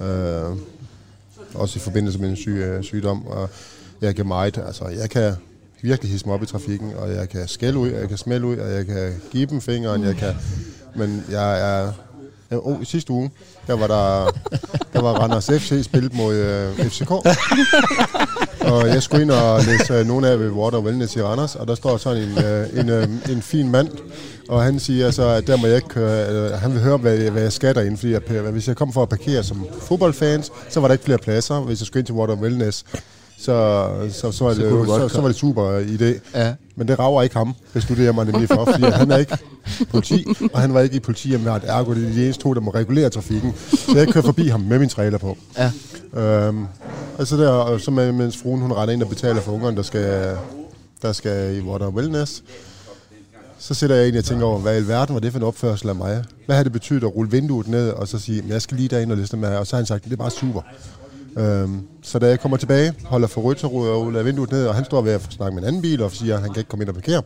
Uh, 0.00 0.58
også 1.54 1.78
i 1.78 1.80
forbindelse 1.80 2.18
med 2.18 2.28
en 2.28 2.36
syg, 2.36 2.74
uh, 2.78 2.84
sygdom. 2.84 3.26
Og 3.26 3.50
jeg 4.00 4.16
kan 4.16 4.26
meget, 4.26 4.58
altså 4.66 4.88
jeg 4.88 5.10
kan 5.10 5.32
virkelig 5.82 6.10
hisse 6.10 6.26
mig 6.26 6.34
op 6.34 6.42
i 6.42 6.46
trafikken, 6.46 6.92
og 6.94 7.14
jeg 7.14 7.28
kan 7.28 7.48
skælde 7.48 7.78
ud, 7.78 7.90
og 7.90 8.00
jeg 8.00 8.08
kan 8.08 8.18
smelle 8.18 8.46
ud, 8.46 8.56
og 8.56 8.72
jeg 8.72 8.86
kan 8.86 9.12
give 9.30 9.46
dem 9.46 9.60
fingeren, 9.60 10.04
jeg 10.04 10.16
kan, 10.16 10.34
men 10.94 11.24
jeg 11.30 11.60
er 11.60 11.92
Ja, 12.50 12.56
oh, 12.66 12.84
sidste 12.84 13.12
uge, 13.12 13.30
der 13.66 13.74
var 13.74 13.86
der, 13.86 14.30
der 14.92 15.02
var 15.02 15.12
Randers 15.12 15.46
FC 15.46 15.84
spillet 15.84 16.14
mod 16.14 16.34
uh, 16.34 16.80
øh, 16.80 16.90
FCK. 16.90 17.10
og 18.72 18.88
jeg 18.88 19.02
skulle 19.02 19.22
ind 19.22 19.30
og 19.30 19.60
læse 19.64 20.00
uh, 20.00 20.06
nogle 20.06 20.28
af 20.28 20.40
ved 20.40 20.50
Water 20.50 20.78
Wellness 20.78 21.16
i 21.16 21.22
Randers, 21.22 21.54
og 21.54 21.68
der 21.68 21.74
står 21.74 21.96
sådan 21.96 22.22
en, 22.22 22.32
uh, 22.32 22.80
en, 22.80 22.90
uh, 22.90 23.30
en 23.30 23.42
fin 23.42 23.70
mand, 23.70 23.88
og 24.48 24.62
han 24.62 24.80
siger 24.80 25.10
så, 25.10 25.28
at 25.28 25.46
der 25.46 25.56
må 25.56 25.66
jeg 25.66 25.76
ikke 25.76 25.88
køre, 25.88 26.46
uh, 26.52 26.58
han 26.58 26.72
vil 26.72 26.80
høre, 26.80 26.96
hvad, 26.96 27.18
hvad 27.18 27.42
jeg 27.42 27.52
skal 27.52 27.74
derinde, 27.74 27.96
fordi 27.96 28.12
jeg, 28.12 28.20
hvis 28.40 28.68
jeg 28.68 28.76
kom 28.76 28.92
for 28.92 29.02
at 29.02 29.08
parkere 29.08 29.44
som 29.44 29.66
fodboldfans, 29.80 30.52
så 30.68 30.80
var 30.80 30.88
der 30.88 30.92
ikke 30.92 31.04
flere 31.04 31.18
pladser, 31.18 31.60
hvis 31.60 31.80
jeg 31.80 31.86
skulle 31.86 32.00
ind 32.00 32.06
til 32.06 32.14
Water 32.14 32.34
Wellness 32.34 32.84
så, 33.38 33.88
så, 34.12 34.32
så, 34.32 34.44
var 34.44 34.54
det, 34.54 34.70
så, 34.70 34.84
så, 34.86 35.08
så 35.08 35.20
var 35.20 35.28
det 35.28 35.36
super 35.36 35.80
idé. 35.80 36.38
Ja. 36.38 36.54
Men 36.76 36.88
det 36.88 36.98
rager 36.98 37.22
ikke 37.22 37.36
ham, 37.36 37.54
besluttede 37.72 38.06
jeg 38.06 38.14
mig 38.14 38.24
nemlig 38.24 38.48
for, 38.48 38.64
fordi 38.64 38.84
han 38.84 39.10
er 39.10 39.16
ikke 39.16 39.38
politi, 39.90 40.26
og 40.52 40.60
han 40.60 40.74
var 40.74 40.80
ikke 40.80 40.96
i 40.96 41.00
politi, 41.00 41.34
ergo 41.34 41.94
det 41.94 42.06
er 42.06 42.12
de 42.12 42.24
eneste 42.24 42.42
to, 42.42 42.54
der 42.54 42.60
må 42.60 42.70
regulere 42.70 43.10
trafikken. 43.10 43.54
Så 43.70 43.92
jeg 43.96 44.08
kører 44.08 44.24
forbi 44.24 44.48
ham 44.48 44.60
med 44.60 44.78
min 44.78 44.88
trailer 44.88 45.18
på. 45.18 45.36
Ja. 45.58 45.72
Øhm, 46.20 46.66
og 47.18 47.26
så 47.26 47.36
der, 47.36 47.48
og 47.48 47.80
så 47.80 47.90
med, 47.90 48.12
mens 48.12 48.36
fruen 48.36 48.60
hun 48.60 48.72
retter 48.72 48.94
ind 48.94 49.02
og 49.02 49.08
betaler 49.08 49.40
for 49.40 49.52
ungerne, 49.52 49.76
der 49.76 49.82
skal, 49.82 50.36
der 51.02 51.12
skal 51.12 51.56
i 51.56 51.60
Water 51.60 51.88
Wellness, 51.88 52.42
så 53.58 53.74
sætter 53.74 53.96
jeg 53.96 54.02
egentlig 54.02 54.18
og 54.18 54.24
tænker 54.24 54.46
over, 54.46 54.58
hvad 54.58 54.74
i 54.74 54.76
alverden 54.76 55.14
var 55.14 55.20
det 55.20 55.32
for 55.32 55.38
en 55.38 55.44
opførsel 55.44 55.88
af 55.88 55.94
mig? 55.94 56.24
Hvad 56.46 56.56
har 56.56 56.62
det 56.62 56.72
betydet 56.72 57.02
at 57.02 57.16
rulle 57.16 57.30
vinduet 57.30 57.68
ned 57.68 57.90
og 57.90 58.08
så 58.08 58.18
sige, 58.18 58.44
jeg 58.48 58.62
skal 58.62 58.76
lige 58.76 58.88
derind 58.88 59.12
og 59.12 59.18
liste 59.18 59.36
med 59.36 59.48
her? 59.48 59.58
Og 59.58 59.66
så 59.66 59.76
har 59.76 59.78
han 59.78 59.86
sagt, 59.86 60.04
det 60.04 60.12
er 60.12 60.16
bare 60.16 60.30
super. 60.30 60.60
Øhm, 61.36 61.80
så 62.02 62.18
da 62.18 62.26
jeg 62.28 62.40
kommer 62.40 62.56
tilbage, 62.56 62.94
holder 63.04 63.28
for 63.28 63.40
rødt, 63.40 63.60
så 63.60 63.66
ruller 63.66 64.22
vinduet 64.22 64.50
ned, 64.50 64.66
og 64.66 64.74
han 64.74 64.84
står 64.84 65.02
ved 65.02 65.12
at 65.12 65.22
snakke 65.30 65.54
med 65.54 65.62
en 65.62 65.68
anden 65.68 65.82
bil, 65.82 66.02
og 66.02 66.12
siger, 66.12 66.34
at 66.34 66.40
han 66.40 66.50
kan 66.52 66.60
ikke 66.60 66.68
komme 66.68 66.82
ind 66.82 66.88
og 66.88 66.94
parkere. 66.94 67.22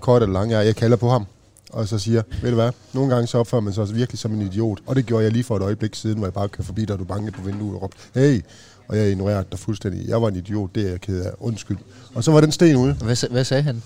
Kort 0.00 0.22
eller 0.22 0.32
lang, 0.32 0.50
jeg, 0.50 0.66
jeg 0.66 0.76
kalder 0.76 0.96
på 0.96 1.08
ham, 1.10 1.26
og 1.70 1.88
så 1.88 1.98
siger, 1.98 2.22
ved 2.42 2.50
du 2.50 2.54
hvad, 2.56 2.70
nogle 2.92 3.14
gange 3.14 3.26
så 3.26 3.38
opfører 3.38 3.62
man 3.62 3.72
sig 3.72 3.82
også 3.82 3.94
virkelig 3.94 4.18
som 4.18 4.32
en 4.32 4.42
idiot. 4.42 4.78
Og 4.86 4.96
det 4.96 5.06
gjorde 5.06 5.24
jeg 5.24 5.32
lige 5.32 5.44
for 5.44 5.56
et 5.56 5.62
øjeblik 5.62 5.94
siden, 5.94 6.18
hvor 6.18 6.26
jeg 6.26 6.32
bare 6.32 6.48
kan 6.48 6.64
forbi 6.64 6.84
dig, 6.84 6.92
og 6.92 6.98
du 6.98 7.04
bankede 7.04 7.32
på 7.32 7.42
vinduet 7.42 7.74
og 7.74 7.82
råbte, 7.82 7.98
hey, 8.14 8.44
og 8.88 8.96
jeg 8.96 9.10
ignorerede 9.10 9.44
dig 9.50 9.58
fuldstændig. 9.58 10.08
Jeg 10.08 10.22
var 10.22 10.28
en 10.28 10.36
idiot, 10.36 10.74
det 10.74 10.86
er 10.86 10.90
jeg 10.90 11.00
ked 11.00 11.20
af. 11.20 11.30
Undskyld. 11.40 11.76
Og 12.14 12.24
så 12.24 12.32
var 12.32 12.40
den 12.40 12.52
sten 12.52 12.76
ude. 12.76 12.92
Hvad, 12.92 13.30
hvad 13.30 13.44
sagde 13.44 13.62
han? 13.62 13.82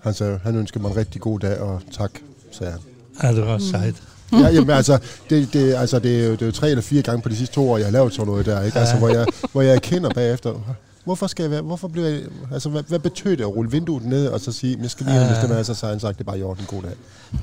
Han 0.00 0.14
sagde, 0.14 0.40
han 0.42 0.56
ønskede 0.56 0.82
mig 0.82 0.90
en 0.90 0.96
rigtig 0.96 1.20
god 1.20 1.40
dag, 1.40 1.58
og 1.60 1.80
tak, 1.92 2.10
sagde 2.50 2.72
han. 2.72 2.80
Ja, 3.22 3.36
det 3.36 3.46
var 3.46 3.58
sejt. 3.58 4.02
Ja, 4.42 4.48
jamen, 4.48 4.70
altså, 4.70 4.98
det, 5.30 5.52
det, 5.52 5.74
altså 5.74 5.98
det, 5.98 6.20
er 6.22 6.26
jo, 6.26 6.32
det 6.32 6.42
er 6.42 6.46
jo 6.46 6.52
tre 6.52 6.70
eller 6.70 6.82
fire 6.82 7.02
gange 7.02 7.22
på 7.22 7.28
de 7.28 7.36
sidste 7.36 7.54
to 7.54 7.70
år, 7.70 7.76
jeg 7.76 7.86
har 7.86 7.92
lavet 7.92 8.14
sådan 8.14 8.26
noget 8.26 8.46
der, 8.46 8.62
ikke? 8.62 8.78
Altså, 8.78 8.96
hvor, 8.96 9.08
jeg, 9.08 9.26
hvor 9.52 9.62
jeg 9.62 9.82
kender 9.82 10.10
bagefter, 10.10 10.76
hvorfor 11.04 11.26
skal 11.26 11.42
jeg 11.42 11.50
være, 11.50 11.62
hvorfor 11.62 11.88
bliver 11.88 12.08
jeg, 12.08 12.20
altså 12.52 12.68
hvad, 12.68 12.82
hvad 12.88 12.98
betød 12.98 13.36
det 13.36 13.40
at 13.40 13.56
rulle 13.56 13.70
vinduet 13.70 14.04
ned 14.04 14.26
og 14.26 14.40
så 14.40 14.52
sige, 14.52 14.78
jeg 14.82 14.90
skal 14.90 15.06
lige 15.06 15.18
have 15.18 15.42
det 15.42 15.48
med, 15.50 15.64
så 15.64 15.78
har 15.80 15.90
han 15.90 16.00
sagt, 16.00 16.18
det 16.18 16.24
er 16.24 16.26
bare 16.26 16.38
i 16.38 16.42
orden, 16.42 16.64
god 16.66 16.82
dag. 16.82 16.92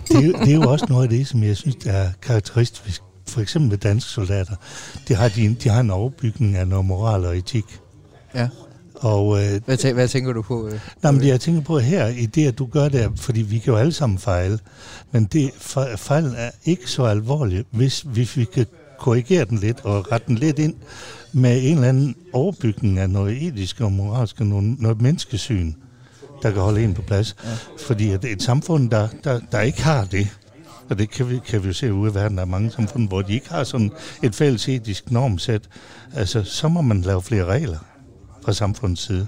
Det, 0.08 0.36
det 0.40 0.50
er 0.50 0.56
jo 0.56 0.72
også 0.72 0.86
noget 0.90 1.04
af 1.04 1.10
det, 1.10 1.28
som 1.28 1.44
jeg 1.44 1.58
synes 1.58 1.76
er 1.86 2.10
karakteristisk, 2.22 3.02
for 3.28 3.42
eksempel 3.42 3.70
med 3.70 3.78
danske 3.78 4.10
soldater. 4.10 4.56
De 5.08 5.16
har, 5.16 5.28
de, 5.30 5.56
de 5.64 5.70
har 5.70 5.80
en 5.80 5.92
overbygning 5.92 6.56
af 6.56 6.68
noget 6.68 6.86
moral 6.86 7.26
og 7.26 7.38
etik. 7.38 7.80
Ja. 8.36 8.48
Og, 9.00 9.44
øh, 9.44 9.62
hvad, 9.66 9.78
tæ- 9.78 9.94
hvad 9.94 10.08
tænker 10.08 10.34
du 10.34 10.42
på? 10.42 10.68
Øh? 10.68 10.80
Nej, 11.04 11.12
men 11.12 11.22
det, 11.22 11.28
jeg 11.28 11.42
tænker 11.42 11.62
på 11.62 11.80
her, 11.80 12.08
i 12.08 12.26
det, 12.26 12.48
at 12.48 12.58
du 12.58 12.66
gør 12.66 12.90
det, 12.90 13.12
fordi 13.16 13.42
vi 13.42 13.58
kan 13.60 13.74
jo 13.74 13.80
alle 13.80 13.92
sammen 13.92 14.20
fejle, 14.20 14.60
men 15.12 15.26
det, 15.26 15.52
fejlen 15.98 16.36
er 16.38 16.52
ikke 16.66 16.92
så 16.92 17.04
alvorlig, 17.04 17.66
hvis, 17.72 18.02
hvis 18.02 18.38
vi 18.38 18.46
kan 18.46 18.66
korrigere 19.00 19.46
den 19.46 19.58
lidt 19.58 19.80
og 19.84 20.12
rette 20.12 20.28
den 20.28 20.36
lidt 20.36 20.60
ind 20.60 20.74
med 21.32 21.60
en 21.64 21.76
eller 21.76 21.90
anden 21.90 22.16
overbygning 22.34 23.00
af 23.00 23.10
noget 23.10 23.44
etisk 23.48 23.82
og 23.82 23.92
moralsk 23.92 24.40
og 24.40 24.46
noget, 24.46 24.80
noget 24.80 25.02
menneskesyn, 25.02 25.74
der 26.44 26.52
kan 26.52 26.62
holde 26.62 26.84
en 26.84 26.94
på 26.94 27.02
plads. 27.02 27.36
Ja. 27.44 27.50
Fordi 27.80 28.12
at 28.12 28.26
et 28.26 28.44
samfund, 28.44 28.90
der, 28.90 29.08
der, 29.24 29.40
der 29.52 29.62
ikke 29.62 29.84
har 29.84 30.06
det, 30.06 30.28
og 30.90 30.98
det 30.98 31.10
kan 31.10 31.30
vi, 31.30 31.40
kan 31.48 31.64
vi 31.64 31.68
jo 31.68 31.74
se 31.74 31.94
ude 31.94 32.12
i 32.12 32.16
verden, 32.16 32.38
der 32.38 32.44
er 32.44 32.48
mange 32.48 32.72
samfund, 32.72 33.08
hvor 33.08 33.22
de 33.22 33.34
ikke 33.34 33.50
har 33.50 33.64
sådan 33.64 33.92
et 34.24 34.36
fælles 34.36 34.68
etisk 34.70 35.12
normsæt, 35.12 35.62
altså 36.14 36.44
så 36.44 36.68
må 36.68 36.82
man 36.82 37.02
lave 37.02 37.22
flere 37.22 37.46
regler 37.46 37.78
fra 38.50 38.54
samfundets 38.54 39.06
side. 39.08 39.28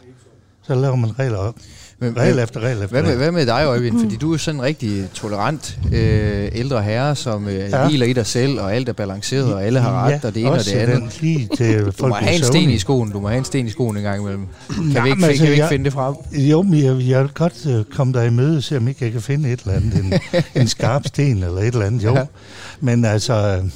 Så 0.68 0.76
laver 0.76 0.96
man 0.96 1.20
regler 1.20 1.38
op. 1.38 1.56
Men, 2.00 2.18
Regel 2.18 2.40
efter 2.40 2.60
regel 2.60 2.78
efter 2.78 2.88
Hvad 2.88 3.02
med, 3.02 3.10
regel. 3.10 3.18
hvad 3.18 3.32
med 3.32 3.46
dig, 3.46 3.64
Øjvind? 3.66 4.00
Fordi 4.00 4.16
du 4.16 4.34
er 4.34 4.38
sådan 4.38 4.60
en 4.60 4.64
rigtig 4.66 5.10
tolerant 5.14 5.80
øh, 5.94 6.50
ældre 6.54 6.84
herre, 6.84 7.16
som 7.16 7.48
øh, 7.48 7.56
Ja. 7.56 7.88
hviler 7.88 8.06
i 8.06 8.14
dig 8.14 8.26
selv, 8.26 8.60
og 8.60 8.76
alt 8.76 8.90
er 8.90 8.94
balanceret, 8.94 9.54
og 9.54 9.64
alle 9.66 9.80
har 9.80 10.04
ret, 10.06 10.12
Ja, 10.12 10.20
og 10.24 10.34
det 10.36 10.42
ene 10.42 10.52
og 10.52 10.60
det 10.60 10.72
andet. 10.72 10.96
Den, 11.02 11.12
lige 11.22 11.50
til 11.58 11.86
Du 12.00 12.08
må 12.08 12.14
have 12.16 12.36
en 12.38 12.44
sten 12.44 12.70
i 12.70 12.80
skoen, 12.80 13.12
du 13.12 13.20
må 13.20 13.28
have 13.28 13.38
en 13.38 13.46
sten 13.46 13.68
i 13.68 13.70
skoen 13.70 13.98
en 13.98 14.04
gang 14.04 14.22
imellem. 14.22 14.46
Kan 14.76 14.84
Nej, 14.84 15.04
vi 15.04 15.10
ikke, 15.10 15.26
altså, 15.26 15.38
kan 15.44 15.48
vi 15.48 15.52
ikke 15.52 15.62
jeg- 15.64 15.70
finde 15.70 15.86
det 15.86 15.94
frem? 15.94 16.16
Jo, 16.34 16.62
men 16.62 16.84
jeg, 16.84 17.08
jeg 17.10 17.22
vil 17.24 17.32
godt 17.34 17.66
uh, 17.66 17.84
komme 17.96 18.14
dig 18.14 18.28
i 18.28 18.30
møde, 18.30 18.62
se 18.62 18.78
om 18.78 18.88
ikke 18.88 19.06
jeg 19.06 19.12
kan 19.12 19.22
finde 19.22 19.52
et 19.54 19.60
eller 19.60 19.74
andet. 19.74 19.96
En, 20.04 20.14
en 20.62 20.68
skarp 20.68 21.08
sten 21.08 21.44
eller 21.44 21.58
et 21.62 21.68
eller 21.68 21.86
andet, 21.86 22.04
jo. 22.04 22.14
Ja. 22.14 22.20
Ja. 22.20 22.26
Men 22.80 23.06
altså, 23.06 23.34
øh, 23.34 23.70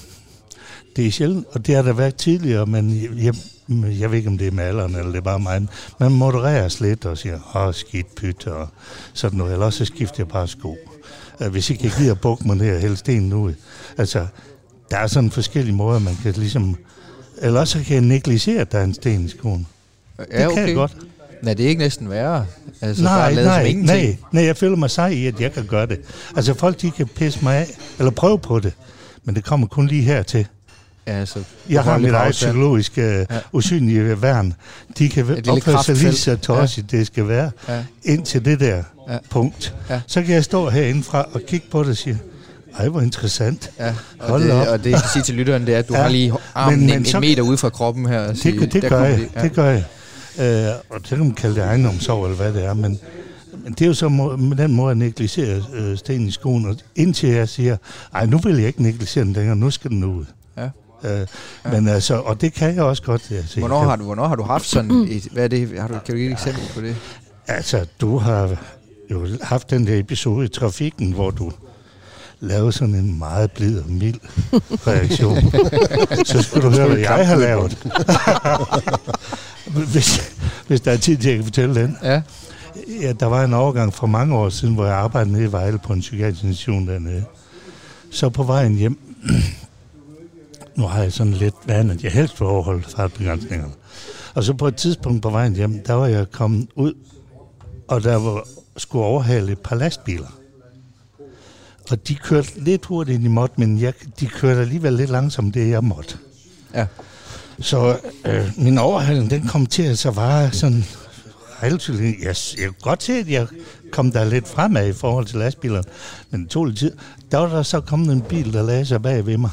det 0.96 1.08
er 1.08 1.12
sjældent, 1.12 1.46
og 1.52 1.68
det 1.68 1.76
har 1.76 1.82
der 1.82 1.94
været 1.94 2.16
tidligere, 2.16 2.66
men 2.66 3.10
jeg, 3.24 3.34
jeg, 3.70 4.00
jeg 4.00 4.12
ved 4.12 4.18
ikke, 4.18 4.30
om 4.30 4.38
det 4.38 4.48
er 4.48 4.52
med 4.52 4.64
alderen, 4.64 4.96
eller 4.96 5.12
det 5.12 5.18
er 5.18 5.22
bare 5.22 5.40
mig. 5.40 5.68
Man 6.00 6.12
modererer 6.12 6.78
lidt 6.82 7.06
og 7.06 7.18
siger, 7.18 7.56
åh, 7.56 7.74
skidt 7.74 8.16
pyt 8.16 8.48
og 8.48 8.68
sådan 9.14 9.38
noget. 9.38 9.54
Eller 9.54 9.70
så 9.70 9.86
skifter 9.86 10.16
jeg 10.18 10.28
bare 10.28 10.48
sko. 10.48 10.78
Uh, 11.40 11.48
hvis 11.48 11.70
ikke 11.70 11.84
jeg 11.84 11.92
gider 11.98 12.14
bukke 12.14 12.48
mig 12.48 12.56
ned 12.56 12.76
og 12.76 12.82
hælde 12.82 12.98
stenen 12.98 13.34
ud. 13.34 13.54
Altså, 13.98 14.28
der 14.92 14.98
er 14.98 15.08
sådan 15.08 15.32
forskellige 15.32 15.76
måder, 15.76 16.00
man 16.00 16.16
kan 16.24 16.34
ligesom... 16.34 16.78
Eller 17.42 17.60
også 17.60 17.84
kan 17.84 17.94
jeg 17.96 18.02
negligere, 18.02 18.62
at 18.62 18.72
der 18.72 18.80
er 18.80 18.84
en 18.84 18.94
sten 18.94 19.26
i 19.26 19.30
skoen. 19.30 19.68
Det 20.18 20.28
kan 20.30 20.68
jeg 20.68 20.76
godt. 20.76 20.98
Nej, 21.42 21.54
det 21.54 21.66
er 21.66 21.70
ikke 21.70 21.80
næsten 21.80 22.10
værre. 22.10 22.46
Altså, 22.82 23.04
nej, 23.04 23.18
bare 23.18 23.44
nej, 23.44 23.72
som 23.72 23.80
nej, 23.80 24.18
nej, 24.32 24.44
jeg 24.44 24.58
føler 24.58 24.76
mig 24.76 24.92
sej 24.92 25.08
i, 25.08 25.26
at 25.26 25.42
jeg 25.42 25.54
kan 25.54 25.66
gøre 25.66 25.86
det. 25.86 26.00
Altså 26.36 26.54
folk, 26.54 26.82
de 26.82 26.92
kan 26.92 27.08
pisse 27.08 27.44
mig 27.44 27.56
af, 27.56 27.68
eller 28.00 28.12
prøve 28.12 28.40
på 28.40 28.60
det, 28.60 28.74
men 29.24 29.36
det 29.36 29.44
kommer 29.44 29.68
kun 29.68 29.88
lige 29.88 30.02
hertil. 30.02 30.48
Ja, 31.08 31.12
altså, 31.20 31.40
Jeg 31.70 31.84
har 31.84 31.98
mit 31.98 32.12
eget 32.12 32.32
psykologiske 32.32 33.02
ja. 33.02 33.18
Ja. 33.20 33.40
usynlige 33.52 34.22
værn. 34.22 34.54
De 34.98 35.10
kan 35.10 35.24
opføre 35.50 35.84
sig 35.84 35.96
lige 35.96 36.14
så 36.14 36.36
tosset, 36.36 36.92
det 36.92 37.08
skal 37.08 37.28
være, 37.28 37.52
Ja. 37.70 37.84
indtil 38.04 38.46
det 38.46 38.60
der 38.60 38.84
Ja. 39.10 39.18
punkt. 39.30 39.76
Ja. 39.90 40.02
Så 40.08 40.22
kan 40.22 40.34
jeg 40.36 40.44
stå 40.44 40.70
herindefra 40.70 41.26
og 41.34 41.42
kigge 41.48 41.68
på 41.72 41.80
det 41.84 41.90
og 41.90 41.98
sige, 41.98 42.18
ej, 42.80 42.88
hvor 42.90 43.02
interessant. 43.02 43.72
Ja, 43.80 43.94
og, 44.20 44.30
Hold 44.30 44.44
det, 44.44 44.52
op. 44.52 44.68
og 44.68 44.84
det 44.84 44.92
jeg 44.92 45.00
kan 45.00 45.10
sige 45.14 45.24
til 45.24 45.36
lytteren, 45.36 45.66
det 45.66 45.74
er, 45.76 45.80
at 45.80 45.88
du 45.90 45.94
Ja, 45.94 46.00
ja, 46.00 46.04
har 46.04 46.12
lige 46.12 46.34
armen 46.56 46.80
men- 46.80 46.88
men, 46.90 46.98
en, 47.00 47.06
så- 47.06 47.18
en 47.18 47.22
meter 47.22 47.44
ude 47.44 47.58
fra 47.58 47.70
kroppen 47.70 48.06
her. 48.06 48.20
Og 48.20 48.28
Det, 48.30 48.38
sige, 48.42 48.60
det, 48.60 48.74
det 48.74 48.82
der 48.82 48.90
gør 48.90 49.04
jeg, 49.04 49.18
det. 49.20 49.30
Ja. 49.36 49.42
det 49.42 49.54
gør 49.54 49.70
jeg. 49.70 49.84
Øh, 50.40 50.76
og 50.90 51.00
det 51.00 51.08
kan 51.10 51.20
man 51.20 51.32
kalde 51.32 51.56
det 51.56 51.64
ejendomssorg, 51.64 52.26
eller 52.26 52.38
hvad 52.38 52.54
det 52.54 52.66
er, 52.66 52.74
men, 52.74 53.00
men 53.64 53.74
det 53.74 53.82
er 53.82 53.86
jo 53.88 53.94
så 53.94 54.10
må, 54.10 54.36
den 54.58 54.74
måde 54.76 54.92
at 54.92 54.98
negligere 54.98 55.64
øh, 55.74 55.98
stenen 55.98 56.28
i 56.28 56.32
skoen, 56.32 56.66
og 56.66 56.76
indtil 56.96 57.30
jeg 57.30 57.50
siger, 57.50 57.78
ej, 58.16 58.26
nu 58.26 58.38
vil 58.38 58.56
jeg 58.58 58.68
ikke 58.68 58.84
negligere 58.84 59.26
den 59.26 59.34
længere, 59.34 59.56
nu 59.56 59.70
skal 59.72 59.92
den 59.92 60.04
ud. 60.04 60.26
Ja. 61.06 61.22
Øh, 61.22 61.28
men 61.72 61.88
altså, 61.88 62.16
og 62.16 62.42
det 62.42 62.54
kan 62.54 62.76
jeg 62.76 62.84
også 62.84 63.04
godt. 63.04 63.32
Altså, 63.32 63.60
Hvornår 63.60 63.80
jeg, 63.80 63.90
har, 63.90 63.96
du, 63.96 64.04
hvornår 64.04 64.28
har 64.28 64.36
du 64.36 64.44
haft 64.44 64.66
sådan 64.68 64.92
et, 64.92 65.24
hvad 65.32 65.44
er 65.44 65.48
det, 65.48 65.80
har 65.80 65.88
du, 65.88 65.94
kan 65.94 66.02
du 66.14 66.18
give 66.18 66.26
et 66.28 66.32
eksempel 66.32 66.64
på 66.74 66.82
det? 66.82 66.96
Altså, 67.48 67.86
du 68.02 68.18
har 68.18 68.56
jo 69.12 69.28
haft 69.42 69.70
den 69.70 69.88
der 69.88 70.00
episode 70.00 70.46
i 70.46 70.50
trafikken, 70.50 71.12
hvor 71.12 71.32
du 71.32 71.52
lavede 72.40 72.72
sådan 72.72 72.96
en 72.96 73.20
meget 73.20 73.52
blid 73.52 73.80
og 73.80 73.90
mild 73.90 74.20
reaktion. 74.88 75.38
så 76.26 76.42
skal 76.42 76.62
du 76.62 76.70
høre, 76.70 76.88
hvad 76.88 76.98
jeg 76.98 77.28
har 77.28 77.36
lavet. 77.36 77.78
hvis, 79.92 80.32
hvis 80.68 80.82
der 80.82 80.92
er 80.92 80.98
tid 80.98 81.18
til, 81.18 81.28
at 81.30 81.32
jeg 81.32 81.36
kan 81.38 81.44
fortælle 81.46 81.76
den. 81.82 81.98
Ja, 82.04 82.22
Ja, 83.02 83.14
der 83.14 83.26
var 83.26 83.44
en 83.44 83.54
overgang 83.54 83.94
for 83.94 84.08
mange 84.08 84.36
år 84.36 84.50
siden, 84.50 84.74
hvor 84.74 84.86
jeg 84.86 84.96
arbejdede 84.96 85.32
nede 85.34 85.44
i 85.44 85.52
Vejle 85.52 85.78
på 85.78 85.94
en 85.94 86.00
psykiatrisk 86.00 86.44
institution 86.44 86.88
dernede. 86.88 87.24
Så 88.12 88.30
på 88.30 88.44
vejen 88.44 88.76
hjem, 88.76 89.00
nu 90.76 90.84
har 90.88 91.02
jeg 91.02 91.14
sådan 91.14 91.34
lidt 91.34 91.56
vand, 91.66 91.92
at 91.92 92.04
jeg 92.04 92.12
helst 92.12 92.40
vil 92.40 92.48
overholde 92.48 92.84
fartbegrænsningerne. 92.84 93.74
Og 94.34 94.44
så 94.44 94.54
på 94.54 94.68
et 94.68 94.76
tidspunkt 94.76 95.22
på 95.22 95.30
vejen 95.30 95.56
hjem, 95.56 95.84
der 95.84 95.94
var 95.94 96.08
jeg 96.08 96.32
kommet 96.32 96.68
ud, 96.76 96.94
og 97.88 98.04
der 98.04 98.16
var, 98.16 98.48
skulle 98.78 99.06
overhale 99.06 99.52
et 99.52 99.60
par 99.60 99.76
lastbiler. 99.76 100.40
Og 101.92 102.08
de 102.08 102.16
kørte 102.16 102.50
lidt 102.60 102.86
hurtigt, 102.86 103.16
end 103.16 103.24
de 103.24 103.30
måtte, 103.30 103.56
men 103.58 103.80
jeg, 103.80 103.94
de 104.20 104.28
kørte 104.28 104.62
alligevel 104.62 104.94
lidt 104.94 105.10
langsomt, 105.10 105.54
det 105.54 105.70
jeg 105.70 105.84
måtte. 105.84 106.18
ja. 106.74 106.86
Så 107.60 107.98
øh, 108.26 108.52
min 108.58 108.78
overhaling, 108.78 109.30
den 109.30 109.48
kom 109.48 109.66
til 109.66 109.84
at 109.84 109.98
så 109.98 110.12
vare 110.12 110.52
sådan 110.52 110.84
relativt 111.64 111.98
længe. 111.98 112.18
Jeg, 112.22 112.36
jeg 112.58 112.68
kunne 112.68 112.76
godt 112.82 113.04
se, 113.04 113.14
at 113.14 113.30
jeg 113.30 113.48
kom 113.92 114.12
der 114.12 114.26
lidt 114.26 114.48
fremad 114.48 114.88
i 114.88 114.94
forhold 114.94 115.26
til 115.26 115.38
lastbilerne, 115.40 115.84
men 116.30 116.42
det 116.42 116.50
tog 116.50 116.66
lidt 116.66 116.80
tid. 116.80 116.92
Der 117.32 117.38
var 117.38 117.48
der 117.48 117.64
så 117.64 117.82
kommet 117.82 118.14
en 118.14 118.22
bil, 118.22 118.54
der 118.54 118.64
lagde 118.64 118.86
sig 118.86 119.02
bag 119.02 119.26
ved 119.26 119.38
mig, 119.38 119.50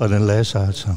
og 0.00 0.08
den 0.08 0.26
lagde 0.26 0.44
sig 0.44 0.66
altså 0.66 0.88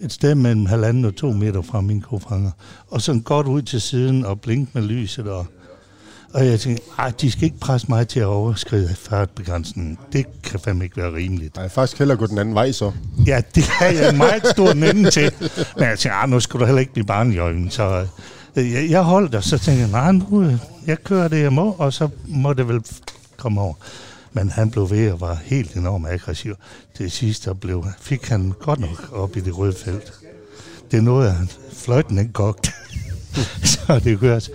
et 0.00 0.12
sted 0.12 0.34
mellem 0.34 0.66
halvanden 0.66 1.04
og 1.04 1.16
to 1.16 1.32
meter 1.32 1.62
fra 1.62 1.80
min 1.80 2.00
kofanger, 2.00 2.50
og 2.88 3.02
sådan 3.02 3.20
godt 3.20 3.46
ud 3.46 3.62
til 3.62 3.80
siden 3.80 4.24
og 4.24 4.40
blink 4.40 4.74
med 4.74 4.82
lyset. 4.82 5.28
Og, 5.28 5.46
og 6.34 6.46
jeg 6.46 6.60
tænkte, 6.60 6.82
ej, 6.98 7.12
de 7.20 7.30
skal 7.30 7.44
ikke 7.44 7.58
presse 7.60 7.86
mig 7.88 8.08
til 8.08 8.20
at 8.20 8.26
overskride 8.26 8.94
fartbegrænsningen. 8.94 9.98
Det 10.12 10.26
kan 10.42 10.60
fandme 10.60 10.84
ikke 10.84 10.96
være 10.96 11.14
rimeligt. 11.14 11.56
Nej, 11.56 11.68
faktisk 11.68 11.98
hellere 11.98 12.18
gå 12.18 12.26
den 12.26 12.38
anden 12.38 12.54
vej 12.54 12.72
så. 12.72 12.92
Ja, 13.26 13.42
det 13.54 13.64
har 13.64 13.86
jeg 13.86 14.10
en 14.10 14.16
meget 14.16 14.46
stor 14.46 14.74
nemme 14.74 15.10
til. 15.10 15.32
Men 15.76 15.84
jeg 15.84 15.98
tænkte, 15.98 16.30
nu 16.30 16.40
skulle 16.40 16.60
du 16.60 16.66
heller 16.66 16.80
ikke 16.80 16.92
blive 16.92 17.06
barn 17.06 17.32
i 17.32 17.38
øjnene. 17.38 17.70
Så 17.70 18.06
øh, 18.56 18.72
jeg, 18.72 18.90
jeg 18.90 19.02
holdt, 19.02 19.34
og 19.34 19.44
så 19.44 19.58
tænkte 19.58 19.82
jeg, 19.82 19.90
nej, 19.90 20.12
nu, 20.12 20.42
øh, 20.42 20.54
jeg 20.86 21.04
kører 21.04 21.28
det, 21.28 21.42
jeg 21.42 21.52
må, 21.52 21.76
og 21.78 21.92
så 21.92 22.08
må 22.26 22.52
det 22.52 22.68
vel 22.68 22.80
komme 23.36 23.60
over. 23.60 23.74
Men 24.32 24.50
han 24.50 24.70
blev 24.70 24.90
ved 24.90 25.12
og 25.12 25.20
var 25.20 25.38
helt 25.44 25.74
enormt 25.74 26.08
aggressiv. 26.08 26.54
Det 26.98 27.12
sidste 27.12 27.54
blev, 27.54 27.84
fik 28.00 28.28
han 28.28 28.54
godt 28.60 28.80
nok 28.80 29.12
op 29.12 29.36
i 29.36 29.40
det 29.40 29.58
røde 29.58 29.72
felt. 29.72 30.12
Det 30.90 31.04
nåede 31.04 31.30
han. 31.30 31.48
Fløjten 31.72 32.18
ikke 32.18 32.32
kogt. 32.32 32.70
så 33.72 34.00
det 34.04 34.20
kørt. 34.20 34.50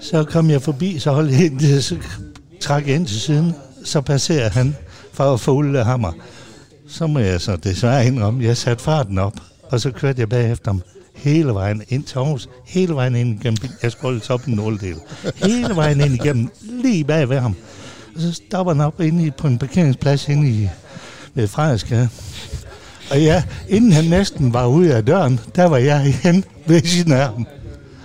Så 0.00 0.24
kom 0.24 0.50
jeg 0.50 0.62
forbi, 0.62 0.98
så 0.98 1.10
holdt 1.12 1.32
jeg 1.32 1.44
ind, 1.44 1.80
så 1.80 1.96
trak 2.60 2.86
jeg 2.86 2.94
ind 2.94 3.06
til 3.06 3.20
siden. 3.20 3.54
Så 3.84 4.00
passerer 4.00 4.50
han 4.50 4.76
for 5.12 5.34
at 5.34 5.40
få 5.40 5.52
Ulle 5.52 5.84
hammer. 5.84 6.12
Så 6.88 7.06
må 7.06 7.18
jeg 7.18 7.40
så 7.40 7.56
desværre 7.56 8.06
indrømme, 8.06 8.44
jeg 8.44 8.56
satte 8.56 8.84
farten 8.84 9.18
op, 9.18 9.34
og 9.62 9.80
så 9.80 9.90
kørte 9.90 10.20
jeg 10.20 10.28
bagefter 10.28 10.70
ham 10.70 10.82
hele 11.14 11.54
vejen 11.54 11.82
ind 11.88 12.04
til 12.04 12.18
Aarhus, 12.18 12.48
hele 12.66 12.94
vejen 12.94 13.14
ind 13.14 13.40
igennem, 13.40 13.56
jeg 13.82 13.92
skulle 13.92 14.02
holde 14.02 14.34
op 14.34 14.46
en 14.46 14.54
nåledel, 14.54 14.96
hele 15.34 15.76
vejen 15.76 16.00
ind 16.00 16.14
igennem, 16.14 16.48
lige 16.60 17.04
bag 17.04 17.28
ved 17.28 17.38
ham. 17.38 17.56
Og 18.14 18.20
så 18.20 18.32
stopper 18.32 18.72
han 18.72 18.82
op 18.82 19.00
inde 19.00 19.26
i, 19.26 19.30
på 19.30 19.46
en 19.46 19.58
parkeringsplads 19.58 20.28
inde 20.28 20.50
i 20.50 20.68
ved 21.34 21.48
Frederiksgade. 21.48 22.08
Og 23.10 23.22
ja, 23.22 23.42
inden 23.68 23.92
han 23.92 24.04
næsten 24.04 24.52
var 24.52 24.66
ude 24.66 24.94
af 24.94 25.04
døren, 25.04 25.40
der 25.56 25.64
var 25.64 25.76
jeg 25.76 26.06
igen 26.08 26.44
ved 26.66 26.82
siden 26.82 27.12
af 27.12 27.28
ham. 27.28 27.46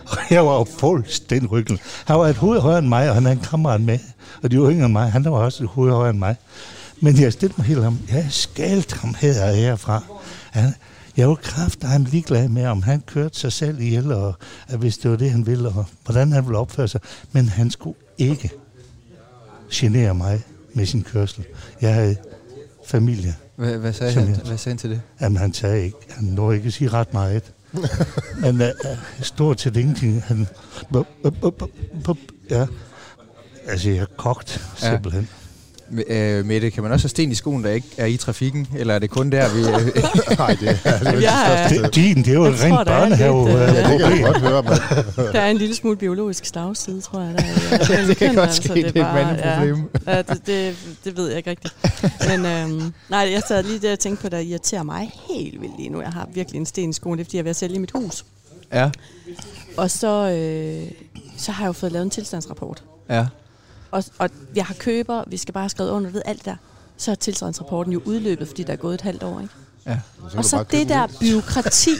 Og 0.05 0.17
jeg 0.29 0.45
var 0.45 0.53
jo 0.53 0.65
fuldstændig 0.79 1.51
rykket. 1.51 1.79
Han 2.05 2.19
var 2.19 2.27
et 2.27 2.35
hoved 2.35 2.59
højere 2.59 2.79
end 2.79 2.87
mig, 2.87 3.09
og 3.09 3.15
han 3.15 3.23
havde 3.23 3.37
en 3.37 3.43
kammerat 3.43 3.81
med. 3.81 3.99
Og 4.43 4.51
de 4.51 4.59
var 4.59 4.71
yngre 4.71 4.85
end 4.85 4.93
mig. 4.93 5.11
Han 5.11 5.23
var 5.23 5.31
også 5.31 5.63
et 5.63 5.69
hoved 5.69 5.91
højere 5.91 6.09
end 6.09 6.19
mig. 6.19 6.35
Men 7.01 7.19
jeg 7.19 7.33
stillede 7.33 7.55
mig 7.57 7.67
helt 7.67 7.79
om. 7.79 7.99
Jeg 8.11 8.27
skældte 8.29 8.95
ham 8.95 9.15
her 9.19 9.51
herfra. 9.51 10.03
Han, 10.51 10.73
jeg 11.17 11.27
var 11.27 11.37
er 11.81 11.97
ligeglad 11.97 12.47
med, 12.47 12.65
om 12.65 12.83
han 12.83 13.03
kørte 13.07 13.39
sig 13.39 13.51
selv 13.51 13.79
ihjel, 13.79 14.11
og 14.11 14.35
at 14.67 14.79
hvis 14.79 14.97
det 14.97 15.11
var 15.11 15.17
det, 15.17 15.31
han 15.31 15.47
ville, 15.47 15.69
og 15.69 15.85
hvordan 16.05 16.31
han 16.31 16.45
ville 16.45 16.57
opføre 16.57 16.87
sig. 16.87 17.01
Men 17.31 17.49
han 17.49 17.71
skulle 17.71 17.97
ikke 18.17 18.51
genere 19.72 20.15
mig 20.15 20.41
med 20.74 20.86
sin 20.86 21.03
kørsel. 21.03 21.45
Jeg 21.82 21.93
havde 21.93 22.15
familie. 22.86 23.36
Hvad, 23.55 23.78
hvad, 23.78 23.93
sagde 23.93 24.13
han, 24.13 24.28
jeg- 24.30 24.38
hvad 24.45 24.57
sagde 24.57 24.74
han 24.74 24.78
til 24.78 24.89
det? 24.89 25.01
Jamen, 25.22 25.38
han 25.38 25.53
sagde 25.53 25.84
ikke. 25.86 25.97
Han 26.09 26.24
nåede 26.24 26.55
ikke 26.57 26.68
at 26.68 26.74
sige 26.74 26.89
ret 26.89 27.13
meget. 27.13 27.43
Men 28.41 28.61
uh, 28.61 28.70
stort 29.22 29.61
set 29.61 29.78
ingenting. 29.78 30.24
Han, 30.24 30.47
bup, 30.93 31.07
bup, 31.24 31.34
bup, 31.41 31.70
bup, 32.03 32.18
ja. 32.49 32.65
Altså, 33.68 33.89
jeg 33.89 34.07
kogt, 34.18 34.61
Ja. 34.84 34.99
Øh, 36.07 36.45
Mette, 36.45 36.69
kan 36.71 36.83
man 36.83 36.91
også 36.91 37.03
have 37.03 37.09
sten 37.09 37.31
i 37.31 37.35
skoen, 37.35 37.63
der 37.63 37.71
ikke 37.71 37.88
er 37.97 38.05
i 38.05 38.17
trafikken? 38.17 38.67
Eller 38.77 38.93
er 38.93 38.99
det 38.99 39.09
kun 39.09 39.29
der, 39.31 39.53
vi... 39.53 39.59
Øh, 39.59 39.65
Nej, 40.39 40.57
det 40.59 40.79
er 40.85 41.67
det, 41.69 41.81
Det, 41.83 41.95
din, 41.95 42.17
det 42.17 42.27
er 42.27 42.33
jo 42.33 42.43
et 42.45 42.63
rent 42.63 42.88
børnehave. 42.88 43.49
øh, 43.49 43.53
øh, 43.55 43.75
Ja, 43.75 43.91
det 43.91 43.99
kan 44.01 44.11
jeg 44.11 44.23
godt 44.25 44.38
høre, 44.41 44.63
men 44.63 44.73
Der 45.33 45.39
er 45.41 45.49
en 45.51 45.57
lille 45.57 45.75
smule 45.75 45.97
biologisk 45.97 46.45
slagside, 46.45 47.01
tror 47.01 47.21
jeg. 47.21 47.33
Der 47.38 47.95
er, 47.97 48.05
det 48.07 48.17
kan 48.17 48.35
godt 48.35 48.53
ske, 48.53 48.73
det 48.73 48.97
er 48.97 49.07
et 49.07 49.13
mandeproblem. 49.13 49.89
Ja, 50.07 50.15
ja 50.15 50.21
det, 50.21 50.47
det, 50.47 50.75
det 51.03 51.17
ved 51.17 51.27
jeg 51.27 51.38
ikke 51.38 51.49
rigtigt. 51.49 51.75
Men 52.29 52.45
øhm, 52.45 52.93
nej, 53.09 53.29
jeg 53.31 53.41
sad 53.47 53.63
lige 53.63 53.79
der 53.79 53.91
og 53.91 53.99
tænkte 53.99 54.21
på, 54.21 54.29
der 54.29 54.38
irriterer 54.39 54.83
mig 54.83 55.11
helt 55.29 55.61
vildt 55.61 55.77
lige 55.77 55.89
nu. 55.89 56.01
Jeg 56.01 56.09
har 56.11 56.29
virkelig 56.33 56.59
en 56.59 56.65
sten 56.65 56.89
i 56.89 56.93
skoen, 56.93 57.17
det 57.17 57.23
er 57.23 57.25
fordi, 57.25 57.38
jeg 57.38 57.41
er 57.41 57.43
ved 57.43 57.49
at 57.49 57.55
sælge 57.55 57.79
mit 57.79 57.91
hus. 57.91 58.25
ja, 58.73 58.89
Og 59.77 59.91
så, 59.91 60.07
øh, 60.29 60.91
så 61.38 61.51
har 61.51 61.63
jeg 61.63 61.67
jo 61.67 61.73
fået 61.73 61.91
lavet 61.91 62.03
en 62.03 62.09
tilstandsrapport. 62.09 62.83
ja. 63.09 63.25
Og, 63.91 64.03
og 64.17 64.29
jeg 64.55 64.65
har 64.65 64.73
køber, 64.73 65.23
vi 65.27 65.38
skal 65.38 65.53
bare 65.53 65.63
have 65.63 65.69
skrevet 65.69 65.89
under 65.91 66.09
ved 66.09 66.21
alt 66.25 66.45
der. 66.45 66.55
Så 66.97 67.11
er 67.11 67.15
tilstandsrapporten 67.15 67.93
jo 67.93 68.01
udløbet, 68.05 68.47
fordi 68.47 68.63
der 68.63 68.73
er 68.73 68.77
gået 68.77 68.93
et 68.93 69.01
halvt 69.01 69.23
år. 69.23 69.39
Ikke? 69.39 69.53
ja. 69.88 69.99
så 70.31 70.38
Og 70.38 70.45
så 70.45 70.65
det 70.71 70.89
der 70.89 71.03
ud. 71.03 71.19
byråkrati, 71.19 71.91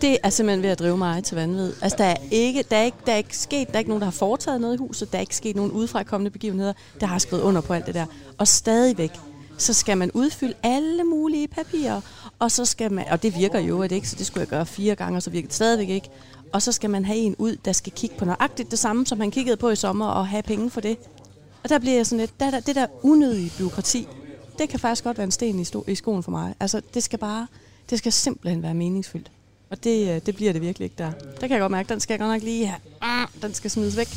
det 0.00 0.18
er 0.22 0.30
simpelthen 0.30 0.62
ved 0.62 0.70
at 0.70 0.78
drive 0.78 0.98
mig 0.98 1.24
til 1.24 1.36
vanvid. 1.36 1.72
Altså, 1.82 1.96
der 1.98 2.04
er, 2.04 2.16
ikke, 2.30 2.64
der, 2.70 2.76
er 2.76 2.82
ikke, 2.82 2.98
der 3.06 3.12
er 3.12 3.16
ikke 3.16 3.36
sket, 3.36 3.68
der 3.68 3.74
er 3.74 3.78
ikke 3.78 3.90
nogen, 3.90 4.00
der 4.00 4.06
har 4.06 4.12
foretaget 4.12 4.60
noget 4.60 4.74
i 4.74 4.78
huset, 4.78 5.12
der 5.12 5.18
er 5.18 5.20
ikke 5.20 5.36
sket 5.36 5.56
nogen 5.56 5.72
udefrakommende 5.72 6.30
begivenheder, 6.30 6.72
der 7.00 7.06
har 7.06 7.18
skrevet 7.18 7.42
under 7.42 7.60
på 7.60 7.72
alt 7.72 7.86
det 7.86 7.94
der. 7.94 8.06
Og 8.38 8.48
stadigvæk, 8.48 9.10
så 9.58 9.72
skal 9.72 9.98
man 9.98 10.10
udfylde 10.10 10.54
alle 10.62 11.04
mulige 11.04 11.48
papirer, 11.48 12.00
og 12.38 12.50
så 12.50 12.64
skal 12.64 12.92
man, 12.92 13.04
og 13.10 13.22
det 13.22 13.36
virker 13.38 13.58
jo 13.58 13.82
at 13.82 13.92
ikke, 13.92 14.08
så 14.08 14.16
det 14.16 14.26
skulle 14.26 14.40
jeg 14.40 14.48
gøre 14.48 14.66
fire 14.66 14.94
gange, 14.94 15.16
og 15.18 15.22
så 15.22 15.30
virker 15.30 15.48
det 15.48 15.54
stadigvæk 15.54 15.88
ikke. 15.88 16.10
Og 16.52 16.62
så 16.62 16.72
skal 16.72 16.90
man 16.90 17.04
have 17.04 17.18
en 17.18 17.36
ud, 17.38 17.56
der 17.64 17.72
skal 17.72 17.92
kigge 17.92 18.16
på 18.18 18.24
nøjagtigt 18.24 18.70
det 18.70 18.78
samme, 18.78 19.06
som 19.06 19.20
han 19.20 19.30
kiggede 19.30 19.56
på 19.56 19.70
i 19.70 19.76
sommer, 19.76 20.06
og 20.06 20.28
have 20.28 20.42
penge 20.42 20.70
for 20.70 20.80
det. 20.80 20.98
Og 21.62 21.68
der 21.68 21.78
bliver 21.78 21.96
jeg 21.96 22.06
sådan 22.06 22.20
lidt, 22.20 22.40
der, 22.40 22.50
der, 22.50 22.60
det 22.60 22.76
der 22.76 22.86
unødige 23.02 23.52
byråkrati, 23.58 24.08
det 24.58 24.68
kan 24.68 24.80
faktisk 24.80 25.04
godt 25.04 25.18
være 25.18 25.24
en 25.24 25.30
sten 25.30 25.60
i, 25.60 25.64
sto, 25.64 25.84
i 25.88 25.94
skoen 25.94 26.22
for 26.22 26.30
mig. 26.30 26.54
Altså, 26.60 26.80
det 26.94 27.02
skal 27.02 27.18
bare, 27.18 27.46
det 27.90 27.98
skal 27.98 28.12
simpelthen 28.12 28.62
være 28.62 28.74
meningsfyldt. 28.74 29.30
Og 29.70 29.84
det, 29.84 30.14
øh, 30.14 30.20
det 30.26 30.36
bliver 30.36 30.52
det 30.52 30.62
virkelig 30.62 30.84
ikke 30.84 30.94
der. 30.98 31.10
Der 31.10 31.40
kan 31.40 31.50
jeg 31.50 31.60
godt 31.60 31.72
mærke, 31.72 31.88
den 31.88 32.00
skal 32.00 32.14
jeg 32.14 32.20
godt 32.20 32.30
nok 32.30 32.42
lige 32.42 32.66
have. 32.66 32.78
Ah, 33.00 33.28
den 33.42 33.54
skal 33.54 33.70
smides 33.70 33.96
væk. 33.96 34.08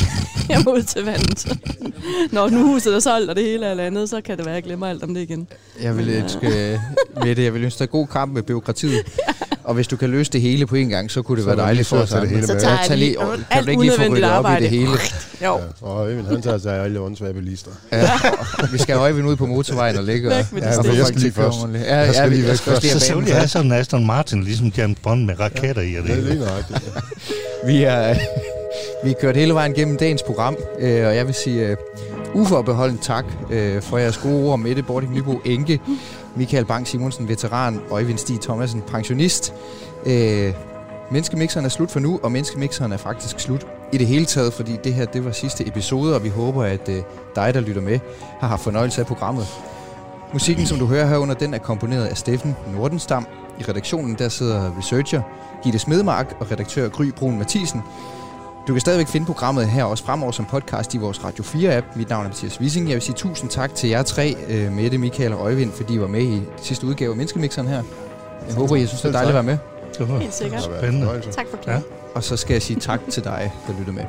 jeg 0.48 0.62
må 0.64 0.74
ud 0.74 0.82
til 0.82 1.04
vandet. 1.04 1.58
Når 2.32 2.48
nu 2.48 2.66
huset 2.66 2.94
er 2.94 3.00
solgt, 3.00 3.30
og 3.30 3.36
det 3.36 3.44
hele 3.44 3.66
er 3.66 3.74
landet, 3.74 4.10
så 4.10 4.20
kan 4.20 4.36
det 4.36 4.46
være, 4.46 4.54
at 4.54 4.56
jeg 4.56 4.62
glemmer 4.62 4.86
alt 4.86 5.02
om 5.02 5.14
det 5.14 5.20
igen. 5.20 5.48
Jeg 5.82 5.96
vil 5.96 6.08
ønske, 6.08 6.80
Mette, 7.24 7.42
jeg 7.42 7.54
vil 7.54 7.64
ønske 7.64 7.78
dig 7.78 7.90
god 7.90 8.06
kamp 8.06 8.32
med 8.32 8.42
byråkratiet. 8.42 9.06
Og 9.64 9.74
hvis 9.74 9.86
du 9.86 9.96
kan 9.96 10.10
løse 10.10 10.30
det 10.32 10.40
hele 10.40 10.66
på 10.66 10.74
en 10.76 10.88
gang, 10.88 11.10
så 11.10 11.22
kunne 11.22 11.36
det 11.36 11.44
Så 11.44 11.48
være 11.50 11.58
dejligt 11.58 11.76
lige 11.76 11.84
for 11.84 11.96
os 11.96 12.10
det 12.10 12.28
hele 12.28 12.46
Så 12.46 12.58
tager 12.60 12.78
jeg 12.88 12.98
lige 12.98 13.10
lige- 13.10 13.20
alt 13.22 13.46
kan 13.50 13.64
du 13.64 13.70
ikke 13.70 13.82
lige 13.82 13.92
få 13.96 14.02
ryddet 14.02 14.30
op 14.30 14.44
i 14.58 14.62
det 14.62 14.70
hele? 14.70 14.86
Jo, 14.90 14.96
Ja, 15.42 15.50
og 15.80 16.00
Øjvind, 16.06 16.26
han 16.26 16.42
tager 16.42 16.58
sig 16.58 16.76
af 16.76 16.84
alle 16.84 17.00
åndssvage 17.00 17.34
bilister. 17.34 17.70
Ja, 17.92 18.10
vi 18.72 18.78
skal 18.78 18.94
have 18.94 19.02
Øjvind 19.02 19.26
ud 19.28 19.36
på 19.36 19.46
motorvejen 19.46 19.96
og 19.96 20.04
ligge 20.04 20.28
og... 20.30 20.36
Væk 20.36 20.52
med 20.52 20.62
Ja, 20.62 20.68
jeg 20.96 21.06
skal 21.06 21.20
lige 21.20 21.32
først. 21.32 21.56
Ja, 21.74 21.96
Jeg 21.98 22.14
skal 22.14 22.30
lige 22.30 22.46
væk 22.48 22.56
skal 22.56 22.72
også 22.72 22.82
lige 22.86 23.00
Så 23.00 23.14
vil 23.14 23.24
jeg 23.26 23.34
have 23.34 23.40
først. 23.40 23.52
sådan 23.52 23.66
en 23.66 23.72
Aston 23.78 24.06
Martin, 24.06 24.42
ligesom 24.44 24.72
James 24.76 24.98
Bond 25.02 25.24
med 25.24 25.40
raketter 25.40 25.82
i. 25.82 25.86
Det 26.06 26.10
er 26.10 26.20
lige 26.22 26.38
nøjagtigt. 26.38 26.80
Vi 27.66 27.82
er, 27.82 28.14
vi 29.04 29.10
er 29.10 29.14
kørt 29.20 29.36
hele 29.36 29.54
vejen 29.54 29.74
gennem 29.74 29.96
dagens 29.96 30.22
program, 30.22 30.56
øh, 30.78 31.06
og 31.06 31.16
jeg 31.16 31.26
vil 31.26 31.34
sige 31.34 31.66
øh, 31.68 31.76
uforbeholden 32.34 32.98
tak 32.98 33.24
øh, 33.50 33.82
for 33.82 33.98
jeres 33.98 34.18
gode 34.18 34.44
ord. 34.44 34.58
Mette 34.58 34.82
Bording 34.82 35.14
Nybo, 35.14 35.40
Enke, 35.44 35.80
Michael 36.36 36.64
Bang 36.64 36.86
Simonsen, 36.88 37.28
veteran, 37.28 37.80
Øjvind 37.90 38.18
Stig 38.18 38.40
Thomasen, 38.40 38.80
pensionist. 38.80 39.54
Øh, 40.06 40.54
Menneskemixeren 41.10 41.66
er 41.66 41.70
slut 41.70 41.90
for 41.90 42.00
nu, 42.00 42.20
og 42.22 42.32
Menneskemixeren 42.32 42.92
er 42.92 42.96
faktisk 42.96 43.40
slut 43.40 43.66
i 43.92 43.98
det 43.98 44.06
hele 44.06 44.24
taget, 44.24 44.52
fordi 44.52 44.78
det 44.84 44.94
her 44.94 45.04
det 45.04 45.24
var 45.24 45.32
sidste 45.32 45.68
episode, 45.68 46.14
og 46.14 46.24
vi 46.24 46.28
håber, 46.28 46.64
at 46.64 46.88
øh, 46.88 47.02
dig, 47.36 47.54
der 47.54 47.60
lytter 47.60 47.82
med, 47.82 47.98
har 48.40 48.48
haft 48.48 48.62
fornøjelse 48.62 49.00
af 49.00 49.06
programmet. 49.06 49.46
Musikken, 50.32 50.66
som 50.66 50.78
du 50.78 50.86
hører 50.86 51.06
herunder, 51.06 51.34
den 51.34 51.54
er 51.54 51.58
komponeret 51.58 52.06
af 52.06 52.16
Steffen 52.16 52.56
Nordenstam. 52.76 53.26
I 53.60 53.62
redaktionen 53.62 54.14
der 54.14 54.28
sidder 54.28 54.78
researcher 54.78 55.22
Gitte 55.64 55.78
Smedmark 55.78 56.36
og 56.40 56.50
redaktør 56.50 56.88
Gry 56.88 57.04
Brun 57.04 57.38
Mathisen. 57.38 57.82
Du 58.68 58.72
kan 58.72 58.80
stadigvæk 58.80 59.06
finde 59.08 59.26
programmet 59.26 59.66
her 59.68 59.84
også 59.84 60.04
fremover 60.04 60.32
som 60.32 60.44
podcast 60.44 60.94
i 60.94 60.98
vores 60.98 61.24
Radio 61.24 61.44
4-app. 61.44 61.96
Mit 61.96 62.08
navn 62.10 62.24
er 62.24 62.28
Mathias 62.28 62.60
Wissing. 62.60 62.86
Jeg 62.88 62.94
vil 62.94 63.02
sige 63.02 63.14
tusind 63.14 63.50
tak 63.50 63.74
til 63.74 63.88
jer 63.90 64.02
tre, 64.02 64.36
øh, 64.48 64.72
Mette, 64.72 64.98
Michael 64.98 65.32
og 65.32 65.40
Øjvind, 65.40 65.72
fordi 65.72 65.94
I 65.94 66.00
var 66.00 66.06
med 66.06 66.22
i 66.22 66.42
sidste 66.62 66.86
udgave 66.86 67.10
af 67.10 67.16
Menneskemixeren 67.16 67.68
her. 67.68 67.82
Jeg 68.48 68.54
håber, 68.56 68.76
I 68.76 68.86
synes, 68.86 68.90
det 68.90 68.96
er 68.96 69.00
Selv 69.02 69.12
dejligt 69.12 69.28
at 69.28 69.34
være 69.34 69.42
med. 69.42 69.58
Det 69.98 70.08
var 70.08 70.18
Helt 70.18 70.34
sikkert. 70.34 70.62
Spændende. 70.62 71.06
Tak 71.30 71.46
for 71.50 71.58
Ja. 71.66 71.74
det. 71.76 71.82
Og 72.14 72.24
så 72.24 72.36
skal 72.36 72.54
jeg 72.54 72.62
sige 72.62 72.80
tak 72.80 73.00
til 73.10 73.24
dig, 73.24 73.52
der 73.66 73.74
lytter 73.78 73.92
med. 73.92 74.04